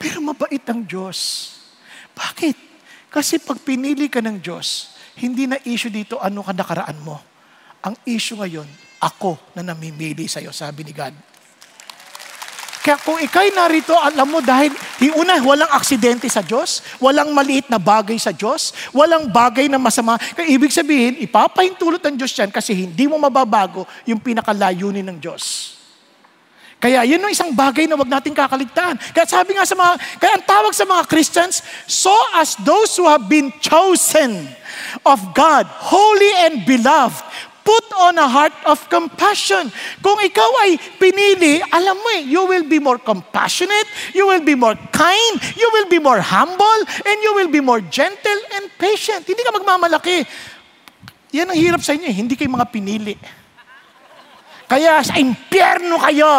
Pero 0.00 0.18
mabait 0.24 0.64
ang 0.66 0.82
Diyos. 0.82 1.52
Bakit? 2.16 2.56
Kasi 3.12 3.36
pag 3.38 3.60
pinili 3.60 4.08
ka 4.08 4.24
ng 4.24 4.40
Diyos, 4.40 4.91
hindi 5.18 5.44
na 5.50 5.60
issue 5.66 5.92
dito 5.92 6.16
ano 6.16 6.40
ka 6.40 6.52
nakaraan 6.56 6.98
mo. 7.04 7.20
Ang 7.82 7.98
issue 8.06 8.38
ngayon, 8.38 8.68
ako 9.02 9.34
na 9.58 9.66
namimili 9.66 10.30
sa'yo, 10.30 10.54
sabi 10.54 10.86
ni 10.86 10.94
God. 10.94 11.12
Kaya 12.82 12.98
kung 12.98 13.18
ikay 13.22 13.54
narito, 13.54 13.94
alam 13.94 14.26
mo, 14.26 14.42
dahil 14.42 14.74
una, 15.14 15.38
walang 15.38 15.70
aksidente 15.70 16.26
sa 16.26 16.42
Diyos, 16.42 16.82
walang 16.98 17.30
maliit 17.30 17.70
na 17.70 17.78
bagay 17.78 18.18
sa 18.18 18.34
Diyos, 18.34 18.74
walang 18.90 19.30
bagay 19.30 19.70
na 19.70 19.78
masama. 19.78 20.18
Kaya 20.18 20.50
ibig 20.50 20.74
sabihin, 20.74 21.22
ipapahintulot 21.22 22.02
ng 22.02 22.18
Diyos 22.18 22.34
yan 22.34 22.50
kasi 22.50 22.74
hindi 22.74 23.06
mo 23.06 23.22
mababago 23.22 23.86
yung 24.02 24.18
pinakalayunin 24.18 25.06
ng 25.14 25.18
Diyos. 25.22 25.78
Kaya 26.82 27.06
yun 27.06 27.22
yung 27.22 27.30
isang 27.30 27.54
bagay 27.54 27.86
na 27.86 27.94
wag 27.94 28.10
nating 28.10 28.34
kakaligtaan. 28.34 28.98
Kaya 29.14 29.22
sabi 29.22 29.54
nga 29.54 29.62
sa 29.62 29.78
mga, 29.78 30.02
kaya 30.18 30.32
ang 30.34 30.44
tawag 30.50 30.74
sa 30.74 30.82
mga 30.82 31.06
Christians, 31.06 31.62
so 31.86 32.10
as 32.34 32.58
those 32.66 32.98
who 32.98 33.06
have 33.06 33.30
been 33.30 33.54
chosen 33.62 34.50
of 35.06 35.22
God, 35.30 35.70
holy 35.70 36.32
and 36.42 36.66
beloved, 36.66 37.22
put 37.62 37.86
on 37.94 38.18
a 38.18 38.26
heart 38.26 38.54
of 38.66 38.82
compassion. 38.90 39.70
Kung 40.02 40.18
ikaw 40.18 40.50
ay 40.66 40.74
pinili, 40.98 41.62
alam 41.70 41.94
mo 41.94 42.08
eh, 42.18 42.26
you 42.26 42.42
will 42.50 42.66
be 42.66 42.82
more 42.82 42.98
compassionate, 42.98 43.86
you 44.10 44.26
will 44.26 44.42
be 44.42 44.58
more 44.58 44.74
kind, 44.90 45.34
you 45.54 45.70
will 45.70 45.86
be 45.86 46.02
more 46.02 46.18
humble, 46.18 46.80
and 47.06 47.16
you 47.22 47.32
will 47.38 47.46
be 47.46 47.62
more 47.62 47.78
gentle 47.78 48.40
and 48.58 48.66
patient. 48.74 49.22
Hindi 49.22 49.46
ka 49.46 49.54
magmamalaki. 49.54 50.26
Yan 51.30 51.46
ang 51.46 51.58
hirap 51.62 51.80
sa 51.86 51.94
inyo, 51.94 52.10
eh. 52.10 52.16
hindi 52.18 52.34
kayo 52.34 52.50
mga 52.50 52.74
pinili. 52.74 53.14
Kaya 54.72 55.04
sa 55.04 55.20
impyerno 55.20 56.00
kayo. 56.00 56.32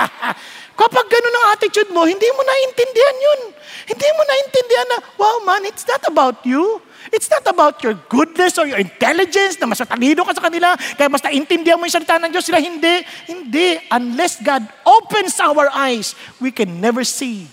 Kapag 0.80 1.04
ganun 1.04 1.36
ang 1.36 1.46
attitude 1.52 1.92
mo, 1.92 2.08
hindi 2.08 2.24
mo 2.32 2.40
naintindihan 2.40 3.16
yun. 3.20 3.40
Hindi 3.84 4.08
mo 4.16 4.22
naintindihan 4.24 4.88
na, 4.88 4.98
wow 5.20 5.36
man, 5.44 5.68
it's 5.68 5.84
not 5.84 6.00
about 6.08 6.40
you. 6.48 6.80
It's 7.12 7.28
not 7.28 7.44
about 7.44 7.84
your 7.84 7.92
goodness 8.08 8.56
or 8.56 8.64
your 8.64 8.80
intelligence 8.80 9.60
na 9.60 9.68
mas 9.68 9.84
matalino 9.84 10.24
ka 10.24 10.32
sa 10.32 10.48
kanila, 10.48 10.76
kaya 10.96 11.12
mas 11.12 11.20
naintindihan 11.20 11.76
mo 11.76 11.84
yung 11.84 11.92
salita 11.92 12.16
ng 12.16 12.32
Diyos. 12.32 12.48
Sila 12.48 12.56
hindi. 12.56 13.04
Hindi. 13.28 13.84
Unless 13.92 14.40
God 14.40 14.64
opens 14.88 15.36
our 15.36 15.68
eyes, 15.68 16.16
we 16.40 16.48
can 16.48 16.80
never 16.80 17.04
see 17.04 17.52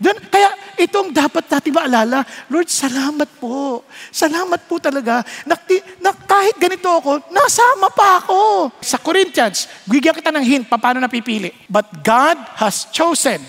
Dun, 0.00 0.16
kaya 0.32 0.56
itong 0.80 1.12
dapat 1.12 1.44
natin 1.44 1.76
maalala, 1.76 2.24
Lord, 2.48 2.72
salamat 2.72 3.28
po. 3.36 3.84
Salamat 4.08 4.64
po 4.64 4.80
talaga. 4.80 5.20
Na, 5.44 5.60
na 6.00 6.16
kahit 6.16 6.56
ganito 6.56 6.88
ako, 6.88 7.28
nasama 7.28 7.92
pa 7.92 8.24
ako. 8.24 8.72
Sa 8.80 8.96
Corinthians, 8.96 9.68
bigyan 9.84 10.16
kita 10.16 10.32
ng 10.32 10.40
hint, 10.40 10.64
paano 10.72 11.04
napipili. 11.04 11.52
But 11.68 12.00
God 12.00 12.40
has 12.56 12.88
chosen, 12.88 13.44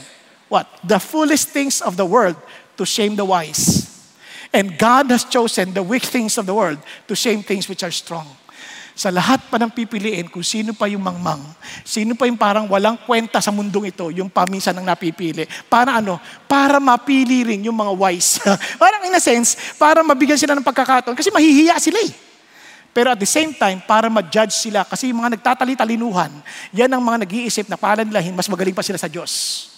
what? 0.51 0.67
The 0.83 0.99
foolish 0.99 1.47
things 1.47 1.79
of 1.79 1.95
the 1.95 2.03
world 2.03 2.35
to 2.75 2.83
shame 2.83 3.15
the 3.15 3.23
wise. 3.23 3.87
And 4.51 4.75
God 4.75 5.07
has 5.07 5.23
chosen 5.23 5.71
the 5.71 5.87
weak 5.87 6.03
things 6.03 6.35
of 6.35 6.43
the 6.43 6.51
world 6.51 6.83
to 7.07 7.15
shame 7.15 7.47
things 7.47 7.71
which 7.71 7.87
are 7.87 7.95
strong 7.95 8.27
sa 9.01 9.09
lahat 9.09 9.41
pa 9.49 9.57
ng 9.57 9.73
pipiliin 9.73 10.29
kung 10.29 10.45
sino 10.45 10.77
pa 10.77 10.85
yung 10.85 11.01
mangmang, 11.01 11.41
sino 11.81 12.13
pa 12.13 12.29
yung 12.29 12.37
parang 12.37 12.69
walang 12.69 13.01
kwenta 13.01 13.41
sa 13.41 13.49
mundong 13.49 13.89
ito, 13.89 14.13
yung 14.13 14.29
paminsan 14.29 14.77
ng 14.77 14.85
napipili. 14.85 15.49
Para 15.65 15.97
ano? 15.97 16.21
Para 16.45 16.77
mapili 16.77 17.41
rin 17.41 17.65
yung 17.65 17.73
mga 17.73 17.97
wise. 17.97 18.37
parang 18.81 19.01
in 19.09 19.17
a 19.17 19.17
sense, 19.17 19.73
para 19.81 20.05
mabigyan 20.05 20.37
sila 20.37 20.53
ng 20.53 20.61
pagkakataon 20.61 21.17
kasi 21.17 21.33
mahihiya 21.33 21.81
sila 21.81 21.97
eh. 21.97 22.13
Pero 22.93 23.09
at 23.09 23.17
the 23.17 23.25
same 23.25 23.57
time, 23.57 23.81
para 23.81 24.05
ma-judge 24.05 24.53
sila 24.53 24.85
kasi 24.85 25.09
yung 25.09 25.25
mga 25.25 25.33
nagtatali-talinuhan, 25.33 26.29
yan 26.69 26.91
ang 26.93 27.01
mga 27.01 27.25
nag-iisip 27.25 27.65
na 27.73 27.81
para 27.81 28.05
nila 28.05 28.21
mas 28.29 28.45
magaling 28.45 28.77
pa 28.77 28.85
sila 28.85 29.01
sa 29.01 29.09
Diyos. 29.09 29.70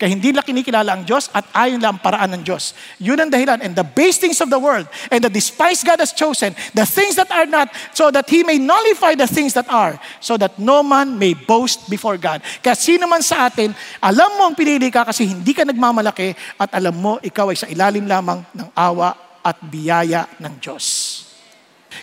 Kaya 0.00 0.16
hindi 0.16 0.32
nila 0.32 0.40
kinikilala 0.40 0.96
ang 0.96 1.04
Diyos 1.04 1.28
at 1.36 1.44
ayon 1.52 1.76
lang 1.76 1.92
ang 1.92 2.00
paraan 2.00 2.32
ng 2.32 2.40
Diyos. 2.40 2.72
Yun 2.96 3.20
ang 3.20 3.28
dahilan. 3.28 3.60
And 3.60 3.76
the 3.76 3.84
base 3.84 4.16
things 4.16 4.40
of 4.40 4.48
the 4.48 4.56
world 4.56 4.88
and 5.12 5.20
the 5.20 5.28
despised 5.28 5.84
God 5.84 6.00
has 6.00 6.16
chosen, 6.16 6.56
the 6.72 6.88
things 6.88 7.20
that 7.20 7.28
are 7.28 7.44
not, 7.44 7.68
so 7.92 8.08
that 8.08 8.24
He 8.32 8.40
may 8.40 8.56
nullify 8.56 9.12
the 9.12 9.28
things 9.28 9.52
that 9.60 9.68
are, 9.68 10.00
so 10.24 10.40
that 10.40 10.56
no 10.56 10.80
man 10.80 11.20
may 11.20 11.36
boast 11.36 11.92
before 11.92 12.16
God. 12.16 12.40
Kaya 12.64 12.72
sino 12.80 13.04
man 13.04 13.20
sa 13.20 13.52
atin, 13.52 13.76
alam 14.00 14.40
mo 14.40 14.48
ang 14.48 14.56
pinili 14.56 14.88
ka 14.88 15.04
kasi 15.04 15.28
hindi 15.28 15.52
ka 15.52 15.68
nagmamalaki 15.68 16.32
at 16.56 16.72
alam 16.72 16.96
mo 16.96 17.20
ikaw 17.20 17.52
ay 17.52 17.60
sa 17.60 17.68
ilalim 17.68 18.08
lamang 18.08 18.40
ng 18.56 18.72
awa 18.72 19.12
at 19.44 19.60
biyaya 19.60 20.24
ng 20.40 20.64
Diyos. 20.64 21.09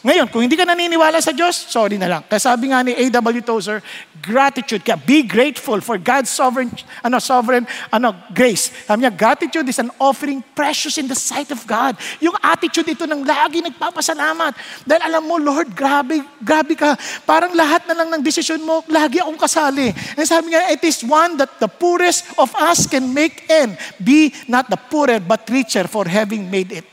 Ngayon, 0.03 0.27
kung 0.29 0.43
hindi 0.45 0.59
ka 0.59 0.67
naniniwala 0.67 1.17
sa 1.23 1.31
Diyos, 1.33 1.55
sorry 1.55 1.95
na 1.95 2.07
lang. 2.07 2.21
Kaya 2.27 2.39
sabi 2.39 2.69
nga 2.69 2.83
ni 2.83 2.93
A.W. 2.93 3.41
Tozer, 3.41 3.79
gratitude. 4.19 4.83
Kaya 4.83 4.99
be 4.99 5.23
grateful 5.23 5.79
for 5.79 5.95
God's 5.95 6.29
sovereign, 6.29 6.69
ano, 7.01 7.17
sovereign 7.17 7.65
ano, 7.89 8.11
grace. 8.35 8.69
Sabi 8.85 9.07
niya, 9.07 9.13
gratitude 9.15 9.67
is 9.71 9.79
an 9.79 9.89
offering 9.97 10.43
precious 10.53 10.99
in 10.99 11.07
the 11.07 11.17
sight 11.17 11.49
of 11.49 11.63
God. 11.63 11.95
Yung 12.19 12.35
attitude 12.43 12.87
ito 12.91 13.07
ng 13.07 13.23
lagi 13.23 13.63
nagpapasalamat. 13.63 14.53
Dahil 14.83 15.01
alam 15.01 15.23
mo, 15.23 15.39
Lord, 15.39 15.71
grabe, 15.71 16.21
grabe 16.43 16.75
ka. 16.75 16.93
Parang 17.23 17.55
lahat 17.55 17.87
na 17.87 17.95
lang 18.03 18.11
ng 18.13 18.21
desisyon 18.21 18.61
mo, 18.61 18.83
lagi 18.91 19.23
akong 19.23 19.39
kasali. 19.39 19.91
And 20.19 20.27
sabi 20.27 20.53
niya, 20.53 20.71
it 20.75 20.83
is 20.83 21.01
one 21.03 21.39
that 21.39 21.57
the 21.63 21.71
poorest 21.71 22.27
of 22.35 22.51
us 22.59 22.85
can 22.85 23.15
make 23.15 23.47
and 23.47 23.79
be 24.03 24.35
not 24.51 24.67
the 24.67 24.77
poorer 24.77 25.23
but 25.23 25.47
richer 25.47 25.87
for 25.87 26.05
having 26.05 26.51
made 26.51 26.71
it. 26.75 26.87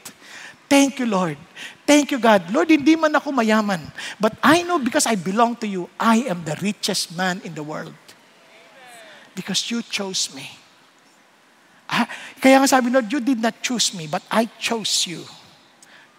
Thank 0.68 0.99
you, 0.99 1.07
Lord. 1.07 1.36
Thank 1.85 2.16
you, 2.16 2.20
God. 2.20 2.49
Lord, 2.49 2.72
hindi 2.72 2.97
man 2.97 3.12
ako 3.12 3.28
mayaman. 3.32 3.80
But 4.16 4.41
I 4.41 4.64
know 4.64 4.80
because 4.80 5.05
I 5.05 5.20
belong 5.20 5.61
to 5.61 5.68
you, 5.68 5.89
I 6.01 6.24
am 6.24 6.45
the 6.49 6.57
richest 6.64 7.12
man 7.12 7.45
in 7.45 7.53
the 7.53 7.62
world. 7.62 7.97
Because 9.37 9.68
you 9.68 9.85
chose 9.85 10.32
me. 10.32 10.49
Ah, 11.85 12.09
kaya 12.41 12.57
nga 12.64 12.68
sabi, 12.68 12.89
Lord, 12.89 13.12
you 13.12 13.20
did 13.20 13.37
not 13.37 13.61
choose 13.61 13.93
me, 13.93 14.09
but 14.09 14.24
I 14.32 14.49
chose 14.57 15.05
you 15.05 15.28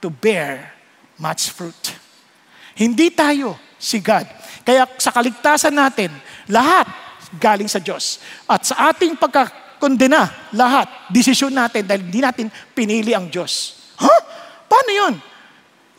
to 0.06 0.14
bear 0.14 0.70
much 1.18 1.50
fruit. 1.50 1.98
Hindi 2.78 3.10
tayo, 3.10 3.58
si 3.82 3.98
God. 3.98 4.30
Kaya 4.62 4.86
sa 5.02 5.10
kaligtasan 5.10 5.74
natin, 5.74 6.14
lahat 6.46 6.86
galing 7.42 7.66
sa 7.66 7.82
Diyos. 7.82 8.22
At 8.46 8.70
sa 8.70 8.94
ating 8.94 9.18
pagkakondena, 9.18 10.54
lahat, 10.54 11.10
desisyon 11.10 11.58
natin 11.58 11.90
dahil 11.90 12.06
hindi 12.06 12.22
natin 12.22 12.48
pinili 12.78 13.18
ang 13.18 13.32
Diyos. 13.34 13.82
Huh? 13.98 14.22
Paano 14.70 14.92
yun? 14.94 15.14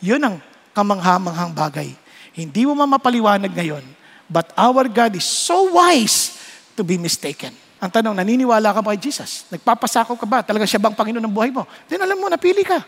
Yun 0.01 0.21
ang 0.21 0.35
kamanghamanghang 0.77 1.53
bagay. 1.53 1.89
Hindi 2.37 2.69
mo 2.69 2.77
mamapaliwanag 2.77 3.49
ngayon, 3.49 3.81
but 4.29 4.53
our 4.53 4.85
God 4.85 5.17
is 5.17 5.25
so 5.25 5.73
wise 5.73 6.37
to 6.77 6.85
be 6.85 7.01
mistaken. 7.01 7.49
Ang 7.77 7.89
tanong, 7.93 8.17
naniniwala 8.17 8.73
ka 8.73 8.81
ba 8.81 8.93
kay 8.93 9.09
Jesus? 9.09 9.45
Nagpapasako 9.53 10.17
ka 10.17 10.25
ba? 10.25 10.41
Talaga 10.41 10.65
siya 10.65 10.81
bang 10.81 10.97
Panginoon 10.97 11.21
ng 11.21 11.33
buhay 11.33 11.49
mo? 11.53 11.65
Then 11.89 12.01
alam 12.01 12.17
mo, 12.17 12.25
napili 12.29 12.65
ka. 12.65 12.81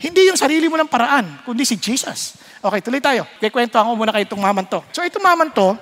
Hindi 0.00 0.28
yung 0.28 0.36
sarili 0.36 0.68
mo 0.68 0.76
ng 0.76 0.88
paraan, 0.88 1.44
kundi 1.48 1.64
si 1.64 1.80
Jesus. 1.80 2.36
Okay, 2.60 2.80
tuloy 2.84 3.00
tayo. 3.00 3.24
Kikwento 3.40 3.76
ako 3.80 3.96
muna 3.96 4.12
kayo 4.12 4.24
itong 4.24 4.40
maman 4.40 4.64
to. 4.68 4.80
So 4.92 5.00
itong 5.00 5.24
maman 5.24 5.48
to, 5.52 5.76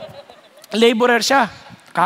laborer 0.79 1.23
siya. 1.23 1.51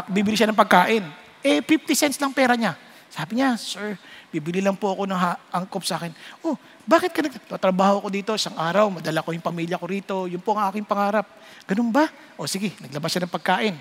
Bibili 0.09 0.37
siya 0.37 0.49
ng 0.49 0.57
pagkain. 0.57 1.05
Eh, 1.45 1.61
50 1.61 1.93
cents 1.93 2.17
lang 2.21 2.33
pera 2.33 2.57
niya. 2.57 2.77
Sabi 3.13 3.41
niya, 3.41 3.57
Sir, 3.57 3.97
bibili 4.29 4.61
lang 4.61 4.77
po 4.77 4.93
ako 4.93 5.09
ng 5.09 5.17
ha- 5.17 5.41
angkop 5.53 5.85
sa 5.85 6.01
akin. 6.01 6.13
Oh, 6.45 6.57
bakit 6.87 7.11
ka 7.11 7.19
nagtatrabaho 7.19 8.07
ko 8.07 8.09
dito 8.15 8.31
isang 8.39 8.55
araw, 8.55 8.87
madala 8.87 9.19
ko 9.27 9.35
yung 9.35 9.43
pamilya 9.43 9.75
ko 9.75 9.87
rito, 9.91 10.17
yun 10.31 10.39
po 10.39 10.55
ang 10.55 10.71
aking 10.71 10.87
pangarap. 10.87 11.27
Ganun 11.67 11.91
ba? 11.91 12.07
O 12.39 12.47
sige, 12.47 12.79
naglabas 12.79 13.11
siya 13.11 13.27
ng 13.27 13.35
pagkain. 13.35 13.75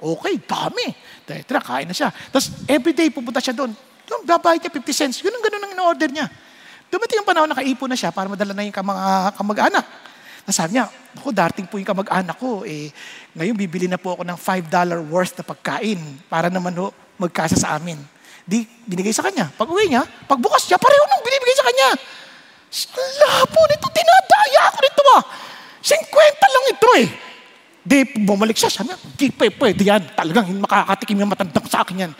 Okay, 0.00 0.34
dami. 0.42 0.90
Tara, 1.22 1.62
kain 1.62 1.86
na 1.86 1.94
siya. 1.94 2.10
Tapos 2.10 2.66
everyday 2.66 3.14
pupunta 3.14 3.38
siya 3.38 3.54
doon. 3.54 3.70
Yung 4.10 4.26
babayad 4.26 4.58
niya 4.58 4.72
50 4.74 4.90
cents. 4.90 5.16
Yun 5.22 5.30
ang 5.30 5.44
ganun 5.44 5.62
ang 5.62 5.72
in-order 5.76 6.10
niya. 6.10 6.26
Dumating 6.90 7.22
ang 7.22 7.28
panahon, 7.30 7.48
nakaipon 7.54 7.86
na 7.86 7.94
siya 7.94 8.10
para 8.10 8.26
madala 8.26 8.50
na 8.50 8.66
yung 8.66 8.74
kamag- 8.74 9.38
kamag-anak. 9.38 9.86
Nasabi 10.42 10.74
niya, 10.74 10.90
ako, 11.14 11.30
darating 11.30 11.70
po 11.70 11.78
yung 11.78 11.86
kamag-anak 11.86 12.34
ko. 12.34 12.66
Eh, 12.66 12.90
ngayon, 13.38 13.54
bibili 13.54 13.86
na 13.86 14.02
po 14.02 14.18
ako 14.18 14.26
ng 14.26 14.34
$5 14.34 14.98
worth 15.06 15.38
na 15.38 15.46
pagkain 15.46 16.00
para 16.26 16.50
naman 16.50 16.74
ho, 16.74 16.90
magkasa 17.22 17.54
sa 17.54 17.78
amin. 17.78 18.02
Di, 18.50 18.66
binigay 18.66 19.14
sa 19.14 19.22
kanya. 19.22 19.46
Pag 19.54 19.70
uwi 19.70 19.86
niya, 19.86 20.02
pagbukas 20.26 20.66
niya, 20.66 20.74
pareho 20.74 21.06
nung 21.06 21.22
binibigay 21.22 21.54
sa 21.54 21.66
kanya. 21.70 21.88
Labo 23.22 23.62
nito, 23.70 23.86
dinadaya 23.94 24.62
ako 24.74 24.78
nito 24.82 25.02
ah. 25.14 25.22
50 25.86 26.54
lang 26.54 26.64
ito 26.66 26.88
eh. 26.98 27.06
Di, 27.86 27.98
bumalik 28.26 28.58
siya. 28.58 28.66
Sabi 28.66 28.90
di 29.14 29.30
pa 29.30 29.46
pwede 29.46 29.86
yan. 29.86 30.02
Talagang 30.18 30.50
makakatikim 30.66 31.22
yung 31.22 31.30
matandang 31.30 31.66
sa 31.70 31.86
akin 31.86 32.10
yan. 32.10 32.12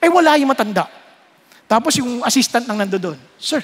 Eh, 0.00 0.08
wala 0.08 0.40
yung 0.40 0.48
matanda. 0.48 0.88
Tapos 1.68 2.00
yung 2.00 2.24
assistant 2.24 2.64
nang 2.64 2.80
nando 2.80 2.96
doon, 2.96 3.20
Sir, 3.36 3.60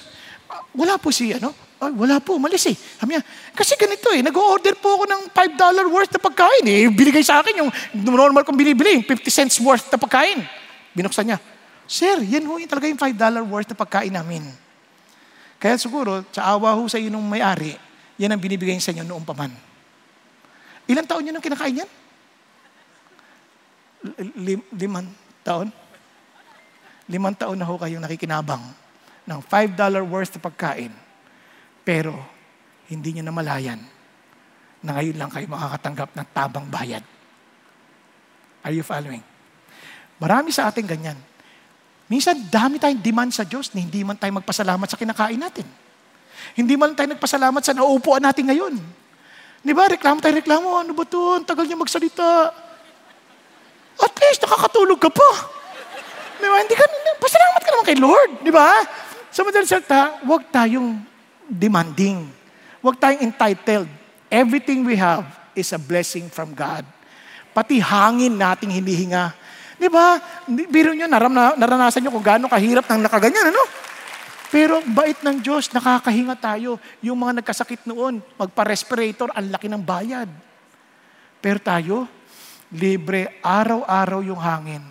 wala 0.77 1.01
po 1.01 1.09
si 1.09 1.33
ano? 1.33 1.57
Ay, 1.81 1.97
wala 1.97 2.21
po, 2.21 2.37
malis 2.37 2.68
eh. 2.68 2.77
Sabi 2.77 3.16
niya, 3.16 3.25
kasi 3.57 3.73
ganito 3.81 4.12
eh, 4.12 4.21
nag-order 4.21 4.77
po 4.77 5.01
ako 5.01 5.05
ng 5.09 5.23
$5 5.33 5.89
worth 5.89 6.12
na 6.12 6.21
pagkain 6.21 6.64
eh. 6.68 6.85
Binigay 6.93 7.25
sa 7.25 7.41
akin 7.41 7.64
yung 7.64 7.71
normal 7.97 8.45
kong 8.45 8.61
binibili, 8.61 9.01
50 9.09 9.25
cents 9.33 9.57
worth 9.64 9.89
na 9.89 9.97
pagkain. 9.97 10.45
Binuksan 10.93 11.33
niya, 11.33 11.41
Sir, 11.91 12.22
yan 12.22 12.47
ho 12.47 12.55
talaga 12.70 12.86
yung 12.86 13.03
$5 13.03 13.51
worth 13.51 13.74
na 13.74 13.74
pagkain 13.74 14.14
namin. 14.14 14.47
Kaya 15.59 15.74
siguro, 15.74 16.22
sa 16.30 16.55
awa 16.55 16.78
ho 16.78 16.86
sa 16.86 17.03
inong 17.03 17.26
may-ari, 17.26 17.74
yan 18.14 18.30
ang 18.30 18.38
binibigay 18.38 18.78
sa 18.78 18.95
inyo 18.95 19.03
noong 19.03 19.26
paman. 19.26 19.51
Ilan 20.86 21.03
taon 21.03 21.26
yun 21.26 21.34
ang 21.34 21.43
kinakain 21.43 21.82
yan? 21.82 21.91
Lim, 24.38 24.62
limang 24.70 25.11
taon? 25.43 25.74
Limang 27.11 27.34
taon 27.34 27.59
na 27.59 27.66
ho 27.66 27.74
kayong 27.74 28.07
nakikinabang 28.07 28.62
ng 29.26 29.41
$5 29.43 29.74
worth 30.07 30.38
na 30.38 30.47
pagkain. 30.47 30.95
Pero, 31.82 32.14
hindi 32.86 33.18
nyo 33.18 33.26
namalayan 33.26 33.82
na 34.78 34.95
ngayon 34.95 35.18
lang 35.18 35.30
kayo 35.34 35.51
makakatanggap 35.51 36.14
ng 36.14 36.26
tabang 36.30 36.70
bayad. 36.70 37.03
Are 38.62 38.70
you 38.70 38.86
following? 38.86 39.26
Marami 40.22 40.55
sa 40.55 40.70
ating 40.70 40.86
ganyan. 40.86 41.30
Minsan, 42.11 42.50
dami 42.50 42.82
tayong 42.82 42.98
demand 42.98 43.30
sa 43.30 43.46
Diyos 43.46 43.70
na 43.70 43.78
hindi 43.78 44.02
man 44.02 44.18
tayo 44.18 44.34
magpasalamat 44.34 44.90
sa 44.90 44.98
kinakain 44.98 45.38
natin. 45.38 45.62
Hindi 46.58 46.74
man 46.74 46.90
tayo 46.98 47.14
nagpasalamat 47.14 47.62
sa 47.62 47.70
nauupuan 47.70 48.18
natin 48.18 48.50
ngayon. 48.50 48.74
Di 49.62 49.70
ba? 49.70 49.86
Reklamo 49.86 50.18
tayo, 50.18 50.34
reklamo. 50.34 50.82
Ano 50.82 50.90
ba 50.90 51.06
ito? 51.06 51.22
Ang 51.38 51.46
tagal 51.46 51.70
niya 51.70 51.78
magsalita. 51.78 52.50
At 54.02 54.14
least, 54.26 54.42
nakakatulog 54.42 54.98
ka 54.98 55.06
pa. 55.06 55.30
Di 56.42 56.50
ba? 56.50 56.56
Hindi 56.58 56.74
ka, 56.74 56.84
pasalamat 57.22 57.61
ka 57.62 57.70
naman 57.70 57.86
kay 57.86 57.98
Lord. 58.02 58.30
Di 58.42 58.50
ba? 58.50 58.68
Sa 59.30 59.46
madaling 59.46 59.70
salita, 59.70 60.18
huwag 60.26 60.50
tayong 60.50 60.98
demanding. 61.46 62.26
Huwag 62.82 62.98
tayong 62.98 63.22
entitled. 63.22 63.86
Everything 64.26 64.82
we 64.82 64.98
have 64.98 65.30
is 65.54 65.70
a 65.70 65.78
blessing 65.78 66.26
from 66.26 66.58
God. 66.58 66.82
Pati 67.54 67.78
hangin 67.78 68.34
nating 68.34 68.74
hinihinga 68.74 69.30
Di 69.81 69.89
ba? 69.89 70.20
Biro 70.45 70.93
nyo, 70.93 71.09
naram, 71.09 71.33
naranasan 71.33 72.05
nyo 72.05 72.12
kung 72.12 72.26
gaano 72.26 72.53
kahirap 72.53 72.85
ng 72.85 73.01
nakaganyan, 73.09 73.49
ano? 73.49 73.64
Pero 74.53 74.85
bait 74.85 75.16
ng 75.24 75.41
Diyos, 75.41 75.72
nakakahinga 75.72 76.37
tayo. 76.37 76.76
Yung 77.01 77.16
mga 77.16 77.41
nagkasakit 77.41 77.89
noon, 77.89 78.20
magpa-respirator, 78.37 79.33
ang 79.33 79.49
laki 79.49 79.72
ng 79.72 79.81
bayad. 79.81 80.28
Pero 81.41 81.59
tayo, 81.64 82.05
libre, 82.68 83.41
araw-araw 83.41 84.20
yung 84.20 84.37
hangin. 84.37 84.85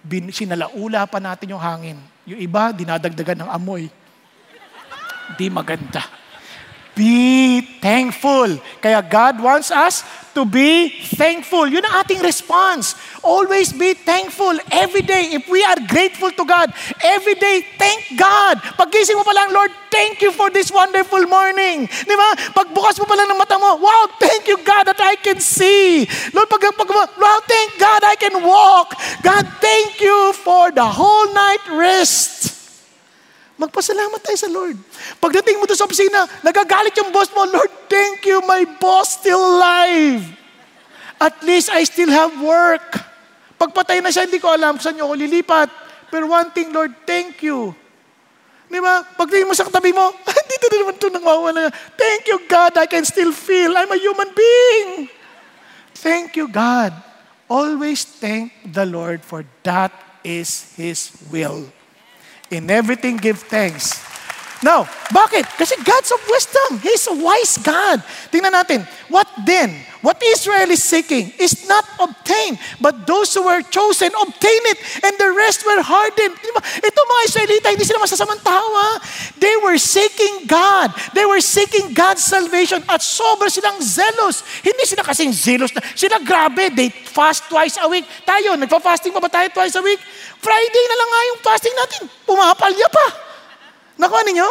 Bin, 0.00 0.32
sinalaula 0.32 1.04
pa 1.04 1.20
natin 1.20 1.52
yung 1.52 1.60
hangin. 1.60 2.00
Yung 2.24 2.40
iba, 2.40 2.72
dinadagdagan 2.72 3.44
ng 3.44 3.50
amoy. 3.52 3.92
Di 5.36 5.52
maganda. 5.52 6.21
Be 6.92 7.64
thankful. 7.80 8.60
Kaya 8.84 9.00
God 9.00 9.40
wants 9.40 9.72
us 9.72 10.04
to 10.36 10.44
be 10.44 10.92
thankful. 11.16 11.64
Yun 11.64 11.84
ang 11.88 12.04
ating 12.04 12.20
response. 12.20 12.92
Always 13.24 13.72
be 13.72 13.96
thankful. 13.96 14.52
Every 14.68 15.00
day, 15.00 15.32
if 15.32 15.48
we 15.48 15.64
are 15.64 15.80
grateful 15.88 16.28
to 16.28 16.44
God, 16.44 16.68
every 17.00 17.36
day, 17.40 17.64
thank 17.80 18.20
God. 18.20 18.60
Paggising 18.76 19.16
mo 19.16 19.24
pa 19.24 19.32
lang, 19.32 19.56
Lord, 19.56 19.72
thank 19.88 20.20
you 20.20 20.36
for 20.36 20.52
this 20.52 20.68
wonderful 20.68 21.24
morning. 21.24 21.88
Di 21.88 22.16
ba? 22.16 22.28
Pagbukas 22.60 23.00
mo 23.00 23.08
pa 23.08 23.16
lang 23.16 23.28
ng 23.32 23.40
mata 23.40 23.56
mo, 23.56 23.80
wow, 23.80 24.04
thank 24.20 24.44
you 24.44 24.60
God 24.60 24.84
that 24.92 25.00
I 25.00 25.16
can 25.16 25.40
see. 25.40 26.04
Lord, 26.36 26.48
pag, 26.52 26.64
pag 26.76 26.88
wow, 26.92 27.38
thank 27.48 27.80
God 27.80 28.00
I 28.04 28.16
can 28.20 28.36
walk. 28.44 28.92
God, 29.24 29.48
thank 29.64 29.96
you 30.00 30.36
for 30.44 30.68
the 30.72 30.84
whole 30.84 31.32
night 31.32 31.64
rest. 31.72 32.51
Magpasalamat 33.62 34.18
tayo 34.18 34.34
sa 34.34 34.50
Lord. 34.50 34.74
Pagdating 35.22 35.62
mo 35.62 35.70
doon 35.70 35.78
sa 35.78 35.86
opisina, 35.86 36.26
nagagalit 36.42 36.98
yung 36.98 37.14
boss 37.14 37.30
mo, 37.30 37.46
Lord, 37.46 37.70
thank 37.86 38.26
you, 38.26 38.42
my 38.42 38.66
boss 38.82 39.22
still 39.22 39.38
alive. 39.38 40.26
At 41.22 41.38
least 41.46 41.70
I 41.70 41.86
still 41.86 42.10
have 42.10 42.34
work. 42.42 42.98
Pagpatay 43.54 44.02
na 44.02 44.10
siya, 44.10 44.26
hindi 44.26 44.42
ko 44.42 44.50
alam 44.50 44.82
saan 44.82 44.98
niyo 44.98 45.06
ako 45.06 45.14
lilipat. 45.14 45.70
Pero 46.10 46.26
one 46.26 46.50
thing, 46.50 46.74
Lord, 46.74 46.90
thank 47.06 47.38
you. 47.46 47.70
Di 48.66 48.82
ba? 48.82 49.06
Pagdating 49.14 49.46
mo 49.46 49.54
sa 49.54 49.70
katabi 49.70 49.94
mo, 49.94 50.10
dito 50.50 50.66
na 50.66 50.76
naman 50.82 50.94
ito 50.98 51.06
nang 51.14 51.22
mawala. 51.22 51.70
Thank 51.94 52.34
you, 52.34 52.42
God, 52.50 52.74
I 52.74 52.90
can 52.90 53.06
still 53.06 53.30
feel. 53.30 53.78
I'm 53.78 53.94
a 53.94 54.00
human 54.00 54.34
being. 54.34 55.06
Thank 55.94 56.34
you, 56.34 56.50
God. 56.50 56.90
Always 57.46 58.02
thank 58.02 58.50
the 58.66 58.82
Lord 58.82 59.22
for 59.22 59.46
that 59.62 59.94
is 60.26 60.74
His 60.74 61.14
will. 61.30 61.70
In 62.52 62.70
everything, 62.70 63.16
give 63.16 63.38
thanks. 63.38 64.11
Now, 64.62 64.86
bakit? 65.10 65.42
Kasi 65.58 65.74
God's 65.82 66.14
of 66.14 66.22
wisdom. 66.30 66.78
He's 66.78 67.10
a 67.10 67.16
wise 67.18 67.58
God. 67.58 67.98
Tingnan 68.30 68.54
natin. 68.54 68.86
What 69.10 69.26
then? 69.42 69.74
What 70.02 70.18
Israel 70.18 70.66
is 70.74 70.82
seeking 70.82 71.30
is 71.38 71.70
not 71.70 71.86
obtained, 72.02 72.58
but 72.82 73.06
those 73.06 73.30
who 73.30 73.46
were 73.46 73.62
chosen 73.62 74.10
obtain 74.10 74.62
it, 74.74 74.78
and 75.06 75.14
the 75.14 75.30
rest 75.30 75.62
were 75.62 75.78
hardened. 75.78 76.34
Ito 76.82 76.98
mga 77.06 77.22
Israelita, 77.30 77.70
hindi 77.70 77.86
sila 77.86 78.02
masasamang 78.02 78.42
tao. 78.42 78.66
Ha? 78.66 78.90
They 79.38 79.54
were 79.62 79.78
seeking 79.78 80.50
God. 80.50 80.90
They 81.14 81.22
were 81.22 81.38
seeking 81.38 81.94
God's 81.94 82.26
salvation 82.26 82.82
at 82.90 82.98
sobra 82.98 83.46
silang 83.46 83.78
zealous. 83.78 84.42
Hindi 84.66 84.90
sila 84.90 85.06
kasing 85.06 85.30
zealous. 85.30 85.70
Na. 85.70 85.86
Sila 85.94 86.18
grabe, 86.18 86.74
they 86.74 86.90
fast 86.90 87.46
twice 87.46 87.78
a 87.78 87.86
week. 87.86 88.06
Tayo, 88.26 88.58
nagpa-fasting 88.58 89.14
pa 89.14 89.22
ba 89.22 89.30
tayo 89.30 89.54
twice 89.54 89.78
a 89.78 89.82
week? 89.86 90.02
Friday 90.42 90.84
na 90.90 90.96
lang 90.98 91.10
nga 91.14 91.20
yung 91.30 91.40
fasting 91.46 91.74
natin. 91.78 92.00
Pumapalya 92.26 92.90
pa. 92.90 93.31
Nakuha 93.98 94.22
ninyo? 94.24 94.48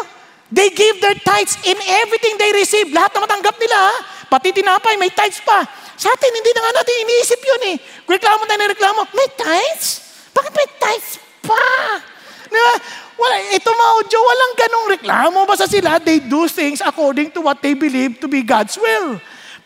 They 0.52 0.68
give 0.76 1.00
their 1.00 1.16
tithes 1.16 1.56
in 1.64 1.80
everything 2.04 2.36
they 2.36 2.52
receive. 2.52 2.92
Lahat 2.92 3.16
na 3.16 3.24
matanggap 3.24 3.56
nila. 3.56 3.78
Ha? 3.78 3.96
Pati 4.28 4.52
tinapay, 4.52 5.00
may 5.00 5.08
tithes 5.12 5.40
pa. 5.44 5.64
Sa 5.96 6.12
atin, 6.12 6.32
hindi 6.32 6.52
na 6.52 6.62
nga 6.68 6.72
natin 6.84 6.96
iniisip 7.08 7.40
yun 7.40 7.62
eh. 7.72 7.78
Reklamo 8.08 8.44
tayo 8.44 8.60
na 8.60 8.68
reklamo, 8.68 9.00
may 9.16 9.30
tithes? 9.38 10.04
Bakit 10.36 10.52
may 10.52 10.68
tithes 10.76 11.10
pa? 11.44 11.64
Diba? 12.52 12.74
Wala, 13.16 13.36
ito 13.56 13.70
mga 13.70 13.92
audio, 14.02 14.20
walang 14.20 14.54
ganong 14.60 14.88
reklamo. 14.98 15.40
Basta 15.48 15.70
sila, 15.72 16.02
they 16.04 16.20
do 16.20 16.52
things 16.52 16.84
according 16.84 17.32
to 17.32 17.40
what 17.40 17.64
they 17.64 17.72
believe 17.72 18.20
to 18.20 18.28
be 18.28 18.44
God's 18.44 18.76
will. 18.76 19.22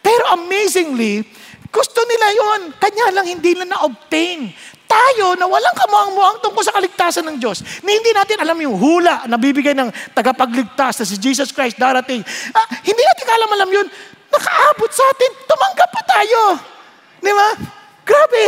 Pero 0.06 0.24
amazingly, 0.38 1.26
gusto 1.74 1.98
nila 2.06 2.28
yon 2.36 2.62
Kanya 2.78 3.06
lang 3.16 3.26
hindi 3.26 3.58
na 3.58 3.66
na-obtain. 3.66 4.54
Tayo 4.96 5.36
na 5.36 5.44
walang 5.44 5.76
kamuang-muang 5.76 6.40
tungkol 6.40 6.64
sa 6.64 6.72
kaligtasan 6.72 7.28
ng 7.28 7.36
Diyos, 7.36 7.60
na 7.84 7.92
hindi 7.92 8.16
natin 8.16 8.40
alam 8.40 8.56
yung 8.64 8.80
hula 8.80 9.28
na 9.28 9.36
bibigay 9.36 9.76
ng 9.76 9.92
tagapagligtas 10.16 11.04
na 11.04 11.06
si 11.06 11.20
Jesus 11.20 11.52
Christ 11.52 11.76
darating. 11.76 12.24
Ah, 12.56 12.80
hindi 12.80 13.04
natin 13.04 13.28
alam 13.28 13.50
alam 13.52 13.70
yun. 13.76 13.88
Nakaabot 14.32 14.92
sa 14.96 15.04
atin, 15.12 15.32
tumanggap 15.44 15.90
pa 15.92 16.02
tayo. 16.08 16.42
Di 17.20 17.28
ba? 17.28 17.50
Grabe, 18.08 18.44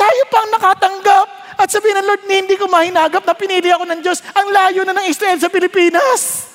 tayo 0.00 0.22
pang 0.32 0.48
nakatanggap. 0.48 1.26
At 1.60 1.68
sabihin 1.68 2.00
ng 2.00 2.06
Lord, 2.08 2.22
hindi 2.24 2.56
ko 2.56 2.64
mahinagap 2.72 3.20
na 3.20 3.36
pinili 3.36 3.68
ako 3.68 3.84
ng 3.84 4.00
Diyos. 4.00 4.24
Ang 4.32 4.48
layo 4.48 4.80
na 4.88 4.96
ng 4.96 5.04
Israel 5.04 5.36
sa 5.36 5.52
Pilipinas. 5.52 6.49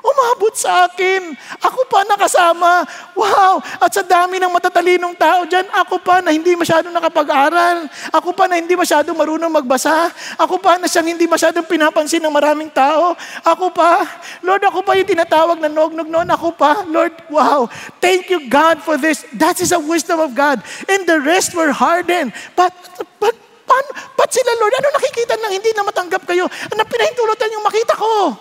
Umabot 0.00 0.52
sa 0.56 0.88
akin. 0.88 1.36
Ako 1.60 1.84
pa 1.86 2.00
nakasama. 2.08 2.88
Wow! 3.12 3.60
At 3.80 3.92
sa 3.92 4.00
dami 4.00 4.40
ng 4.40 4.48
matatalinong 4.48 5.12
tao 5.12 5.44
dyan, 5.44 5.68
ako 5.76 6.00
pa 6.00 6.24
na 6.24 6.32
hindi 6.32 6.56
masyadong 6.56 6.92
nakapag-aral. 6.92 7.84
Ako 8.08 8.32
pa 8.32 8.48
na 8.48 8.56
hindi 8.56 8.72
masyadong 8.72 9.12
marunong 9.12 9.52
magbasa. 9.52 10.08
Ako 10.40 10.56
pa 10.56 10.80
na 10.80 10.88
siyang 10.88 11.12
hindi 11.12 11.28
masyadong 11.28 11.68
pinapansin 11.68 12.24
ng 12.24 12.32
maraming 12.32 12.72
tao. 12.72 13.12
Ako 13.44 13.68
pa. 13.72 14.08
Lord, 14.40 14.64
ako 14.64 14.80
pa 14.80 14.96
yung 14.96 15.08
tinatawag 15.08 15.60
na 15.60 15.68
nog-nog 15.68 16.08
noon. 16.08 16.28
Ako 16.32 16.56
pa. 16.56 16.80
Lord, 16.88 17.12
wow. 17.28 17.68
Thank 18.00 18.32
you, 18.32 18.48
God, 18.48 18.80
for 18.80 18.96
this. 18.96 19.28
That 19.36 19.60
is 19.60 19.70
a 19.76 19.80
wisdom 19.80 20.16
of 20.20 20.32
God. 20.32 20.64
And 20.88 21.04
the 21.04 21.20
rest 21.20 21.52
were 21.52 21.76
hardened. 21.76 22.32
But, 22.56 22.72
but 23.20 23.36
Paano, 23.70 23.90
ba't 24.18 24.30
sila, 24.34 24.50
Lord? 24.58 24.74
Ano 24.82 24.88
nakikita 24.98 25.38
nang 25.38 25.54
hindi 25.54 25.70
na 25.70 25.86
matanggap 25.86 26.26
kayo? 26.26 26.50
Ano 26.50 26.82
pinahintulutan 26.82 27.54
yung 27.54 27.62
makita 27.62 27.94
ko? 27.94 28.34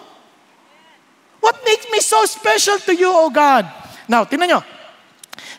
What 1.40 1.60
makes 1.66 1.88
me 1.92 2.00
so 2.00 2.26
special 2.26 2.80
to 2.80 2.94
you, 2.96 3.12
O 3.12 3.30
God? 3.30 3.66
Now, 4.08 4.26
tingnan 4.26 4.50
nyo. 4.50 4.62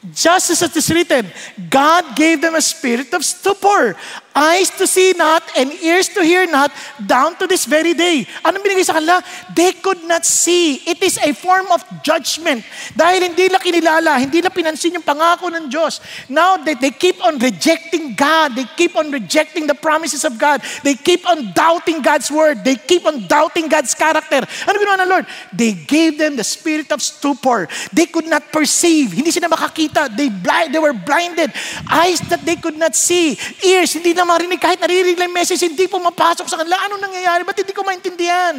Just 0.01 0.49
as 0.49 0.63
it 0.63 0.73
is 0.73 0.89
written, 0.89 1.29
God 1.69 2.17
gave 2.17 2.41
them 2.41 2.55
a 2.55 2.65
spirit 2.65 3.13
of 3.13 3.21
stupor, 3.21 3.95
eyes 4.33 4.71
to 4.81 4.87
see 4.87 5.13
not 5.13 5.45
and 5.53 5.69
ears 5.85 6.09
to 6.17 6.25
hear 6.25 6.49
not, 6.49 6.73
down 7.05 7.37
to 7.37 7.45
this 7.45 7.69
very 7.69 7.93
day. 7.93 8.25
Anong 8.41 8.65
binigay 8.65 8.81
sa 8.81 8.97
kanila? 8.97 9.21
They 9.53 9.77
could 9.77 10.01
not 10.09 10.25
see. 10.25 10.81
It 10.89 11.05
is 11.05 11.21
a 11.21 11.37
form 11.37 11.69
of 11.69 11.85
judgment. 12.01 12.65
Dahil 12.97 13.29
hindi 13.29 13.53
na 13.53 13.61
kinilala, 13.61 14.17
hindi 14.17 14.41
na 14.41 14.49
pinansin 14.49 14.97
yung 14.97 15.05
pangako 15.05 15.53
ng 15.53 15.69
Diyos. 15.69 16.01
Now 16.33 16.57
they, 16.57 16.81
they 16.81 16.97
keep 16.97 17.21
on 17.21 17.37
rejecting 17.37 18.17
God. 18.17 18.57
They 18.57 18.65
keep 18.81 18.97
on 18.97 19.13
rejecting 19.13 19.69
the 19.69 19.77
promises 19.77 20.25
of 20.25 20.41
God. 20.41 20.65
They 20.81 20.97
keep 20.97 21.29
on 21.29 21.53
doubting 21.53 22.01
God's 22.01 22.33
word. 22.33 22.65
They 22.65 22.81
keep 22.81 23.05
on 23.05 23.29
doubting 23.29 23.69
God's 23.69 23.93
character. 23.93 24.49
Ano 24.65 24.81
ginawa 24.81 25.05
ng 25.05 25.11
Lord? 25.13 25.27
They 25.53 25.77
gave 25.77 26.17
them 26.17 26.41
the 26.41 26.47
spirit 26.47 26.89
of 26.89 27.05
stupor. 27.05 27.69
They 27.93 28.09
could 28.09 28.33
not 28.33 28.49
perceive. 28.49 29.13
Hindi 29.13 29.29
sila 29.29 29.53
makakita 29.53 29.90
nakita. 29.91 30.15
They, 30.15 30.31
blind, 30.31 30.71
they 30.75 30.79
were 30.79 30.95
blinded. 30.95 31.51
Eyes 31.91 32.23
that 32.31 32.47
they 32.47 32.57
could 32.57 32.79
not 32.79 32.95
see. 32.95 33.35
Ears, 33.67 33.93
hindi 33.99 34.15
na 34.15 34.23
marinig. 34.23 34.63
Kahit 34.63 34.79
naririnig 34.79 35.19
lang 35.19 35.35
message, 35.35 35.61
hindi 35.61 35.91
po 35.91 35.99
mapasok 35.99 36.47
sa 36.47 36.57
kanila. 36.63 36.79
Ano 36.87 36.97
nangyayari? 37.03 37.43
Ba't 37.43 37.59
hindi 37.59 37.75
ko 37.75 37.83
maintindihan? 37.83 38.55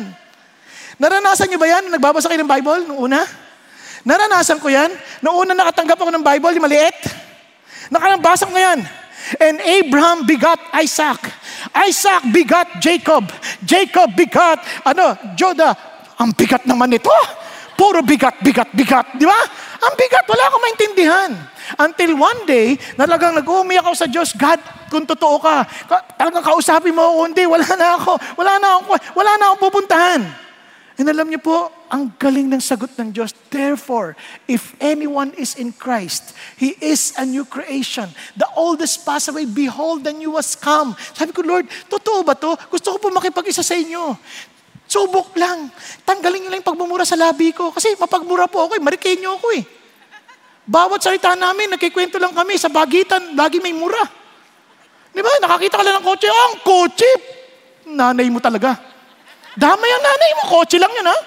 Naranasan 0.99 1.49
niyo 1.49 1.57
ba 1.57 1.67
yan? 1.67 1.89
Nagbabasa 1.89 2.29
kayo 2.29 2.43
ng 2.43 2.51
Bible 2.51 2.81
noong 2.91 3.01
una? 3.09 3.23
Naranasan 4.03 4.59
ko 4.59 4.67
yan. 4.69 4.91
Noong 5.23 5.47
una 5.47 5.53
nakatanggap 5.55 5.97
ako 5.97 6.11
ng 6.11 6.25
Bible, 6.25 6.53
yung 6.59 6.65
maliit. 6.67 6.99
Nakalabasa 7.89 8.45
ko 8.45 8.53
yan. 8.53 8.79
And 9.39 9.63
Abraham 9.63 10.27
begot 10.27 10.59
Isaac. 10.75 11.23
Isaac 11.71 12.27
begot 12.33 12.67
Jacob. 12.83 13.31
Jacob 13.63 14.11
begot, 14.17 14.59
ano, 14.83 15.15
Joda. 15.37 15.71
Ang 16.21 16.37
bigat 16.37 16.69
naman 16.69 16.93
ito. 16.93 17.13
Puro 17.81 18.05
bigat, 18.05 18.37
bigat, 18.45 18.69
bigat. 18.77 19.17
Di 19.17 19.25
ba? 19.25 19.41
Ang 19.81 19.93
bigat, 19.97 20.21
wala 20.29 20.43
akong 20.53 20.63
maintindihan. 20.69 21.31
Until 21.81 22.13
one 22.13 22.45
day, 22.45 22.77
talagang 22.93 23.33
nag-umiyak 23.33 23.81
ako 23.81 23.97
sa 23.97 24.05
Diyos, 24.05 24.37
God, 24.37 24.61
kung 24.93 25.09
totoo 25.09 25.41
ka, 25.41 25.65
talagang 26.13 26.45
kausapin 26.45 26.93
mo 26.93 27.01
ako, 27.09 27.33
hindi, 27.33 27.49
wala 27.49 27.65
na 27.65 27.97
ako, 27.97 28.13
wala 28.37 28.53
na 28.61 28.69
ako, 28.77 28.91
wala 29.17 29.31
na 29.33 29.43
akong 29.49 29.61
pupuntahan. 29.65 30.21
And 31.01 31.09
alam 31.09 31.33
niyo 31.33 31.41
po, 31.41 31.73
ang 31.89 32.13
galing 32.21 32.53
ng 32.53 32.61
sagot 32.61 32.93
ng 33.01 33.09
Diyos. 33.09 33.33
Therefore, 33.49 34.13
if 34.45 34.77
anyone 34.77 35.33
is 35.33 35.57
in 35.57 35.73
Christ, 35.73 36.37
He 36.61 36.77
is 36.77 37.17
a 37.17 37.25
new 37.25 37.43
creation. 37.43 38.05
The 38.37 38.45
oldest 38.53 39.01
pass 39.01 39.25
away, 39.25 39.49
behold, 39.49 40.05
the 40.05 40.13
new 40.13 40.37
has 40.37 40.53
come. 40.53 40.93
Sabi 41.17 41.33
ko, 41.33 41.41
Lord, 41.41 41.65
totoo 41.89 42.21
ba 42.21 42.37
to? 42.37 42.53
Gusto 42.69 42.95
ko 42.95 42.97
po 43.01 43.07
makipag-isa 43.09 43.65
sa 43.65 43.73
inyo. 43.73 44.13
Subok 44.91 45.31
lang. 45.39 45.71
Tanggalin 46.03 46.43
niyo 46.43 46.49
lang 46.51 46.59
yung 46.59 46.67
pagmumura 46.67 47.07
sa 47.07 47.15
labi 47.15 47.55
ko. 47.55 47.71
Kasi 47.71 47.95
mapagmura 47.95 48.51
po 48.51 48.67
ako 48.67 48.75
eh. 48.75 48.83
Marikenyo 48.83 49.39
ako 49.39 49.47
eh. 49.55 49.63
Bawat 50.67 50.99
salita 50.99 51.31
namin, 51.31 51.71
nagkikwento 51.71 52.19
lang 52.19 52.35
kami 52.35 52.59
sa 52.59 52.67
bagitan, 52.67 53.33
lagi 53.33 53.63
may 53.63 53.71
mura. 53.71 54.03
Di 55.11 55.19
ba? 55.23 55.31
Nakakita 55.43 55.79
ka 55.79 55.83
lang 55.83 55.95
ng 55.99 56.05
kotse. 56.05 56.27
Oh, 56.27 56.43
ang 56.47 56.57
kotse! 56.63 57.09
Nanay 57.91 58.27
mo 58.31 58.39
talaga. 58.43 58.79
Damay 59.55 59.89
ang 59.95 60.03
nanay 60.03 60.31
mo. 60.39 60.43
Kotse 60.47 60.75
lang 60.79 60.91
yun, 60.91 61.07
ha? 61.07 61.17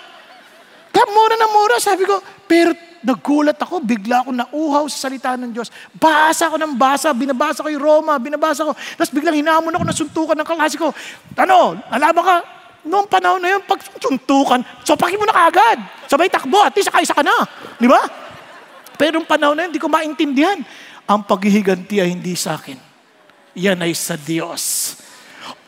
Kaya 0.93 1.07
mura 1.13 1.35
na 1.37 1.49
mura. 1.51 1.77
Sabi 1.81 2.09
ko, 2.09 2.21
pero 2.49 2.73
nagulat 3.05 3.61
ako, 3.61 3.85
bigla 3.85 4.25
ako 4.25 4.31
nauhaw 4.33 4.85
sa 4.89 5.09
salita 5.09 5.37
ng 5.37 5.53
Diyos. 5.53 5.69
Basa 5.93 6.49
ako 6.49 6.57
ng 6.57 6.73
basa, 6.81 7.13
binabasa 7.13 7.61
ko 7.61 7.69
yung 7.69 7.85
Roma, 7.85 8.17
binabasa 8.17 8.65
ko. 8.65 8.73
Tapos 8.73 9.13
biglang 9.13 9.37
hinamon 9.37 9.77
ako, 9.77 9.85
nasuntukan 9.85 10.37
ng 10.41 10.49
kalasi 10.49 10.81
ko. 10.81 10.89
Ano, 11.37 11.77
alaban 11.93 12.25
ka, 12.25 12.37
Noong 12.85 13.09
panahon 13.09 13.41
na 13.41 13.57
yun, 13.57 13.63
pag 13.65 13.81
suntukan, 13.81 14.61
sopakin 14.85 15.17
mo 15.17 15.25
na 15.25 15.33
kagad. 15.33 15.81
Sabay 16.05 16.29
takbo, 16.29 16.61
at 16.61 16.77
least 16.77 16.93
isa 16.93 17.17
ka 17.17 17.25
na. 17.25 17.33
Di 17.81 17.89
ba? 17.89 18.01
Pero 19.01 19.19
noong 19.19 19.29
panahon 19.29 19.57
na 19.57 19.65
yun, 19.65 19.71
hindi 19.73 19.81
ko 19.81 19.89
maintindihan. 19.89 20.61
Ang 21.09 21.21
paghihiganti 21.25 22.05
ay 22.05 22.13
hindi 22.13 22.37
sa 22.37 22.61
akin. 22.61 22.77
Yan 23.57 23.81
ay 23.81 23.97
sa 23.97 24.21
Diyos. 24.21 24.97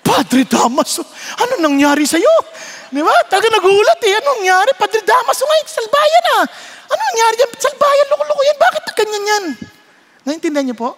Padre 0.05 0.47
Damaso, 0.47 1.03
ano 1.41 1.59
nangyari 1.59 2.07
sa'yo? 2.07 2.35
Di 2.93 3.03
ba? 3.03 3.13
Talaga 3.27 3.49
nagulat 3.59 4.01
eh. 4.07 4.13
Ano 4.23 4.27
nangyari? 4.39 4.71
Padre 4.77 5.01
Damaso 5.03 5.43
nga, 5.43 5.57
salbayan 5.67 6.25
ah. 6.39 6.45
Ano 6.87 7.01
nangyari 7.01 7.35
yan? 7.43 7.51
Salbayan, 7.59 8.07
loko-loko 8.13 8.43
yan. 8.45 8.59
Bakit 8.61 8.83
ganyan 8.95 9.25
yan? 9.25 9.45
Naintindihan 10.29 10.65
niyo 10.69 10.77
po? 10.79 10.91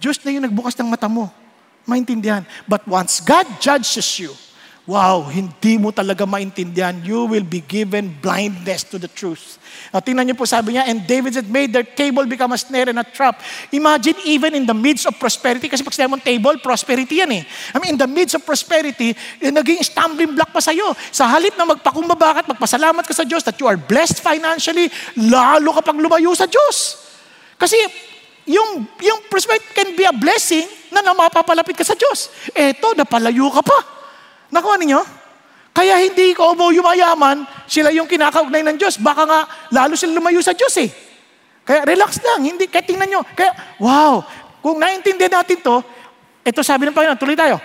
Diyos 0.00 0.16
na 0.24 0.32
yung 0.34 0.44
nagbukas 0.48 0.74
ng 0.76 0.88
mata 0.90 1.06
mo. 1.06 1.30
Maintindihan. 1.86 2.42
But 2.66 2.82
once 2.84 3.22
God 3.22 3.46
judges 3.62 4.10
you, 4.18 4.34
Wow, 4.86 5.26
hindi 5.26 5.82
mo 5.82 5.90
talaga 5.90 6.22
maintindihan. 6.30 6.94
You 7.02 7.26
will 7.26 7.42
be 7.42 7.58
given 7.58 8.14
blindness 8.22 8.86
to 8.94 9.02
the 9.02 9.10
truth. 9.10 9.58
Now, 9.90 9.98
tingnan 9.98 10.30
niyo 10.30 10.38
po 10.38 10.46
sabi 10.46 10.78
niya, 10.78 10.86
and 10.86 11.02
David 11.02 11.34
said, 11.34 11.50
made 11.50 11.74
their 11.74 11.82
table 11.82 12.22
become 12.22 12.54
a 12.54 12.58
snare 12.58 12.86
and 12.86 13.02
a 13.02 13.02
trap. 13.02 13.42
Imagine 13.74 14.14
even 14.22 14.54
in 14.54 14.62
the 14.62 14.78
midst 14.78 15.10
of 15.10 15.18
prosperity, 15.18 15.66
kasi 15.66 15.82
pag 15.82 15.90
sinabi 15.90 16.14
mong 16.14 16.22
table, 16.22 16.54
prosperity 16.62 17.18
yan 17.18 17.34
eh. 17.34 17.42
I 17.74 17.82
mean, 17.82 17.98
in 17.98 18.00
the 18.00 18.06
midst 18.06 18.38
of 18.38 18.46
prosperity, 18.46 19.10
eh, 19.42 19.50
naging 19.50 19.82
stumbling 19.82 20.38
block 20.38 20.54
pa 20.54 20.62
sa'yo. 20.62 20.94
Sa 21.10 21.26
halip 21.26 21.58
na 21.58 21.66
magpakumbaba 21.66 22.38
ka 22.38 22.38
at 22.46 22.48
magpasalamat 22.54 23.02
ka 23.02 23.10
sa 23.10 23.26
Diyos 23.26 23.42
that 23.42 23.58
you 23.58 23.66
are 23.66 23.74
blessed 23.74 24.22
financially, 24.22 24.86
lalo 25.18 25.74
kapag 25.82 25.98
lumayo 25.98 26.30
sa 26.38 26.46
Diyos. 26.46 26.94
Kasi 27.58 27.74
yung, 28.46 28.86
yung 29.02 29.18
prosperity 29.26 29.66
can 29.74 29.98
be 29.98 30.06
a 30.06 30.14
blessing 30.14 30.62
na 30.94 31.02
namapapalapit 31.02 31.74
ka 31.74 31.82
sa 31.82 31.98
Diyos. 31.98 32.30
Eto, 32.54 32.94
napalayo 32.94 33.50
ka 33.50 33.66
pa. 33.66 33.95
Nakuha 34.56 34.80
ninyo? 34.80 35.00
Kaya 35.76 36.00
hindi 36.00 36.32
ko 36.32 36.56
mo 36.56 36.72
yumayaman, 36.72 37.44
sila 37.68 37.92
yung 37.92 38.08
kinakaugnay 38.08 38.64
ng 38.64 38.80
Diyos. 38.80 38.96
Baka 38.96 39.28
nga, 39.28 39.44
lalo 39.68 39.92
sila 39.92 40.16
lumayo 40.16 40.40
sa 40.40 40.56
Diyos 40.56 40.72
eh. 40.80 40.88
Kaya 41.60 41.84
relax 41.84 42.16
lang, 42.24 42.48
hindi, 42.48 42.64
kaya 42.64 42.80
tingnan 42.80 43.12
nyo. 43.12 43.20
Kaya, 43.36 43.52
wow, 43.76 44.24
kung 44.64 44.80
naintindihan 44.80 45.44
natin 45.44 45.60
to, 45.60 45.84
ito 46.40 46.60
sabi 46.64 46.88
ng 46.88 46.96
Panginoon, 46.96 47.20
tuloy 47.20 47.36
tayo. 47.36 47.60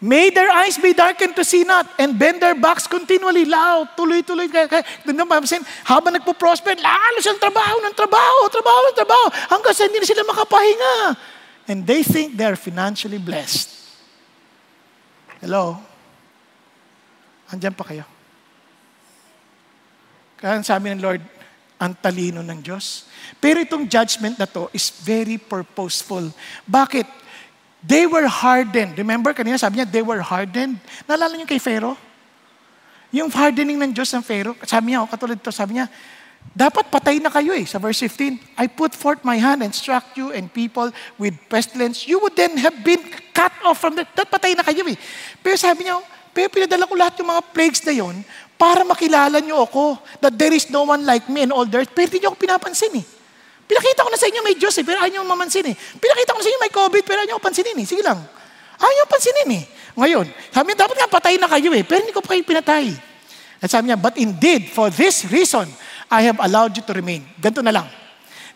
May 0.00 0.28
their 0.28 0.52
eyes 0.52 0.76
be 0.76 0.92
darkened 0.92 1.32
to 1.36 1.44
see 1.44 1.64
not 1.64 1.88
and 1.96 2.20
bend 2.20 2.44
their 2.44 2.56
backs 2.56 2.84
continually. 2.84 3.48
Loud, 3.48 3.96
tuloy-tuloy. 3.96 4.52
Kaya, 4.52 4.68
kaya, 4.68 4.84
pansin, 5.24 5.64
habang 5.88 6.12
nagpo-prosper, 6.20 6.76
lalo 6.76 7.16
silang 7.24 7.40
trabaho 7.40 7.80
ng 7.80 7.94
trabaho, 7.96 8.38
trabaho 8.52 8.80
ng 8.92 8.96
trabaho, 8.96 9.26
hanggang 9.56 9.72
sa 9.72 9.88
hindi 9.88 10.04
na 10.04 10.08
sila 10.08 10.24
makapahinga. 10.28 11.16
And 11.64 11.88
they 11.88 12.04
think 12.04 12.36
they're 12.36 12.60
financially 12.60 13.20
blessed. 13.20 13.79
Hello? 15.40 15.80
Andyan 17.50 17.74
pa 17.74 17.84
kayo. 17.88 18.04
Kaya 20.40 20.60
sabi 20.64 20.92
ng 20.92 21.02
Lord, 21.02 21.20
ang 21.80 21.96
talino 21.96 22.44
ng 22.44 22.60
Diyos. 22.60 23.08
Pero 23.40 23.60
itong 23.64 23.88
judgment 23.88 24.36
na 24.36 24.44
to 24.44 24.68
is 24.76 24.92
very 25.00 25.40
purposeful. 25.40 26.28
Bakit? 26.68 27.08
They 27.80 28.04
were 28.04 28.28
hardened. 28.28 29.00
Remember, 29.00 29.32
kanina 29.32 29.56
sabi 29.56 29.80
niya, 29.80 29.88
they 29.88 30.04
were 30.04 30.20
hardened. 30.20 30.76
Naalala 31.08 31.40
niyo 31.40 31.48
kay 31.48 31.56
Pharaoh? 31.56 31.96
Yung 33.10 33.32
hardening 33.32 33.80
ng 33.80 33.96
Diyos 33.96 34.12
ng 34.12 34.20
Pharaoh, 34.20 34.54
sabi 34.68 34.92
niya, 34.92 35.02
oh, 35.02 35.08
katulad 35.08 35.40
ito, 35.40 35.48
sabi 35.48 35.80
niya, 35.80 35.88
dapat 36.50 36.90
patay 36.90 37.22
na 37.22 37.30
kayo 37.30 37.54
eh. 37.54 37.64
Sa 37.64 37.78
verse 37.78 38.02
15, 38.04 38.58
I 38.58 38.66
put 38.66 38.92
forth 38.92 39.22
my 39.22 39.38
hand 39.38 39.62
and 39.62 39.70
struck 39.70 40.12
you 40.18 40.34
and 40.34 40.50
people 40.50 40.90
with 41.16 41.32
pestilence. 41.46 42.04
You 42.04 42.18
would 42.20 42.34
then 42.34 42.58
have 42.58 42.82
been 42.82 43.00
cut 43.30 43.54
off 43.62 43.78
from 43.78 43.96
the... 43.96 44.04
Dapat 44.04 44.28
patay 44.28 44.52
na 44.58 44.66
kayo 44.66 44.82
eh. 44.90 44.98
Pero 45.40 45.54
sabi 45.56 45.86
niya, 45.86 46.02
pero 46.34 46.50
pinadala 46.50 46.84
ko 46.86 46.94
lahat 46.98 47.22
yung 47.22 47.30
mga 47.30 47.42
plagues 47.54 47.82
na 47.86 47.94
yon 47.94 48.22
para 48.60 48.84
makilala 48.84 49.40
niyo 49.40 49.64
ako 49.64 49.96
that 50.20 50.36
there 50.36 50.52
is 50.52 50.68
no 50.68 50.84
one 50.84 51.06
like 51.08 51.24
me 51.32 51.46
in 51.46 51.50
all 51.54 51.64
the 51.64 51.80
earth. 51.80 51.94
Pero 51.96 52.12
hindi 52.12 52.20
niyo 52.20 52.34
ako 52.34 52.38
pinapansin 52.44 52.92
eh. 52.98 53.06
Pinakita 53.70 54.02
ko 54.02 54.10
na 54.10 54.18
sa 54.18 54.26
inyo 54.26 54.42
may 54.42 54.58
Diyos 54.58 54.74
eh, 54.74 54.84
pero 54.84 54.98
ayaw 54.98 55.14
niyo 55.14 55.22
mamansin 55.22 55.62
eh. 55.70 55.76
Pinakita 55.78 56.34
ko 56.34 56.42
na 56.42 56.44
sa 56.44 56.50
inyo 56.50 56.60
may 56.60 56.74
COVID, 56.74 57.02
pero 57.06 57.18
ayaw 57.22 57.28
niyo 57.30 57.38
pansinin 57.38 57.78
eh. 57.78 57.86
Sige 57.86 58.02
lang. 58.02 58.18
Ayaw 58.82 58.94
niyo 58.98 59.06
pansinin 59.06 59.50
eh. 59.54 59.64
Ngayon, 59.94 60.26
sabi 60.50 60.66
niya, 60.74 60.78
dapat 60.82 60.96
nga 60.98 61.08
patay 61.08 61.34
na 61.38 61.46
kayo 61.46 61.70
eh, 61.78 61.86
pero 61.86 62.02
hindi 62.02 62.10
ko 62.10 62.18
pa 62.18 62.34
kayo 62.34 62.42
pinatay. 62.42 62.90
At 63.62 63.70
sabi 63.70 63.94
niya, 63.94 63.98
but 64.00 64.18
indeed, 64.18 64.66
for 64.74 64.90
this 64.90 65.22
reason, 65.30 65.70
I 66.10 66.26
have 66.26 66.42
allowed 66.42 66.74
you 66.74 66.82
to 66.82 66.92
remain. 66.92 67.22
Ganito 67.38 67.62
na 67.62 67.70
lang. 67.70 67.86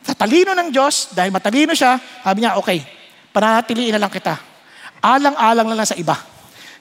Sa 0.03 0.13
talino 0.13 0.53
ng 0.53 0.69
Diyos, 0.75 1.15
dahil 1.15 1.31
matalino 1.31 1.73
siya, 1.73 1.97
sabi 1.97 2.45
niya, 2.45 2.59
okay, 2.59 2.83
panatiliin 3.31 3.95
na 3.95 4.03
lang 4.03 4.13
kita. 4.13 4.37
Alang-alang 4.99 5.71
na 5.71 5.79
lang 5.79 5.89
sa 5.89 5.95
iba. 5.95 6.19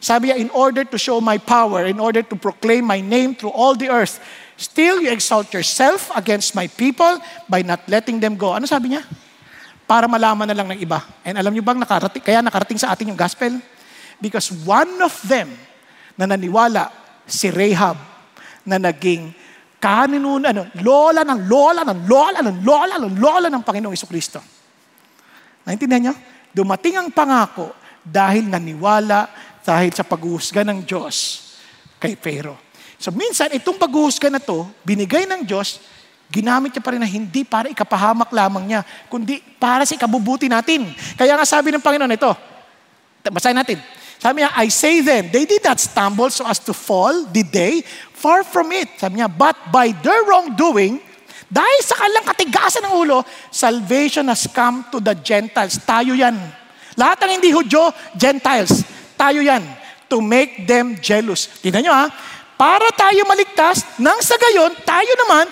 Sabi 0.04 0.28
niya, 0.28 0.36
in 0.42 0.52
order 0.52 0.84
to 0.84 1.00
show 1.00 1.24
my 1.24 1.40
power, 1.40 1.88
in 1.88 2.02
order 2.02 2.20
to 2.20 2.36
proclaim 2.36 2.84
my 2.84 3.00
name 3.00 3.32
through 3.32 3.56
all 3.56 3.78
the 3.78 3.88
earth, 3.88 4.20
still 4.60 5.00
you 5.00 5.14
exalt 5.14 5.54
yourself 5.56 6.12
against 6.18 6.58
my 6.58 6.68
people 6.68 7.22
by 7.48 7.64
not 7.64 7.80
letting 7.88 8.20
them 8.20 8.36
go. 8.36 8.52
Ano 8.52 8.68
sabi 8.68 8.98
niya? 8.98 9.08
Para 9.88 10.10
malaman 10.10 10.50
na 10.50 10.58
lang 10.58 10.68
ng 10.74 10.80
iba. 10.84 11.00
And 11.24 11.40
alam 11.40 11.56
niyo 11.56 11.64
bang 11.64 11.80
nakarating, 11.80 12.20
kaya 12.20 12.44
nakarating 12.44 12.82
sa 12.82 12.92
atin 12.92 13.14
yung 13.14 13.20
gospel? 13.20 13.56
Because 14.20 14.52
one 14.68 15.00
of 15.00 15.16
them 15.24 15.54
na 16.20 16.28
naniwala, 16.28 16.92
si 17.24 17.48
Rahab, 17.48 17.96
na 18.68 18.80
naging 18.80 19.32
kaninun, 19.84 20.48
ano, 20.48 20.72
lola 20.80 21.28
ng 21.28 21.42
lola 21.52 21.84
ng 21.84 22.08
lola 22.08 22.40
ng 22.40 22.58
lola 22.64 22.96
ng 23.04 23.14
lola 23.20 23.48
ng 23.52 23.64
Panginoong 23.68 24.08
Kristo. 24.08 24.40
Naintindihan 25.68 26.08
niyo? 26.08 26.16
Dumating 26.56 26.96
ang 26.96 27.12
pangako 27.12 27.76
dahil 28.00 28.48
naniwala 28.48 29.28
dahil 29.60 29.92
sa 29.92 30.08
paghuhusga 30.08 30.64
ng 30.64 30.88
Diyos 30.88 31.16
kay 32.00 32.16
Pharaoh. 32.16 32.60
So 32.96 33.12
minsan, 33.12 33.52
itong 33.52 33.76
paghuhusga 33.76 34.32
na 34.32 34.40
to, 34.40 34.64
binigay 34.88 35.28
ng 35.28 35.44
Diyos, 35.44 35.84
ginamit 36.32 36.72
niya 36.72 36.84
pa 36.84 36.96
rin 36.96 37.04
na 37.04 37.10
hindi 37.10 37.44
para 37.44 37.68
ikapahamak 37.68 38.32
lamang 38.32 38.64
niya, 38.72 38.82
kundi 39.12 39.44
para 39.60 39.84
sa 39.84 40.00
ikabubuti 40.00 40.48
natin. 40.48 40.88
Kaya 41.20 41.36
nga 41.36 41.44
sabi 41.44 41.76
ng 41.76 41.84
Panginoon 41.84 42.16
ito, 42.16 42.32
basahin 43.28 43.60
natin. 43.60 43.80
Sabi 44.24 44.40
niya, 44.40 44.56
I 44.56 44.72
say 44.72 45.04
then, 45.04 45.28
they 45.36 45.44
did 45.44 45.60
not 45.68 45.84
stumble 45.84 46.32
so 46.32 46.48
as 46.48 46.56
to 46.64 46.72
fall, 46.72 47.28
did 47.28 47.52
they? 47.52 47.84
Far 48.24 48.48
from 48.48 48.72
it. 48.72 48.88
Sabi 48.96 49.20
niya, 49.20 49.28
but 49.28 49.60
by 49.68 49.92
their 50.00 50.24
wrongdoing, 50.24 51.04
dahil 51.52 51.80
sa 51.84 52.00
kanilang 52.00 52.24
katigasan 52.24 52.88
ng 52.88 52.94
ulo, 52.96 53.20
salvation 53.52 54.32
has 54.32 54.48
come 54.48 54.88
to 54.88 55.04
the 55.04 55.12
Gentiles. 55.20 55.76
Tayo 55.84 56.16
yan. 56.16 56.40
Lahat 56.96 57.20
ng 57.20 57.36
hindi 57.36 57.52
Hudyo, 57.52 57.92
Gentiles. 58.16 58.88
Tayo 59.20 59.44
yan. 59.44 59.60
To 60.08 60.24
make 60.24 60.64
them 60.64 60.96
jealous. 61.04 61.52
Tingnan 61.60 61.84
nyo 61.84 61.94
ha, 61.94 62.08
para 62.56 62.88
tayo 62.96 63.28
maligtas, 63.28 63.84
nang 64.00 64.24
sa 64.24 64.40
gayon, 64.40 64.72
tayo 64.88 65.12
naman, 65.28 65.52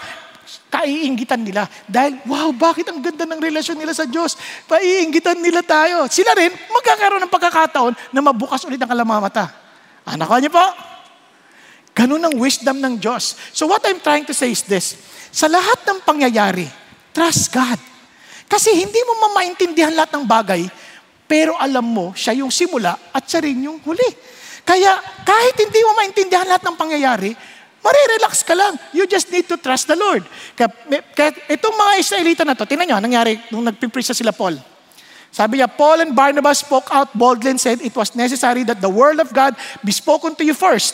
kaiingitan 0.72 1.44
nila. 1.44 1.68
Dahil, 1.92 2.24
wow, 2.24 2.56
bakit 2.56 2.88
ang 2.88 3.04
ganda 3.04 3.28
ng 3.28 3.42
relasyon 3.44 3.76
nila 3.76 3.92
sa 3.92 4.08
Diyos? 4.08 4.40
Paiingitan 4.64 5.44
nila 5.44 5.60
tayo. 5.60 6.08
Sila 6.08 6.32
rin, 6.40 6.56
magkakaroon 6.72 7.20
ng 7.20 7.34
pagkakataon 7.36 7.94
na 8.16 8.24
mabukas 8.24 8.64
ulit 8.64 8.80
ang 8.80 8.88
kalamamata. 8.88 9.52
Anak 10.08 10.26
ko 10.26 10.40
niyo 10.40 10.54
po? 10.56 10.91
Ganun 11.92 12.24
ang 12.24 12.36
wisdom 12.40 12.80
ng 12.80 12.98
Diyos. 12.98 13.36
So 13.52 13.68
what 13.68 13.84
I'm 13.84 14.00
trying 14.00 14.24
to 14.28 14.36
say 14.36 14.56
is 14.56 14.64
this. 14.64 14.96
Sa 15.32 15.48
lahat 15.48 15.84
ng 15.88 16.04
pangyayari, 16.04 16.68
trust 17.12 17.52
God. 17.52 17.80
Kasi 18.48 18.76
hindi 18.76 19.00
mo 19.08 19.32
mamaintindihan 19.32 19.96
lahat 19.96 20.12
ng 20.16 20.26
bagay, 20.28 20.68
pero 21.28 21.56
alam 21.56 21.88
mo, 21.88 22.12
siya 22.12 22.36
yung 22.44 22.52
simula 22.52 22.96
at 23.16 23.24
siya 23.24 23.44
rin 23.44 23.64
yung 23.64 23.80
huli. 23.84 24.12
Kaya 24.68 25.00
kahit 25.24 25.56
hindi 25.56 25.80
mo 25.84 25.96
maintindihan 25.96 26.48
lahat 26.48 26.64
ng 26.68 26.76
pangyayari, 26.76 27.32
Marirelax 27.82 28.46
ka 28.46 28.54
lang. 28.54 28.78
You 28.94 29.10
just 29.10 29.34
need 29.34 29.50
to 29.50 29.58
trust 29.58 29.90
the 29.90 29.98
Lord. 29.98 30.22
Kaya, 30.54 30.70
kaya 31.18 31.34
itong 31.50 31.74
mga 31.74 31.94
Israelita 31.98 32.44
na 32.46 32.54
to, 32.54 32.70
tingnan 32.70 32.94
nyo, 32.94 32.98
nangyari 33.02 33.42
nung 33.50 33.66
nagpipreach 33.66 34.14
sila 34.14 34.30
Paul. 34.30 34.62
Sabi 35.34 35.58
niya, 35.58 35.68
Paul 35.72 36.06
and 36.06 36.14
Barnabas 36.14 36.62
spoke 36.62 36.94
out 36.94 37.10
boldly 37.18 37.58
and 37.58 37.58
said, 37.58 37.82
it 37.82 37.96
was 37.98 38.14
necessary 38.14 38.62
that 38.70 38.84
the 38.84 38.92
word 38.92 39.18
of 39.18 39.34
God 39.34 39.58
be 39.82 39.90
spoken 39.90 40.38
to 40.38 40.46
you 40.46 40.54
first. 40.54 40.94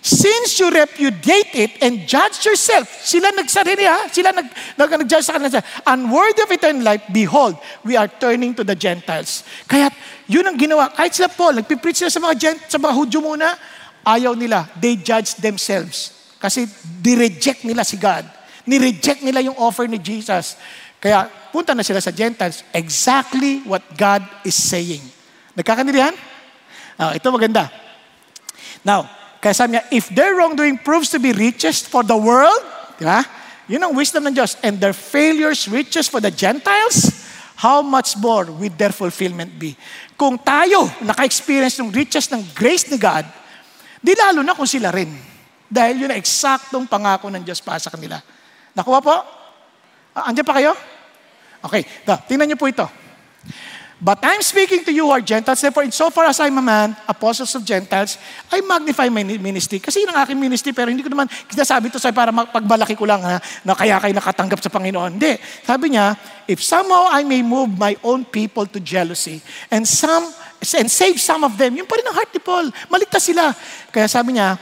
Since 0.00 0.56
you 0.56 0.72
repudiate 0.72 1.52
it 1.52 1.72
and 1.84 2.08
judge 2.08 2.40
yourself, 2.48 2.88
sila 3.04 3.36
nagsarili 3.36 3.84
ha, 3.84 4.08
sila 4.08 4.32
nag, 4.32 4.48
nag, 4.80 4.88
nag-judge 5.04 5.28
sa 5.28 5.36
kanila, 5.36 5.60
unworthy 5.84 6.40
of 6.40 6.48
eternal 6.48 6.80
life, 6.88 7.04
behold, 7.12 7.60
we 7.84 8.00
are 8.00 8.08
turning 8.08 8.56
to 8.56 8.64
the 8.64 8.72
Gentiles. 8.72 9.44
Kaya 9.68 9.92
yun 10.24 10.48
ang 10.48 10.56
ginawa. 10.56 10.88
Kahit 10.88 11.12
sila 11.12 11.28
Paul, 11.28 11.60
nagpipreach 11.60 12.00
sila 12.00 12.08
sa 12.08 12.16
mga, 12.16 12.34
gent, 12.40 12.58
sa 12.72 12.80
mga 12.80 12.96
Hudyo 12.96 13.20
muna, 13.20 13.52
ayaw 14.00 14.32
nila. 14.32 14.72
They 14.80 14.96
judge 14.96 15.36
themselves. 15.36 16.16
Kasi 16.40 16.64
di-reject 16.80 17.68
nila 17.68 17.84
si 17.84 18.00
God. 18.00 18.24
Ni-reject 18.64 19.20
nila 19.20 19.44
yung 19.44 19.60
offer 19.60 19.84
ni 19.84 20.00
Jesus. 20.00 20.56
Kaya 20.96 21.28
punta 21.52 21.76
na 21.76 21.84
sila 21.84 22.00
sa 22.00 22.08
Gentiles. 22.08 22.64
Exactly 22.72 23.60
what 23.68 23.84
God 24.00 24.24
is 24.48 24.56
saying. 24.56 25.04
Nagkakanilihan? 25.52 26.16
Uh, 26.96 27.12
ito 27.12 27.28
maganda. 27.28 27.68
Now, 28.80 29.19
kaya 29.40 29.56
sabi 29.56 29.80
niya, 29.80 29.84
if 29.88 30.12
their 30.12 30.36
wrongdoing 30.36 30.76
proves 30.84 31.08
to 31.08 31.18
be 31.18 31.32
riches 31.32 31.80
for 31.80 32.04
the 32.04 32.16
world, 32.16 32.60
di 33.00 33.08
ba? 33.08 33.24
Yun 33.72 33.80
ang 33.80 33.92
wisdom 33.96 34.28
ng 34.28 34.36
Diyos. 34.36 34.60
And 34.60 34.76
their 34.76 34.92
failures 34.92 35.64
riches 35.64 36.12
for 36.12 36.20
the 36.20 36.28
Gentiles, 36.28 37.08
how 37.56 37.80
much 37.80 38.20
more 38.20 38.52
will 38.52 38.74
their 38.76 38.92
fulfillment 38.92 39.56
be? 39.56 39.72
Kung 40.20 40.36
tayo 40.36 40.92
naka-experience 41.00 41.80
ng 41.80 41.88
riches 41.88 42.28
ng 42.28 42.52
grace 42.52 42.92
ni 42.92 43.00
God, 43.00 43.24
di 44.04 44.12
lalo 44.12 44.44
na 44.44 44.52
kung 44.52 44.68
sila 44.68 44.92
rin. 44.92 45.08
Dahil 45.70 46.04
yun 46.04 46.10
ang 46.12 46.20
eksaktong 46.20 46.84
pangako 46.84 47.32
ng 47.32 47.40
Diyos 47.40 47.64
para 47.64 47.80
sa 47.80 47.88
kanila. 47.88 48.20
Nakuha 48.76 49.00
po? 49.00 49.16
Uh, 50.12 50.24
andiyan 50.28 50.44
pa 50.44 50.54
kayo? 50.60 50.76
Okay, 51.64 51.86
tingnan 52.28 52.52
niyo 52.52 52.58
po 52.60 52.68
ito. 52.68 52.84
But 54.00 54.24
I'm 54.24 54.40
speaking 54.40 54.80
to 54.88 54.92
you 54.96 55.04
who 55.04 55.12
are 55.12 55.20
Gentiles, 55.20 55.60
therefore 55.60 55.84
insofar 55.84 56.24
as 56.24 56.40
I'm 56.40 56.56
a 56.56 56.64
man, 56.64 56.96
apostles 57.04 57.52
of 57.52 57.68
Gentiles, 57.68 58.16
I 58.48 58.64
magnify 58.64 59.12
my 59.12 59.20
ministry. 59.20 59.76
Kasi 59.76 60.00
yun 60.00 60.08
ang 60.08 60.24
aking 60.24 60.40
ministry, 60.40 60.72
pero 60.72 60.88
hindi 60.88 61.04
ko 61.04 61.12
naman 61.12 61.28
sinasabi 61.52 61.92
ito 61.92 62.00
sa 62.00 62.08
para 62.08 62.32
pagbalaki 62.32 62.96
ko 62.96 63.04
lang 63.04 63.20
ha, 63.20 63.36
na 63.60 63.76
kaya 63.76 64.00
kayo 64.00 64.16
nakatanggap 64.16 64.56
sa 64.64 64.72
Panginoon. 64.72 65.20
Hindi. 65.20 65.36
Sabi 65.68 65.92
niya, 65.92 66.16
if 66.48 66.64
somehow 66.64 67.12
I 67.12 67.28
may 67.28 67.44
move 67.44 67.76
my 67.76 67.92
own 68.00 68.24
people 68.24 68.64
to 68.72 68.80
jealousy, 68.80 69.44
and 69.68 69.84
some 69.84 70.32
and 70.60 70.88
save 70.88 71.20
some 71.20 71.44
of 71.44 71.60
them, 71.60 71.76
yun 71.76 71.84
pa 71.84 72.00
rin 72.00 72.08
ang 72.08 72.16
heart 72.16 72.32
ni 72.32 72.40
Paul. 72.40 72.72
Maligtas 72.88 73.28
sila. 73.28 73.52
Kaya 73.92 74.08
sabi 74.08 74.40
niya, 74.40 74.56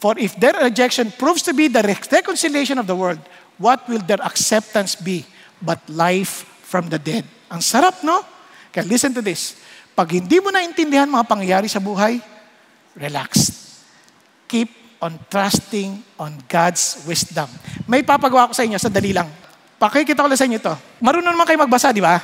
For 0.00 0.16
if 0.16 0.40
their 0.40 0.56
rejection 0.56 1.12
proves 1.12 1.44
to 1.44 1.52
be 1.52 1.68
the 1.68 1.84
reconciliation 1.84 2.80
of 2.80 2.88
the 2.88 2.96
world, 2.96 3.20
what 3.60 3.84
will 3.84 4.00
their 4.00 4.24
acceptance 4.24 4.96
be 4.96 5.28
but 5.60 5.76
life 5.92 6.48
from 6.64 6.88
the 6.88 6.96
dead? 6.96 7.28
Ang 7.52 7.60
sarap, 7.60 8.00
no? 8.00 8.39
Kaya 8.70 8.86
listen 8.86 9.10
to 9.14 9.22
this. 9.22 9.58
Pag 9.94 10.16
hindi 10.16 10.38
mo 10.38 10.54
naintindihan 10.54 11.10
mga 11.10 11.26
pangyayari 11.26 11.66
sa 11.66 11.82
buhay, 11.82 12.22
relax. 12.94 13.58
Keep 14.46 15.02
on 15.02 15.18
trusting 15.30 16.02
on 16.18 16.38
God's 16.46 17.02
wisdom. 17.04 17.50
May 17.90 18.06
papagawa 18.06 18.50
ko 18.50 18.54
sa 18.54 18.66
inyo, 18.66 18.78
sandali 18.78 19.14
lang. 19.14 19.28
Pakikita 19.76 20.22
ko 20.22 20.28
lang 20.28 20.40
sa 20.40 20.46
inyo 20.46 20.58
ito. 20.60 20.74
Marunong 21.00 21.32
naman 21.32 21.48
kayo 21.48 21.58
magbasa, 21.60 21.90
di 21.90 22.04
ba? 22.04 22.20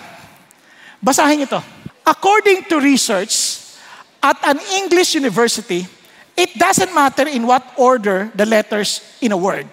Basahin 1.00 1.44
niyo 1.44 1.56
to. 1.56 1.62
According 2.06 2.68
to 2.70 2.78
research, 2.78 3.64
at 4.22 4.38
an 4.42 4.58
English 4.74 5.14
university, 5.14 5.86
It 6.36 6.52
doesn't 6.60 6.92
matter 6.92 7.24
in 7.24 7.48
what 7.48 7.64
order 7.80 8.30
the 8.36 8.44
letters 8.44 9.00
in 9.24 9.32
a 9.32 9.40
word, 9.40 9.66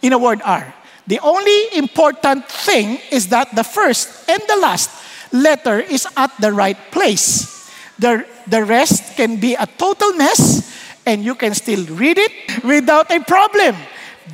in 0.00 0.16
a 0.16 0.18
word 0.18 0.40
are. 0.42 0.72
The 1.06 1.20
only 1.20 1.76
important 1.76 2.48
thing 2.48 2.98
is 3.12 3.28
that 3.28 3.54
the 3.54 3.62
first 3.62 4.08
and 4.24 4.40
the 4.48 4.56
last 4.56 4.90
letter 5.36 5.80
is 5.80 6.08
at 6.16 6.32
the 6.40 6.52
right 6.52 6.78
place. 6.90 7.52
The, 7.98 8.24
the 8.48 8.64
rest 8.64 9.16
can 9.16 9.36
be 9.36 9.54
a 9.54 9.66
total 9.66 10.12
mess 10.14 10.64
and 11.04 11.22
you 11.22 11.34
can 11.34 11.54
still 11.54 11.84
read 11.94 12.18
it 12.18 12.64
without 12.64 13.12
a 13.12 13.20
problem. 13.20 13.76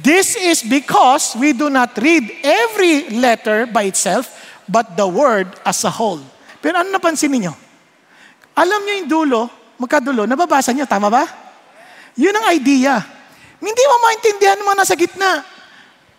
This 0.03 0.35
is 0.41 0.65
because 0.65 1.37
we 1.37 1.53
do 1.53 1.69
not 1.69 1.99
read 2.01 2.25
every 2.43 3.13
letter 3.13 3.67
by 3.69 3.93
itself, 3.93 4.33
but 4.65 4.97
the 4.97 5.07
word 5.07 5.53
as 5.67 5.85
a 5.85 5.93
whole. 5.93 6.25
Pero 6.65 6.81
ano 6.81 6.89
napansin 6.89 7.29
niyo? 7.29 7.53
Alam 8.57 8.81
niyo 8.89 8.95
yung 9.05 9.11
dulo, 9.11 9.41
magkadulo, 9.77 10.25
nababasa 10.25 10.73
niyo, 10.73 10.89
tama 10.89 11.13
ba? 11.13 11.29
Yun 12.17 12.33
ang 12.33 12.47
idea. 12.57 13.05
Hindi 13.61 13.85
mo 13.85 13.97
maintindihan 14.09 14.61
mo 14.65 14.73
nasa 14.73 14.97
gitna. 14.97 15.45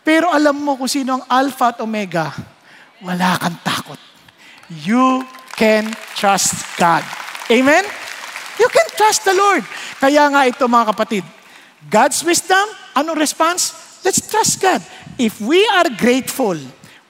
Pero 0.05 0.29
alam 0.29 0.53
mo 0.53 0.75
kung 0.77 0.91
sino 0.91 1.17
ang 1.17 1.23
Alpha 1.25 1.73
at 1.73 1.81
Omega, 1.81 2.29
wala 3.01 3.39
kang 3.41 3.57
takot. 3.63 4.12
You 4.69 5.27
can 5.57 5.91
trust 6.15 6.77
God. 6.77 7.03
Amen? 7.51 7.83
You 8.59 8.67
can 8.69 8.87
trust 8.95 9.25
the 9.25 9.33
Lord. 9.33 9.65
Kaya 9.99 10.29
nga 10.29 10.47
ito 10.47 10.63
mga 10.69 10.93
kapatid, 10.93 11.23
God's 11.89 12.21
wisdom, 12.23 12.63
anong 12.95 13.19
response? 13.19 13.73
Let's 14.05 14.23
trust 14.23 14.61
God. 14.61 14.79
If 15.19 15.39
we 15.39 15.63
are 15.73 15.89
grateful, 15.93 16.57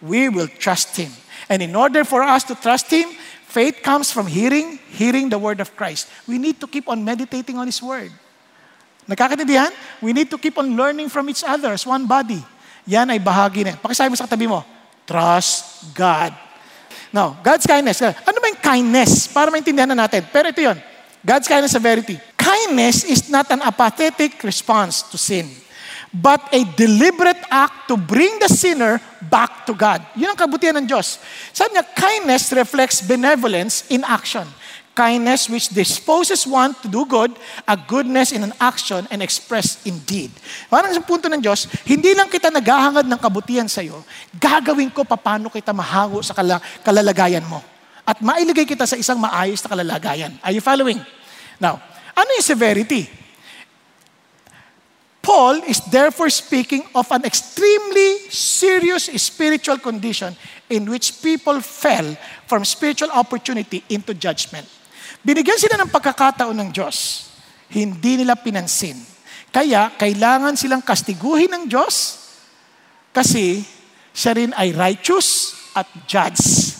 we 0.01 0.29
will 0.29 0.49
trust 0.59 0.97
Him. 0.97 1.11
And 1.47 1.61
in 1.61 1.75
order 1.75 2.03
for 2.03 2.23
us 2.23 2.43
to 2.49 2.55
trust 2.55 2.89
Him, 2.89 3.09
faith 3.47 3.81
comes 3.81 4.11
from 4.11 4.27
hearing, 4.27 4.79
hearing 4.93 5.29
the 5.29 5.37
word 5.37 5.59
of 5.61 5.75
Christ. 5.75 6.09
We 6.27 6.37
need 6.37 6.59
to 6.61 6.67
keep 6.67 6.89
on 6.89 7.03
meditating 7.03 7.57
on 7.57 7.67
His 7.67 7.81
word. 7.81 8.11
Nagkakaintindihan? 9.07 9.71
We 9.99 10.15
need 10.15 10.31
to 10.31 10.39
keep 10.39 10.57
on 10.57 10.75
learning 10.75 11.11
from 11.11 11.27
each 11.27 11.43
other 11.43 11.75
as 11.75 11.83
one 11.83 12.07
body. 12.07 12.39
Yan 12.87 13.11
ay 13.11 13.19
bahagi 13.19 13.63
na. 13.63 13.75
Pakisabi 13.79 14.11
mo 14.11 14.15
sa 14.19 14.27
katabi 14.27 14.47
mo, 14.47 14.63
trust 15.07 15.91
God. 15.95 16.35
Now, 17.13 17.37
God's 17.45 17.69
kindness. 17.69 18.01
Ano 18.01 18.37
ba 18.41 18.49
yung 18.49 18.57
kindness? 18.57 19.29
Para 19.29 19.53
maintindihan 19.53 19.85
na 19.85 20.09
natin. 20.09 20.25
Pero 20.33 20.49
ito 20.49 20.59
yon. 20.65 20.81
God's 21.21 21.45
kindness 21.47 21.77
severity. 21.77 22.17
Kindness 22.35 23.05
is 23.07 23.29
not 23.29 23.47
an 23.53 23.63
apathetic 23.63 24.43
response 24.43 25.07
to 25.07 25.15
sin, 25.15 25.47
but 26.11 26.43
a 26.51 26.67
deliberate 26.75 27.39
act 27.47 27.87
to 27.87 27.95
bring 27.95 28.35
the 28.43 28.51
sinner 28.51 28.99
back 29.31 29.63
to 29.63 29.71
God. 29.71 30.03
Yun 30.19 30.35
ang 30.35 30.39
kabutihan 30.41 30.75
ng 30.83 30.89
Diyos. 30.89 31.23
Sabi 31.55 31.79
niya, 31.79 31.87
kindness 31.95 32.51
reflects 32.51 32.99
benevolence 32.99 33.87
in 33.87 34.03
action. 34.03 34.43
Kindness 34.93 35.49
which 35.49 35.73
disposes 35.73 36.45
one 36.45 36.77
to 36.81 36.87
do 36.87 37.03
good, 37.05 37.33
a 37.65 37.75
goodness 37.75 38.31
in 38.31 38.45
an 38.45 38.53
action 38.61 39.05
and 39.09 39.25
expressed 39.25 39.85
in 39.89 39.97
deed. 40.05 40.29
Parang 40.69 40.93
sa 40.93 41.01
punto 41.01 41.25
ng 41.27 41.41
Diyos, 41.41 41.65
hindi 41.85 42.13
lang 42.13 42.29
kita 42.29 42.53
naghahangad 42.53 43.09
ng 43.09 43.19
kabutihan 43.19 43.65
sa 43.65 43.81
iyo, 43.81 44.05
gagawin 44.37 44.93
ko 44.93 45.01
paano 45.03 45.49
kita 45.49 45.73
mahango 45.73 46.21
sa 46.21 46.37
kala- 46.37 46.61
kalalagayan 46.85 47.43
mo. 47.49 47.59
At 48.05 48.21
mailigay 48.21 48.69
kita 48.69 48.85
sa 48.85 48.95
isang 48.95 49.17
maayos 49.17 49.59
na 49.65 49.69
kalalagayan. 49.73 50.31
Are 50.45 50.53
you 50.53 50.61
following? 50.61 51.01
Now, 51.57 51.81
ano 52.13 52.29
yung 52.37 52.45
severity? 52.45 53.09
Paul 55.23 55.63
is 55.63 55.79
therefore 55.87 56.27
speaking 56.27 56.83
of 56.91 57.07
an 57.15 57.23
extremely 57.23 58.27
serious 58.27 59.07
spiritual 59.07 59.79
condition 59.79 60.35
in 60.67 60.83
which 60.91 61.23
people 61.23 61.63
fell 61.63 62.19
from 62.43 62.67
spiritual 62.67 63.07
opportunity 63.07 63.87
into 63.87 64.11
judgment. 64.11 64.67
Binigyan 65.23 65.55
sila 65.55 65.79
ng 65.79 65.89
pagkakataon 65.89 66.53
ng 66.53 66.69
Diyos. 66.75 67.31
Hindi 67.71 68.19
nila 68.19 68.35
pinansin. 68.35 68.99
Kaya, 69.49 69.95
kailangan 69.95 70.59
silang 70.59 70.83
kastiguhin 70.83 71.49
ng 71.49 71.63
Diyos 71.71 72.19
kasi 73.15 73.63
siya 74.11 74.35
rin 74.35 74.51
ay 74.53 74.75
righteous 74.75 75.55
at 75.73 75.87
judge. 76.05 76.75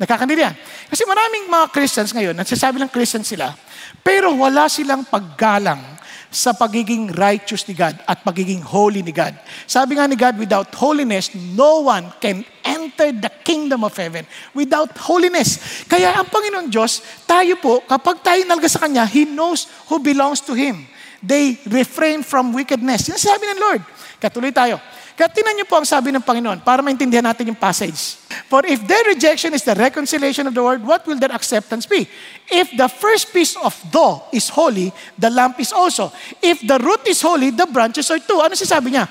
Nakakandila 0.00 0.50
yan. 0.50 0.56
Kasi 0.90 1.06
maraming 1.06 1.46
mga 1.46 1.66
Christians 1.70 2.10
ngayon, 2.10 2.34
nagsasabi 2.34 2.82
ng 2.82 2.90
Christians 2.90 3.30
sila, 3.30 3.54
pero 4.02 4.34
wala 4.34 4.66
silang 4.66 5.06
paggalang 5.06 5.93
sa 6.34 6.50
pagiging 6.50 7.14
righteous 7.14 7.62
ni 7.70 7.78
God 7.78 7.94
at 8.10 8.26
pagiging 8.26 8.58
holy 8.58 9.06
ni 9.06 9.14
God. 9.14 9.38
Sabi 9.70 9.94
nga 9.94 10.10
ni 10.10 10.18
God, 10.18 10.34
without 10.34 10.66
holiness, 10.74 11.30
no 11.54 11.86
one 11.86 12.10
can 12.18 12.42
enter 12.66 13.14
the 13.14 13.30
kingdom 13.46 13.86
of 13.86 13.94
heaven. 13.94 14.26
Without 14.50 14.90
holiness. 14.98 15.86
Kaya 15.86 16.10
ang 16.18 16.26
Panginoon 16.26 16.74
Diyos, 16.74 17.06
tayo 17.22 17.54
po, 17.62 17.86
kapag 17.86 18.18
tayo 18.26 18.42
nalga 18.42 18.66
sa 18.66 18.82
Kanya, 18.82 19.06
He 19.06 19.22
knows 19.22 19.70
who 19.86 20.02
belongs 20.02 20.42
to 20.42 20.58
Him. 20.58 20.90
They 21.22 21.56
refrain 21.70 22.26
from 22.26 22.50
wickedness. 22.50 23.08
Yan 23.08 23.22
sabi 23.22 23.46
ng 23.48 23.62
Lord. 23.62 23.82
Katuloy 24.18 24.50
tayo. 24.50 24.82
Kaya 25.14 25.30
tinan 25.30 25.54
niyo 25.54 25.66
po 25.70 25.78
ang 25.78 25.86
sabi 25.86 26.10
ng 26.10 26.18
Panginoon 26.26 26.66
para 26.66 26.82
maintindihan 26.82 27.22
natin 27.22 27.46
yung 27.46 27.58
passage. 27.58 28.18
For 28.50 28.66
if 28.66 28.82
their 28.82 29.14
rejection 29.14 29.54
is 29.54 29.62
the 29.62 29.78
reconciliation 29.78 30.50
of 30.50 30.54
the 30.58 30.62
world, 30.62 30.82
what 30.82 31.06
will 31.06 31.14
their 31.14 31.30
acceptance 31.30 31.86
be? 31.86 32.02
If 32.50 32.74
the 32.74 32.90
first 32.90 33.30
piece 33.30 33.54
of 33.54 33.70
dough 33.94 34.26
is 34.34 34.50
holy, 34.50 34.90
the 35.14 35.30
lamp 35.30 35.62
is 35.62 35.70
also. 35.70 36.10
If 36.42 36.66
the 36.66 36.82
root 36.82 37.06
is 37.06 37.22
holy, 37.22 37.54
the 37.54 37.70
branches 37.70 38.10
are 38.10 38.18
too. 38.18 38.42
Ano 38.42 38.58
sabi 38.58 38.98
niya? 38.98 39.06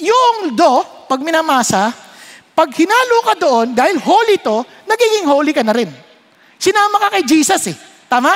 Yung 0.00 0.56
dough, 0.56 1.04
pag 1.04 1.20
minamasa, 1.20 1.92
pag 2.56 2.72
hinalo 2.72 3.18
ka 3.28 3.34
doon, 3.36 3.76
dahil 3.76 4.00
holy 4.00 4.40
to, 4.40 4.64
nagiging 4.88 5.28
holy 5.28 5.52
ka 5.52 5.60
na 5.60 5.76
rin. 5.76 5.92
Sinama 6.56 7.04
ka 7.04 7.20
kay 7.20 7.24
Jesus 7.28 7.68
eh. 7.68 7.76
Tama? 8.08 8.32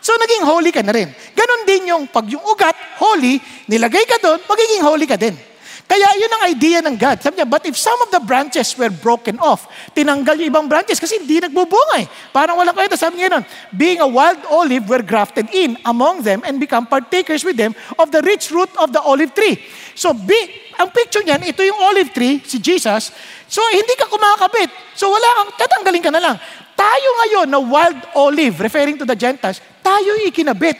So, 0.00 0.16
naging 0.16 0.44
holy 0.48 0.72
ka 0.72 0.80
na 0.80 0.92
rin. 0.92 1.08
Ganon 1.36 1.62
din 1.68 1.92
yung 1.92 2.04
pag 2.08 2.28
yung 2.28 2.44
ugat, 2.44 2.76
holy, 2.96 3.40
nilagay 3.68 4.04
ka 4.08 4.20
doon, 4.20 4.40
magiging 4.44 4.84
holy 4.84 5.04
ka 5.04 5.16
din. 5.20 5.36
Kaya 5.84 6.08
yun 6.16 6.32
ang 6.32 6.42
idea 6.48 6.78
ng 6.80 6.96
God. 6.96 7.20
Sabi 7.20 7.38
niya, 7.38 7.48
but 7.48 7.62
if 7.68 7.76
some 7.76 7.96
of 8.00 8.08
the 8.08 8.18
branches 8.24 8.72
were 8.80 8.88
broken 8.88 9.36
off, 9.36 9.68
tinanggal 9.92 10.32
yung 10.40 10.48
ibang 10.48 10.66
branches 10.66 10.96
kasi 10.96 11.20
hindi 11.20 11.44
nagbubunga 11.44 12.00
eh. 12.00 12.06
Parang 12.32 12.56
walang 12.56 12.72
kwenta. 12.72 12.96
Sabi 12.96 13.20
niya 13.20 13.36
nun, 13.36 13.44
being 13.76 14.00
a 14.00 14.08
wild 14.08 14.40
olive 14.48 14.88
were 14.88 15.04
grafted 15.04 15.44
in 15.52 15.76
among 15.84 16.24
them 16.24 16.40
and 16.48 16.56
become 16.56 16.88
partakers 16.88 17.44
with 17.44 17.60
them 17.60 17.76
of 18.00 18.08
the 18.08 18.24
rich 18.24 18.48
root 18.48 18.72
of 18.80 18.96
the 18.96 19.02
olive 19.04 19.36
tree. 19.36 19.60
So, 19.92 20.16
be, 20.16 20.36
ang 20.80 20.88
picture 20.90 21.22
niyan, 21.22 21.46
ito 21.46 21.60
yung 21.62 21.78
olive 21.78 22.10
tree, 22.10 22.40
si 22.42 22.58
Jesus. 22.58 23.12
So, 23.46 23.60
hindi 23.70 23.94
ka 23.94 24.08
kumakabit. 24.08 24.98
So, 24.98 25.12
wala 25.12 25.28
kang, 25.38 25.50
tatanggalin 25.60 26.02
ka 26.02 26.10
na 26.10 26.20
lang. 26.20 26.36
Tayo 26.74 27.08
ngayon 27.22 27.46
na 27.46 27.60
wild 27.62 28.00
olive, 28.18 28.58
referring 28.58 28.98
to 28.98 29.06
the 29.06 29.14
Gentiles, 29.14 29.62
tayo 29.84 30.16
ikinabit. 30.26 30.74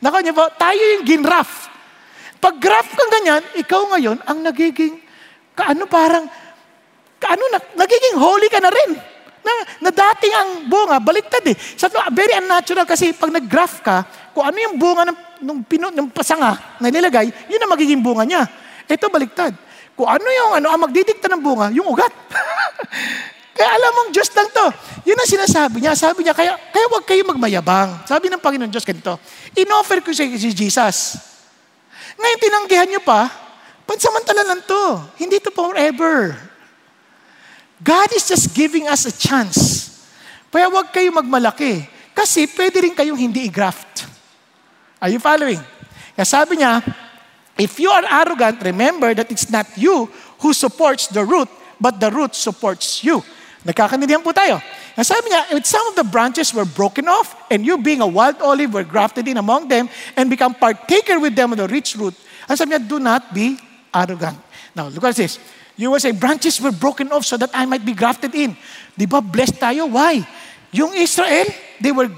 Naka 0.00 0.24
niyo 0.24 0.32
ba? 0.32 0.48
Tayo 0.54 0.80
yung 0.96 1.04
ginraft. 1.04 1.75
Pag 2.46 2.62
graph 2.62 2.94
kang 2.94 3.10
ganyan, 3.10 3.42
ikaw 3.58 3.90
ngayon 3.90 4.22
ang 4.22 4.38
nagiging, 4.38 5.02
kaano 5.58 5.82
parang, 5.90 6.30
kaano 7.18 7.42
na, 7.50 7.58
nagiging 7.74 8.14
holy 8.14 8.46
ka 8.46 8.62
na 8.62 8.70
rin. 8.70 8.94
Na, 9.42 9.52
na 9.82 9.90
dating 9.90 10.30
ang 10.30 10.50
bunga, 10.70 11.02
baliktad 11.02 11.42
eh. 11.42 11.58
Sa 11.58 11.90
very 12.14 12.38
unnatural 12.38 12.86
kasi 12.86 13.10
pag 13.18 13.34
nag-graph 13.34 13.82
ka, 13.82 14.06
kung 14.30 14.46
ano 14.46 14.62
yung 14.62 14.78
bunga 14.78 15.10
ng, 15.10 15.18
ng, 15.42 15.58
pino, 15.66 15.90
ng 15.90 16.06
pasanga 16.14 16.78
na 16.78 16.86
nilagay, 16.86 17.50
yun 17.50 17.58
ang 17.58 17.70
magiging 17.74 17.98
bunga 17.98 18.22
niya. 18.22 18.46
Ito 18.86 19.10
baliktad. 19.10 19.50
Kung 19.98 20.06
ano 20.06 20.30
yung 20.30 20.62
ano, 20.62 20.70
ang 20.70 20.86
magdidikta 20.86 21.26
ng 21.26 21.42
bunga, 21.42 21.74
yung 21.74 21.90
ugat. 21.90 22.14
kaya 23.58 23.74
alam 23.74 23.90
mong 23.90 24.10
Diyos 24.14 24.30
lang 24.30 24.54
to. 24.54 24.66
Yun 25.02 25.18
ang 25.18 25.30
sinasabi 25.34 25.82
niya. 25.82 25.98
Sabi 25.98 26.22
niya, 26.22 26.30
kaya, 26.30 26.54
kaya 26.70 26.86
huwag 26.94 27.02
kayo 27.10 27.26
magmayabang. 27.26 28.06
Sabi 28.06 28.30
ng 28.30 28.38
Panginoon 28.38 28.70
Diyos 28.70 28.86
ganito, 28.86 29.18
in-offer 29.58 29.98
ko 29.98 30.14
si 30.14 30.54
Jesus 30.54 31.34
ngayon 32.16 32.38
tinanggihan 32.40 32.88
nyo 32.88 33.02
pa, 33.04 33.28
pansamantala 33.84 34.42
lang 34.42 34.60
to. 34.64 34.84
Hindi 35.20 35.40
to 35.44 35.52
forever. 35.52 36.32
God 37.80 38.08
is 38.16 38.24
just 38.24 38.56
giving 38.56 38.88
us 38.88 39.04
a 39.04 39.12
chance. 39.12 39.92
Kaya 40.48 40.72
huwag 40.72 40.88
kayo 40.88 41.12
magmalaki. 41.12 41.84
Kasi 42.16 42.48
pwede 42.56 42.80
rin 42.80 42.96
kayong 42.96 43.20
hindi 43.20 43.44
i-graft. 43.44 44.08
Are 44.96 45.12
you 45.12 45.20
following? 45.20 45.60
Kaya 46.16 46.24
sabi 46.24 46.64
niya, 46.64 46.80
if 47.60 47.76
you 47.76 47.92
are 47.92 48.08
arrogant, 48.08 48.64
remember 48.64 49.12
that 49.12 49.28
it's 49.28 49.52
not 49.52 49.68
you 49.76 50.08
who 50.40 50.56
supports 50.56 51.12
the 51.12 51.20
root, 51.20 51.52
but 51.76 52.00
the 52.00 52.08
root 52.08 52.32
supports 52.32 53.04
you. 53.04 53.20
Nagkakanindihan 53.66 54.22
po 54.22 54.30
tayo. 54.30 54.62
And 54.94 55.02
sabi 55.02 55.26
niya, 55.26 55.58
some 55.66 55.82
of 55.90 55.98
the 55.98 56.06
branches 56.06 56.54
were 56.54 56.64
broken 56.64 57.10
off, 57.10 57.34
and 57.50 57.66
you 57.66 57.76
being 57.76 57.98
a 58.00 58.06
wild 58.06 58.38
olive 58.38 58.72
were 58.72 58.86
grafted 58.86 59.26
in 59.26 59.36
among 59.36 59.66
them, 59.66 59.90
and 60.14 60.30
become 60.30 60.54
partaker 60.54 61.18
with 61.18 61.34
them 61.34 61.50
of 61.50 61.58
the 61.58 61.66
rich 61.66 61.98
root, 61.98 62.14
and 62.46 62.54
sabi 62.54 62.78
niya, 62.78 62.86
do 62.86 63.02
not 63.02 63.34
be 63.34 63.58
arrogant. 63.90 64.38
Now, 64.70 64.86
look 64.86 65.02
at 65.02 65.18
this. 65.18 65.42
You 65.76 65.90
will 65.90 66.00
say, 66.00 66.14
branches 66.14 66.62
were 66.62 66.72
broken 66.72 67.12
off 67.12 67.26
so 67.26 67.36
that 67.36 67.50
I 67.52 67.66
might 67.66 67.84
be 67.84 67.92
grafted 67.92 68.32
in. 68.32 68.56
Di 68.96 69.04
ba 69.04 69.20
blessed 69.20 69.60
tayo? 69.60 69.92
Why? 69.92 70.24
Yung 70.72 70.96
Israel, 70.96 71.44
they 71.82 71.92
were 71.92 72.08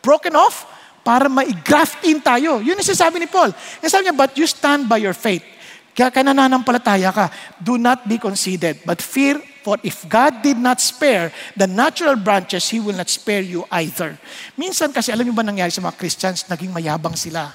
broken 0.00 0.32
off 0.32 0.64
para 1.04 1.28
ma-graft 1.28 2.00
in 2.08 2.22
tayo. 2.24 2.64
Yun 2.64 2.78
yung 2.78 2.88
sinasabi 2.88 3.20
ni 3.20 3.28
Paul. 3.28 3.52
And 3.82 3.90
sabi 3.92 4.08
niya, 4.08 4.16
but 4.16 4.32
you 4.38 4.48
stand 4.48 4.88
by 4.88 4.96
your 4.96 5.12
faith. 5.12 5.44
Kaya 5.92 6.08
kanananampalataya 6.08 7.12
ka. 7.12 7.28
Do 7.60 7.76
not 7.76 8.08
be 8.08 8.16
conceited, 8.16 8.80
but 8.86 9.02
fear 9.04 9.36
For 9.62 9.78
if 9.86 10.02
God 10.10 10.42
did 10.42 10.58
not 10.58 10.82
spare 10.82 11.30
the 11.54 11.70
natural 11.70 12.18
branches, 12.18 12.66
He 12.66 12.82
will 12.82 12.98
not 12.98 13.06
spare 13.06 13.42
you 13.42 13.62
either. 13.70 14.18
Minsan 14.58 14.90
kasi, 14.90 15.14
alam 15.14 15.22
niyo 15.22 15.34
ba 15.34 15.46
nangyari 15.46 15.70
sa 15.70 15.78
mga 15.78 15.94
Christians, 15.94 16.42
naging 16.50 16.74
mayabang 16.74 17.14
sila. 17.14 17.54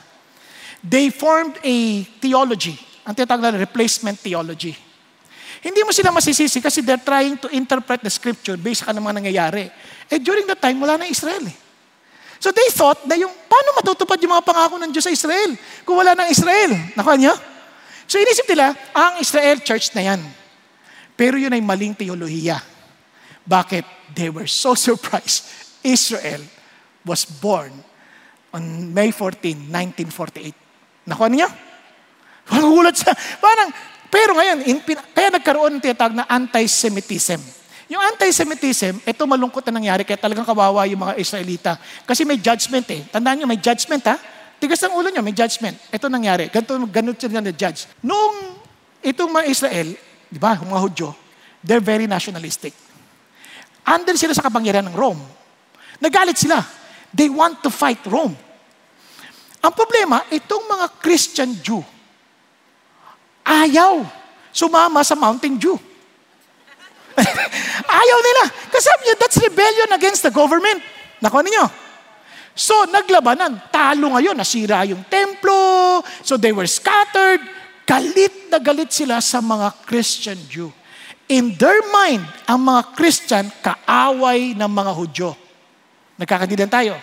They 0.79 1.11
formed 1.11 1.59
a 1.61 1.75
theology, 2.23 2.79
ang 3.03 3.11
tinatawag 3.11 3.43
na 3.43 3.59
replacement 3.59 4.15
theology. 4.23 4.75
Hindi 5.59 5.81
mo 5.83 5.91
sila 5.91 6.13
masisisi 6.13 6.63
kasi 6.63 6.85
they're 6.85 7.01
trying 7.01 7.35
to 7.41 7.51
interpret 7.51 7.99
the 7.99 8.13
scripture 8.13 8.55
based 8.55 8.85
sa 8.85 8.93
mga 8.93 9.19
nangyayari. 9.19 9.67
Eh 10.07 10.21
during 10.21 10.47
that 10.47 10.61
time, 10.63 10.79
wala 10.79 11.01
na 11.01 11.09
Israel 11.09 11.43
eh. 11.43 11.57
So 12.37 12.53
they 12.53 12.69
thought 12.69 13.01
na 13.09 13.17
yung, 13.17 13.33
paano 13.49 13.81
matutupad 13.81 14.21
yung 14.21 14.37
mga 14.37 14.45
pangako 14.45 14.77
ng 14.77 14.91
Diyos 14.93 15.05
sa 15.09 15.13
Israel 15.13 15.57
kung 15.81 15.97
wala 15.97 16.13
ng 16.13 16.29
Israel? 16.29 16.71
Nakuha 16.93 17.17
niyo? 17.17 17.33
So 18.05 18.21
inisip 18.21 18.45
nila, 18.47 18.77
ang 18.93 19.19
Israel 19.19 19.57
church 19.65 19.91
na 19.97 20.13
yan. 20.13 20.21
Pero 21.18 21.41
yun 21.41 21.51
ay 21.51 21.59
maling 21.59 21.97
teolohiya. 21.97 22.61
Bakit? 23.43 24.13
They 24.13 24.30
were 24.30 24.47
so 24.47 24.78
surprised. 24.88 25.49
Israel 25.82 26.45
was 27.01 27.26
born 27.26 27.74
on 28.53 28.93
May 28.93 29.09
14, 29.09 29.68
1948. 29.74 31.09
Nakuha 31.09 31.28
niyo? 31.28 31.49
Parang 32.47 32.72
gulat 32.72 32.95
sa, 32.95 33.11
pero 34.07 34.32
ngayon, 34.39 34.57
in, 34.63 34.80
kaya 35.11 35.30
nagkaroon 35.32 35.78
ng 35.78 35.84
tinatawag 35.84 36.15
na 36.15 36.26
anti-Semitism. 36.26 37.39
Yung 37.91 37.99
anti-Semitism, 37.99 39.03
ito 39.03 39.22
malungkot 39.28 39.63
na 39.68 39.80
nangyari, 39.80 40.07
kaya 40.07 40.20
talagang 40.20 40.47
kawawa 40.47 40.88
yung 40.88 41.03
mga 41.03 41.15
Israelita. 41.20 41.76
Kasi 42.07 42.24
may 42.24 42.39
judgment 42.39 42.88
eh. 42.91 43.03
Tandaan 43.11 43.43
nyo, 43.43 43.47
may 43.47 43.59
judgment 43.59 44.03
ha. 44.07 44.15
Tigas 44.57 44.80
ng 44.84 44.95
ulo 44.95 45.11
nyo, 45.11 45.24
may 45.24 45.36
judgment. 45.36 45.76
Ito 45.91 46.07
nangyari. 46.07 46.47
Ganito, 46.47 46.76
ganito 46.88 47.20
sila 47.20 47.43
na-judge. 47.43 47.88
Noong 48.03 48.57
itong 49.03 49.30
mga 49.32 49.45
Israel, 49.51 49.88
di 50.28 50.39
ba, 50.39 50.59
mga 50.59 50.82
Hudyo, 50.84 51.09
they're 51.63 51.84
very 51.84 52.05
nationalistic. 52.05 52.75
Under 53.88 54.15
sila 54.19 54.36
sa 54.36 54.43
kapangyarihan 54.43 54.91
ng 54.91 54.97
Rome. 54.97 55.21
Nagalit 56.03 56.36
sila. 56.36 56.59
They 57.15 57.32
want 57.32 57.63
to 57.63 57.71
fight 57.71 58.03
Rome. 58.03 58.36
Ang 59.63 59.73
problema, 59.73 60.21
itong 60.30 60.67
mga 60.67 60.86
Christian 60.99 61.55
Jew, 61.63 61.82
ayaw 63.47 64.03
sumama 64.51 65.01
sa 65.07 65.15
Mountain 65.15 65.55
Jew. 65.57 65.75
ayaw 68.01 68.17
nila. 68.21 68.43
Kasi 68.69 68.86
sabi 68.86 69.01
niya, 69.07 69.15
that's 69.17 69.39
rebellion 69.41 69.89
against 69.95 70.21
the 70.21 70.34
government. 70.34 70.84
Nakuha 71.23 71.41
ninyo? 71.41 71.65
So, 72.57 72.89
naglabanan. 72.89 73.69
Talo 73.69 74.13
ngayon. 74.17 74.38
Nasira 74.38 74.82
yung 74.86 75.05
templo. 75.05 76.01
So, 76.25 76.38
they 76.38 76.53
were 76.53 76.65
scattered. 76.65 77.41
Galit 77.88 78.51
na 78.51 78.59
galit 78.59 78.91
sila 78.91 79.23
sa 79.23 79.39
mga 79.39 79.71
Christian 79.88 80.35
Jew. 80.51 80.67
In 81.31 81.55
their 81.55 81.79
mind, 81.88 82.27
ang 82.43 82.59
mga 82.67 82.91
Christian 82.91 83.47
kaaway 83.63 84.51
ng 84.51 84.67
mga 84.67 84.91
Hudyo. 84.91 85.29
Nagkakaintindihan 86.19 86.67
tayo. 86.67 86.99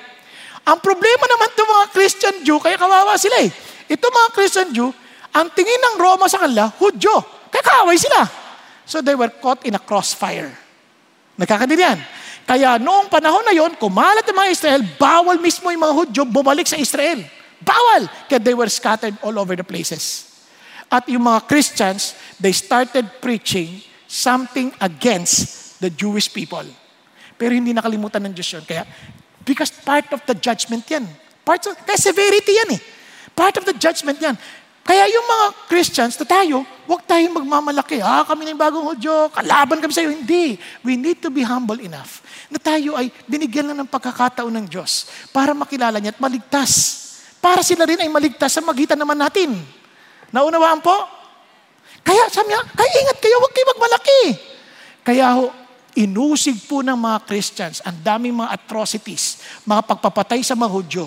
Ang 0.65 0.79
problema 0.85 1.25
naman 1.25 1.49
itong 1.57 1.71
mga 1.73 1.87
Christian 1.89 2.37
Jew, 2.45 2.61
kaya 2.61 2.77
kawawa 2.77 3.17
sila 3.17 3.41
eh. 3.41 3.49
Ito 3.89 4.13
mga 4.13 4.31
Christian 4.37 4.69
Jew, 4.77 4.93
ang 5.33 5.49
tingin 5.57 5.81
ng 5.81 5.97
Roma 5.97 6.29
sa 6.29 6.45
kanila, 6.45 6.69
Hudyo. 6.77 7.17
Kaya 7.49 7.65
kaaway 7.65 7.97
sila. 7.97 8.29
So 8.85 9.01
they 9.01 9.17
were 9.17 9.33
caught 9.41 9.65
in 9.65 9.73
a 9.73 9.81
crossfire. 9.81 10.53
Nagkakaintindihan. 11.41 11.97
Kaya 12.45 12.77
noong 12.77 13.09
panahon 13.09 13.41
na 13.41 13.57
yon, 13.57 13.73
kumalat 13.81 14.25
ang 14.29 14.37
mga 14.37 14.53
Israel, 14.53 14.85
bawal 15.01 15.41
mismo 15.41 15.73
yung 15.73 15.81
mga 15.81 15.97
Hudyo 15.97 16.23
bumalik 16.29 16.69
sa 16.69 16.77
Israel. 16.77 17.25
Bawal! 17.65 18.05
Kaya 18.29 18.37
they 18.37 18.53
were 18.53 18.69
scattered 18.69 19.17
all 19.25 19.33
over 19.41 19.57
the 19.57 19.65
places. 19.65 20.34
At 20.95 21.11
yung 21.11 21.27
mga 21.27 21.51
Christians, 21.51 22.15
they 22.39 22.55
started 22.55 23.19
preaching 23.19 23.83
something 24.07 24.71
against 24.79 25.75
the 25.83 25.91
Jewish 25.91 26.31
people. 26.31 26.63
Pero 27.35 27.51
hindi 27.51 27.75
nakalimutan 27.75 28.23
ng 28.31 28.35
Diyos 28.39 28.55
yun. 28.55 28.63
Kaya 28.63 28.87
Because 29.45 29.69
part 29.85 30.09
of 30.17 30.25
the 30.25 30.33
judgment 30.33 30.89
yan. 30.89 31.05
Part 31.45 31.61
of, 31.69 31.77
kaya 31.85 32.01
severity 32.01 32.57
yan 32.65 32.81
eh. 32.81 32.81
Part 33.37 33.61
of 33.61 33.69
the 33.69 33.77
judgment 33.77 34.17
yan. 34.17 34.33
Kaya 34.85 35.05
yung 35.09 35.25
mga 35.25 35.47
Christians 35.69 36.17
na 36.17 36.29
tayo, 36.29 36.65
huwag 36.89 37.05
tayong 37.05 37.33
magmamalaki. 37.33 38.01
Ah, 38.01 38.25
kami 38.25 38.45
na 38.45 38.53
yung 38.53 38.61
bagong 38.61 38.85
Hudyo, 38.85 39.33
kalaban 39.33 39.81
kami 39.81 39.93
sa 39.93 40.01
iyo. 40.05 40.13
Hindi. 40.13 40.57
We 40.81 40.97
need 40.97 41.21
to 41.25 41.29
be 41.29 41.45
humble 41.45 41.81
enough 41.81 42.25
na 42.49 42.61
tayo 42.61 42.97
ay 42.97 43.09
binigyan 43.29 43.73
lang 43.73 43.85
ng 43.85 43.89
pagkakataon 43.89 44.53
ng 44.53 44.67
Diyos 44.69 45.09
para 45.33 45.53
makilala 45.57 46.01
niya 46.01 46.17
at 46.17 46.21
maligtas. 46.21 46.73
Para 47.41 47.61
sila 47.61 47.85
rin 47.85 48.01
ay 48.01 48.09
maligtas 48.09 48.57
sa 48.57 48.65
magitan 48.65 48.97
naman 48.97 49.21
natin. 49.21 49.57
Naunawaan 50.35 50.83
po? 50.83 50.97
Kaya 52.03 52.27
sabi 52.27 52.51
niya, 52.51 52.61
kaya 52.75 52.91
ingat 53.07 53.19
kayo, 53.23 53.37
huwag 53.39 53.55
kayo 53.55 53.67
magmalaki. 53.71 54.23
Kaya 55.07 55.27
ho, 55.39 55.45
inusig 55.95 56.59
po 56.67 56.83
ng 56.83 56.99
mga 56.99 57.19
Christians 57.23 57.79
ang 57.87 57.95
daming 58.03 58.35
mga 58.35 58.51
atrocities, 58.51 59.39
mga 59.63 59.87
pagpapatay 59.87 60.43
sa 60.43 60.59
mga 60.59 60.71
Hudyo 60.75 61.07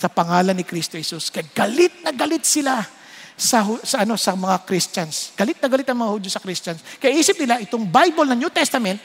sa 0.00 0.08
pangalan 0.08 0.56
ni 0.56 0.64
Kristo 0.64 0.96
Jesus. 0.96 1.28
Kaya 1.28 1.46
galit 1.52 2.00
na 2.00 2.10
galit 2.16 2.42
sila 2.48 2.80
sa, 3.36 3.62
sa, 3.84 4.02
ano, 4.02 4.16
sa 4.16 4.32
mga 4.32 4.64
Christians. 4.64 5.36
Galit 5.36 5.60
na 5.60 5.68
galit 5.68 5.86
ang 5.86 6.00
mga 6.00 6.12
Hudyo 6.16 6.30
sa 6.32 6.40
Christians. 6.40 6.80
Kaya 6.96 7.12
isip 7.12 7.36
nila, 7.38 7.60
itong 7.60 7.86
Bible 7.86 8.26
ng 8.34 8.40
New 8.40 8.52
Testament, 8.52 8.98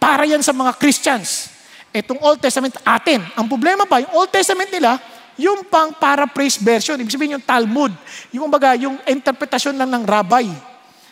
para 0.00 0.24
yan 0.24 0.40
sa 0.40 0.56
mga 0.56 0.80
Christians. 0.80 1.52
Itong 1.92 2.22
Old 2.22 2.40
Testament, 2.40 2.78
atin. 2.86 3.20
Ang 3.36 3.50
problema 3.50 3.84
pa, 3.84 4.00
yung 4.00 4.14
Old 4.16 4.32
Testament 4.32 4.70
nila, 4.72 4.96
yung 5.38 5.66
pang 5.68 5.94
paraphrase 5.94 6.58
version, 6.58 6.98
ibig 6.98 7.12
sabihin 7.12 7.38
yung 7.38 7.44
Talmud, 7.44 7.92
yung 8.34 8.48
baga, 8.50 8.74
yung 8.74 8.98
interpretasyon 9.04 9.78
lang 9.78 9.90
ng 9.90 10.04
rabbi. 10.08 10.50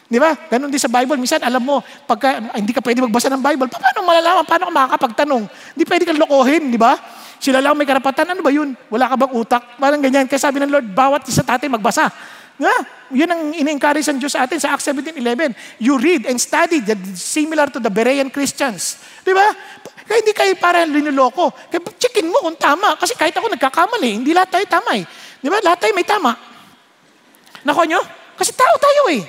Di 0.08 0.16
ba? 0.16 0.32
Ganon 0.48 0.72
din 0.72 0.80
sa 0.80 0.88
Bible. 0.88 1.20
Minsan, 1.20 1.44
alam 1.44 1.60
mo, 1.60 1.84
pagka 2.08 2.40
hindi 2.56 2.72
ka 2.72 2.80
pwede 2.80 3.04
magbasa 3.04 3.28
ng 3.28 3.44
Bible, 3.44 3.68
paano 3.68 4.00
malalaman? 4.08 4.44
Paano 4.48 4.64
ka 4.68 4.72
makakapagtanong? 4.72 5.44
Hindi 5.76 5.84
pwede 5.84 6.02
kang 6.08 6.16
lokohin, 6.16 6.72
di 6.72 6.80
ba? 6.80 6.96
Sila 7.36 7.60
lang 7.60 7.76
may 7.76 7.84
karapatan. 7.84 8.32
Ano 8.32 8.40
ba 8.40 8.48
yun? 8.48 8.72
Wala 8.88 9.04
ka 9.12 9.20
bang 9.20 9.32
utak? 9.36 9.62
Parang 9.76 10.00
ganyan. 10.00 10.24
Kaya 10.24 10.40
sabi 10.40 10.64
ng 10.64 10.72
Lord, 10.72 10.88
bawat 10.96 11.28
isa 11.28 11.44
tatin 11.44 11.68
magbasa. 11.68 12.08
Yeah, 12.58 12.82
yun 13.14 13.30
ang 13.30 13.54
in-encourage 13.54 14.10
ng 14.10 14.18
Diyos 14.18 14.34
sa 14.34 14.42
atin 14.42 14.58
sa 14.58 14.74
Acts 14.74 14.90
17.11. 14.90 15.54
You 15.78 15.94
read 15.94 16.26
and 16.26 16.42
study 16.42 16.82
similar 17.14 17.70
to 17.70 17.78
the 17.78 17.86
Berean 17.86 18.34
Christians. 18.34 18.98
Di 19.22 19.30
ba? 19.30 19.54
Kaya 20.08 20.24
hindi 20.24 20.32
kayo 20.32 20.56
para 20.56 20.88
linuloko. 20.88 21.52
Kaya 21.68 21.84
checkin 22.00 22.24
mo 22.32 22.40
kung 22.40 22.56
tama. 22.56 22.96
Kasi 22.96 23.12
kahit 23.12 23.36
ako 23.36 23.52
nagkakamali, 23.52 24.24
hindi 24.24 24.32
lahat 24.32 24.56
tayo 24.56 24.64
tama 24.64 24.96
eh. 24.96 25.04
Di 25.38 25.52
ba? 25.52 25.60
Lahat 25.60 25.84
tayo 25.84 25.92
may 25.92 26.08
tama. 26.08 26.32
Nakuha 27.60 27.84
nyo? 27.84 28.00
Kasi 28.40 28.56
tao 28.56 28.74
tayo 28.80 29.12
eh. 29.12 29.22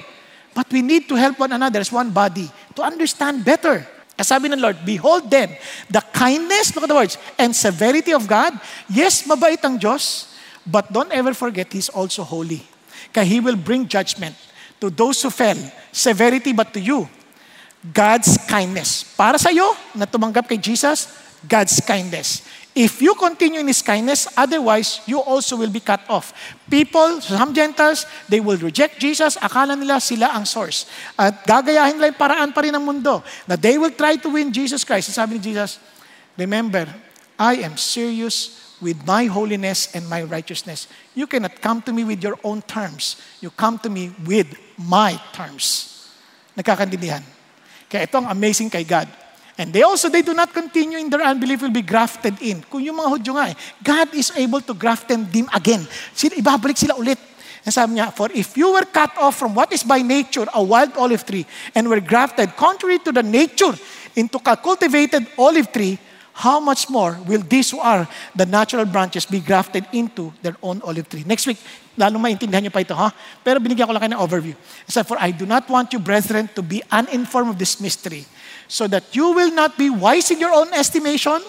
But 0.55 0.71
we 0.71 0.79
need 0.79 1.11
to 1.11 1.19
help 1.19 1.35
one 1.35 1.51
another 1.51 1.83
as 1.83 1.91
one 1.91 2.09
body 2.15 2.47
to 2.79 2.81
understand 2.81 3.43
better. 3.43 3.83
Sabi 4.19 4.51
ng 4.51 4.59
Lord, 4.59 4.83
Behold 4.83 5.31
then, 5.31 5.55
the 5.87 6.03
kindness, 6.11 6.75
look 6.75 6.83
at 6.83 6.91
the 6.91 6.99
words, 6.99 7.15
and 7.39 7.55
severity 7.55 8.11
of 8.11 8.27
God. 8.27 8.51
Yes, 8.91 9.23
mabait 9.23 9.59
ang 9.63 9.79
Diyos, 9.79 10.35
but 10.67 10.91
don't 10.91 11.11
ever 11.15 11.31
forget, 11.31 11.71
He's 11.71 11.87
also 11.87 12.27
holy. 12.27 12.59
Kaya 13.15 13.23
He 13.23 13.39
will 13.39 13.55
bring 13.55 13.87
judgment 13.87 14.35
to 14.83 14.91
those 14.91 15.23
who 15.23 15.31
fell. 15.31 15.55
Severity, 15.95 16.51
but 16.51 16.75
to 16.75 16.83
you, 16.83 17.07
God's 17.79 18.35
kindness. 18.43 19.07
Para 19.15 19.39
sa 19.39 19.49
iyo, 19.55 19.71
na 19.95 20.03
tumanggap 20.03 20.51
kay 20.51 20.59
Jesus, 20.59 21.07
God's 21.47 21.79
kindness. 21.79 22.43
If 22.75 23.01
you 23.01 23.15
continue 23.15 23.59
in 23.63 23.67
His 23.67 23.81
kindness, 23.81 24.27
otherwise, 24.35 24.99
you 25.07 25.19
also 25.19 25.55
will 25.55 25.71
be 25.71 25.79
cut 25.79 26.03
off. 26.07 26.35
People, 26.69 27.19
some 27.19 27.55
Gentiles, 27.55 28.05
they 28.27 28.39
will 28.39 28.59
reject 28.59 28.99
Jesus. 28.99 29.39
Akala 29.39 29.79
nila 29.79 29.99
sila 29.99 30.35
ang 30.35 30.45
source. 30.45 30.85
At 31.17 31.43
gagayahin 31.47 31.97
nila 31.97 32.13
yung 32.13 32.19
paraan 32.19 32.51
pa 32.53 32.61
rin 32.61 32.75
ng 32.75 32.83
mundo. 32.83 33.23
Na 33.47 33.55
they 33.55 33.79
will 33.79 33.91
try 33.95 34.19
to 34.19 34.29
win 34.29 34.51
Jesus 34.51 34.83
Christ. 34.83 35.11
Sabi 35.11 35.39
ni 35.39 35.41
Jesus, 35.41 35.79
remember, 36.35 36.85
I 37.39 37.63
am 37.63 37.79
serious 37.79 38.75
with 38.83 38.99
my 39.07 39.27
holiness 39.27 39.91
and 39.95 40.07
my 40.07 40.23
righteousness. 40.23 40.87
You 41.15 41.27
cannot 41.27 41.59
come 41.63 41.83
to 41.87 41.91
me 41.91 42.03
with 42.03 42.23
your 42.23 42.39
own 42.43 42.63
terms. 42.63 43.19
You 43.39 43.49
come 43.51 43.79
to 43.83 43.89
me 43.89 44.11
with 44.27 44.51
my 44.75 45.19
terms. 45.31 45.95
Nagkakandidihan. 46.55 47.38
Kaya 47.89 48.05
ito 48.05 48.15
ang 48.21 48.29
amazing 48.29 48.69
kay 48.69 48.85
God. 48.85 49.09
And 49.59 49.75
they 49.75 49.83
also, 49.83 50.07
they 50.07 50.23
do 50.23 50.31
not 50.31 50.53
continue 50.55 50.95
in 50.95 51.11
their 51.11 51.19
unbelief 51.19 51.59
will 51.59 51.73
be 51.73 51.83
grafted 51.83 52.39
in. 52.39 52.63
Kung 52.63 52.79
yung 52.79 52.95
mga 52.95 53.09
Hudyo 53.11 53.31
nga 53.35 53.51
eh, 53.51 53.55
God 53.83 54.07
is 54.15 54.31
able 54.31 54.63
to 54.63 54.71
graft 54.71 55.11
them 55.11 55.27
dim 55.27 55.51
again. 55.51 55.83
Sila, 56.15 56.39
ibabalik 56.39 56.79
sila 56.79 56.95
ulit. 56.95 57.19
And 57.67 57.75
sabi 57.75 57.99
niya, 57.99 58.15
For 58.15 58.31
if 58.31 58.55
you 58.55 58.71
were 58.71 58.87
cut 58.87 59.11
off 59.19 59.35
from 59.35 59.51
what 59.51 59.73
is 59.75 59.83
by 59.83 59.99
nature 59.99 60.47
a 60.55 60.63
wild 60.63 60.95
olive 60.95 61.27
tree 61.27 61.43
and 61.75 61.91
were 61.91 61.99
grafted 61.99 62.55
contrary 62.55 63.03
to 63.03 63.11
the 63.11 63.19
nature 63.19 63.75
into 64.15 64.39
a 64.39 64.55
cultivated 64.55 65.27
olive 65.35 65.67
tree, 65.75 65.99
how 66.39 66.63
much 66.63 66.87
more 66.87 67.19
will 67.27 67.43
these 67.43 67.71
who 67.75 67.83
are 67.83 68.07
the 68.31 68.47
natural 68.47 68.85
branches 68.85 69.27
be 69.27 69.43
grafted 69.43 69.83
into 69.91 70.31
their 70.41 70.55
own 70.63 70.79
olive 70.87 71.09
tree? 71.11 71.27
Next 71.27 71.43
week, 71.43 71.59
lalo 71.99 72.15
maintindihan 72.15 72.63
niyo 72.63 72.71
pa 72.71 72.79
ito, 72.79 72.95
ha? 72.95 73.11
Pero 73.43 73.59
binigyan 73.59 73.83
ko 73.83 73.91
lang 73.91 74.01
kayo 74.07 74.15
ng 74.15 74.23
overview. 74.23 74.55
It 74.87 74.95
For 75.03 75.19
I 75.19 75.35
do 75.35 75.43
not 75.43 75.67
want 75.67 75.91
you, 75.91 75.99
brethren, 75.99 76.47
to 76.55 76.63
be 76.63 76.79
uninformed 76.87 77.53
of 77.53 77.57
this 77.59 77.83
mystery 77.83 78.23
so 78.71 78.87
that 78.87 79.11
you 79.11 79.35
will 79.35 79.51
not 79.51 79.75
be 79.75 79.91
wise 79.91 80.31
in 80.31 80.39
your 80.39 80.55
own 80.55 80.71
estimation, 80.71 81.43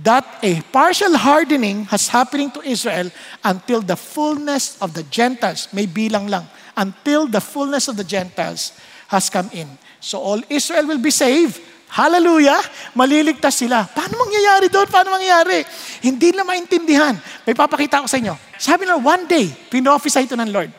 that 0.00 0.24
a 0.40 0.62
partial 0.72 1.12
hardening 1.16 1.84
has 1.92 2.08
happening 2.08 2.48
to 2.54 2.62
Israel 2.64 3.10
until 3.44 3.82
the 3.82 3.96
fullness 3.96 4.80
of 4.80 4.94
the 4.94 5.04
Gentiles, 5.12 5.68
may 5.74 5.84
bilang 5.84 6.30
lang, 6.30 6.46
until 6.76 7.26
the 7.26 7.40
fullness 7.40 7.88
of 7.88 7.96
the 8.00 8.06
Gentiles 8.06 8.72
has 9.08 9.28
come 9.28 9.50
in. 9.52 9.68
So 10.00 10.22
all 10.22 10.40
Israel 10.48 10.86
will 10.86 11.02
be 11.02 11.10
saved. 11.10 11.60
Hallelujah! 11.86 12.58
Maliligtas 12.98 13.62
sila. 13.62 13.86
Paano 13.86 14.18
mangyayari 14.20 14.66
doon? 14.68 14.86
Paano 14.90 15.14
mangyayari? 15.14 15.62
Hindi 16.02 16.34
na 16.34 16.42
maintindihan. 16.42 17.14
May 17.46 17.54
papakita 17.54 18.02
ko 18.02 18.08
sa 18.10 18.18
inyo. 18.18 18.34
Sabi 18.58 18.84
na, 18.84 18.98
one 18.98 19.24
day, 19.24 19.46
pinofisa 19.70 20.20
ito 20.20 20.34
ng 20.34 20.50
Lord. 20.50 20.70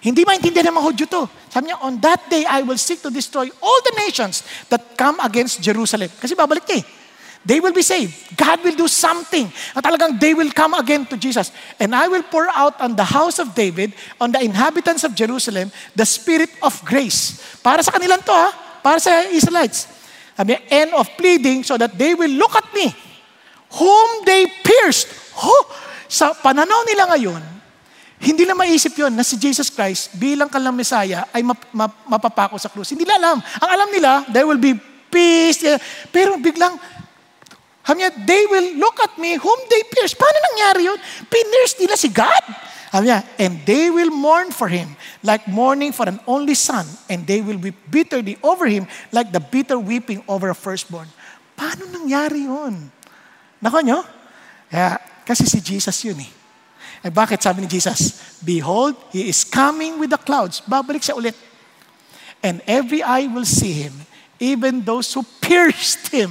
Hindi 0.00 0.22
maintindihan 0.24 0.72
ng 0.72 0.76
mga 0.80 0.86
Hudyo 0.86 1.06
to. 1.06 1.22
Sabi 1.52 1.70
niya, 1.70 1.78
on 1.82 2.00
that 2.00 2.24
day, 2.28 2.44
I 2.48 2.64
will 2.64 2.78
seek 2.80 3.02
to 3.04 3.10
destroy 3.12 3.48
all 3.60 3.78
the 3.84 3.94
nations 4.00 4.44
that 4.72 4.96
come 4.96 5.20
against 5.22 5.60
Jerusalem. 5.60 6.08
Kasi 6.18 6.32
babalik 6.32 6.64
niya 6.66 6.82
eh. 6.82 6.84
They 7.46 7.62
will 7.62 7.70
be 7.70 7.86
saved. 7.86 8.10
God 8.34 8.58
will 8.66 8.74
do 8.74 8.90
something. 8.90 9.46
At 9.70 9.86
talagang 9.86 10.18
they 10.18 10.34
will 10.34 10.50
come 10.50 10.74
again 10.74 11.06
to 11.06 11.14
Jesus. 11.14 11.54
And 11.78 11.94
I 11.94 12.10
will 12.10 12.26
pour 12.26 12.50
out 12.50 12.74
on 12.82 12.98
the 12.98 13.06
house 13.06 13.38
of 13.38 13.54
David, 13.54 13.94
on 14.18 14.34
the 14.34 14.42
inhabitants 14.42 15.06
of 15.06 15.14
Jerusalem, 15.14 15.70
the 15.94 16.02
spirit 16.02 16.50
of 16.58 16.74
grace. 16.82 17.38
Para 17.62 17.86
sa 17.86 17.94
kanilang 17.94 18.26
to 18.26 18.34
ha. 18.34 18.50
Para 18.82 18.98
sa 18.98 19.30
Israelites. 19.30 19.95
Sabi 20.36 20.52
niya, 20.52 20.60
end 20.68 20.90
of 20.92 21.08
pleading 21.16 21.64
so 21.64 21.80
that 21.80 21.96
they 21.96 22.12
will 22.12 22.30
look 22.36 22.52
at 22.52 22.68
me, 22.76 22.92
whom 23.72 24.08
they 24.28 24.44
pierced. 24.60 25.08
Oh, 25.40 25.64
sa 26.06 26.36
pananaw 26.36 26.84
nila 26.84 27.08
ngayon, 27.16 27.42
hindi 28.20 28.44
na 28.48 28.56
maisip 28.56 28.96
yon 28.96 29.12
na 29.12 29.24
si 29.24 29.36
Jesus 29.36 29.68
Christ 29.68 30.16
bilang 30.16 30.48
kalang 30.48 30.76
Messiah 30.76 31.28
ay 31.32 31.44
map, 31.44 31.60
map, 31.72 31.92
mapapako 32.08 32.56
sa 32.56 32.72
krus. 32.72 32.92
Hindi 32.92 33.04
nila 33.04 33.16
alam. 33.20 33.38
Ang 33.40 33.70
alam 33.72 33.88
nila, 33.92 34.10
there 34.32 34.48
will 34.48 34.60
be 34.60 34.76
peace. 35.12 35.60
Pero 36.12 36.40
biglang, 36.40 36.76
niya, 37.92 38.10
they 38.24 38.44
will 38.48 38.80
look 38.80 38.98
at 39.04 39.14
me 39.20 39.36
whom 39.36 39.58
they 39.68 39.84
pierce. 39.88 40.16
Paano 40.16 40.36
nangyari 40.52 40.88
yun? 40.88 40.98
Pinierce 41.28 41.76
nila 41.80 41.94
si 41.94 42.08
God. 42.12 42.44
And 42.92 43.60
they 43.66 43.90
will 43.90 44.10
mourn 44.10 44.50
for 44.50 44.68
him 44.68 44.96
like 45.22 45.46
mourning 45.48 45.92
for 45.92 46.08
an 46.08 46.20
only 46.26 46.54
son, 46.54 46.86
and 47.10 47.26
they 47.26 47.40
will 47.40 47.58
weep 47.58 47.76
bitterly 47.90 48.38
over 48.42 48.66
him 48.66 48.86
like 49.12 49.32
the 49.32 49.40
bitter 49.40 49.78
weeping 49.78 50.22
over 50.28 50.50
a 50.50 50.54
firstborn. 50.54 51.08
Paano 51.56 51.88
nangyari 51.88 52.44
yun? 52.44 52.92
Nako 53.62 53.80
nyo? 53.82 54.04
Kaya, 54.70 55.00
kasi 55.24 55.46
si 55.46 55.60
Jesus 55.60 55.96
yun 56.04 56.20
eh. 56.20 56.32
Eh 57.04 57.12
bakit 57.12 57.42
sabi 57.42 57.62
ni 57.62 57.68
Jesus? 57.68 58.38
Behold, 58.42 58.96
He 59.12 59.28
is 59.28 59.44
coming 59.44 59.98
with 59.98 60.10
the 60.10 60.20
clouds. 60.20 60.62
Babalik 60.64 61.02
siya 61.02 61.16
ulit. 61.16 61.36
And 62.42 62.60
every 62.66 63.02
eye 63.02 63.26
will 63.26 63.48
see 63.48 63.72
Him, 63.72 63.94
even 64.38 64.84
those 64.84 65.12
who 65.14 65.24
pierced 65.40 66.08
Him. 66.12 66.30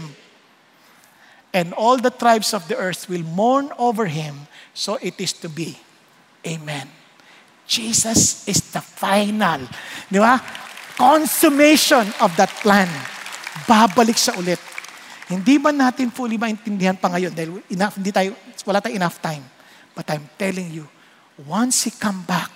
And 1.55 1.71
all 1.73 1.97
the 1.97 2.11
tribes 2.11 2.53
of 2.53 2.67
the 2.67 2.75
earth 2.75 3.07
will 3.07 3.23
mourn 3.23 3.71
over 3.79 4.05
Him. 4.05 4.47
So 4.75 4.99
it 5.01 5.15
is 5.19 5.33
to 5.39 5.49
be. 5.49 5.79
Amen. 6.45 6.85
Jesus 7.65 8.45
is 8.45 8.61
the 8.69 8.81
final. 8.81 9.65
Di 10.05 10.21
ba? 10.21 10.37
Consummation 10.93 12.05
of 12.21 12.29
that 12.37 12.53
plan. 12.61 12.87
Babalik 13.65 14.15
siya 14.15 14.37
ulit. 14.37 14.61
Hindi 15.25 15.57
ba 15.57 15.73
natin 15.73 16.13
fully 16.13 16.37
maintindihan 16.37 16.93
pa 16.93 17.09
ngayon 17.09 17.33
dahil 17.33 17.57
enough, 17.73 17.97
hindi 17.97 18.13
tayo, 18.13 18.37
wala 18.69 18.77
tayong 18.77 19.01
enough 19.01 19.17
time. 19.17 19.41
But 19.97 20.05
I'm 20.13 20.29
telling 20.37 20.69
you, 20.69 20.85
once 21.49 21.89
He 21.89 21.91
come 21.97 22.21
back, 22.29 22.53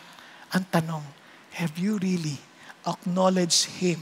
ang 0.53 0.69
tanong, 0.69 1.01
have 1.57 1.73
you 1.81 1.97
really 1.97 2.37
acknowledged 2.85 3.81
Him 3.81 3.97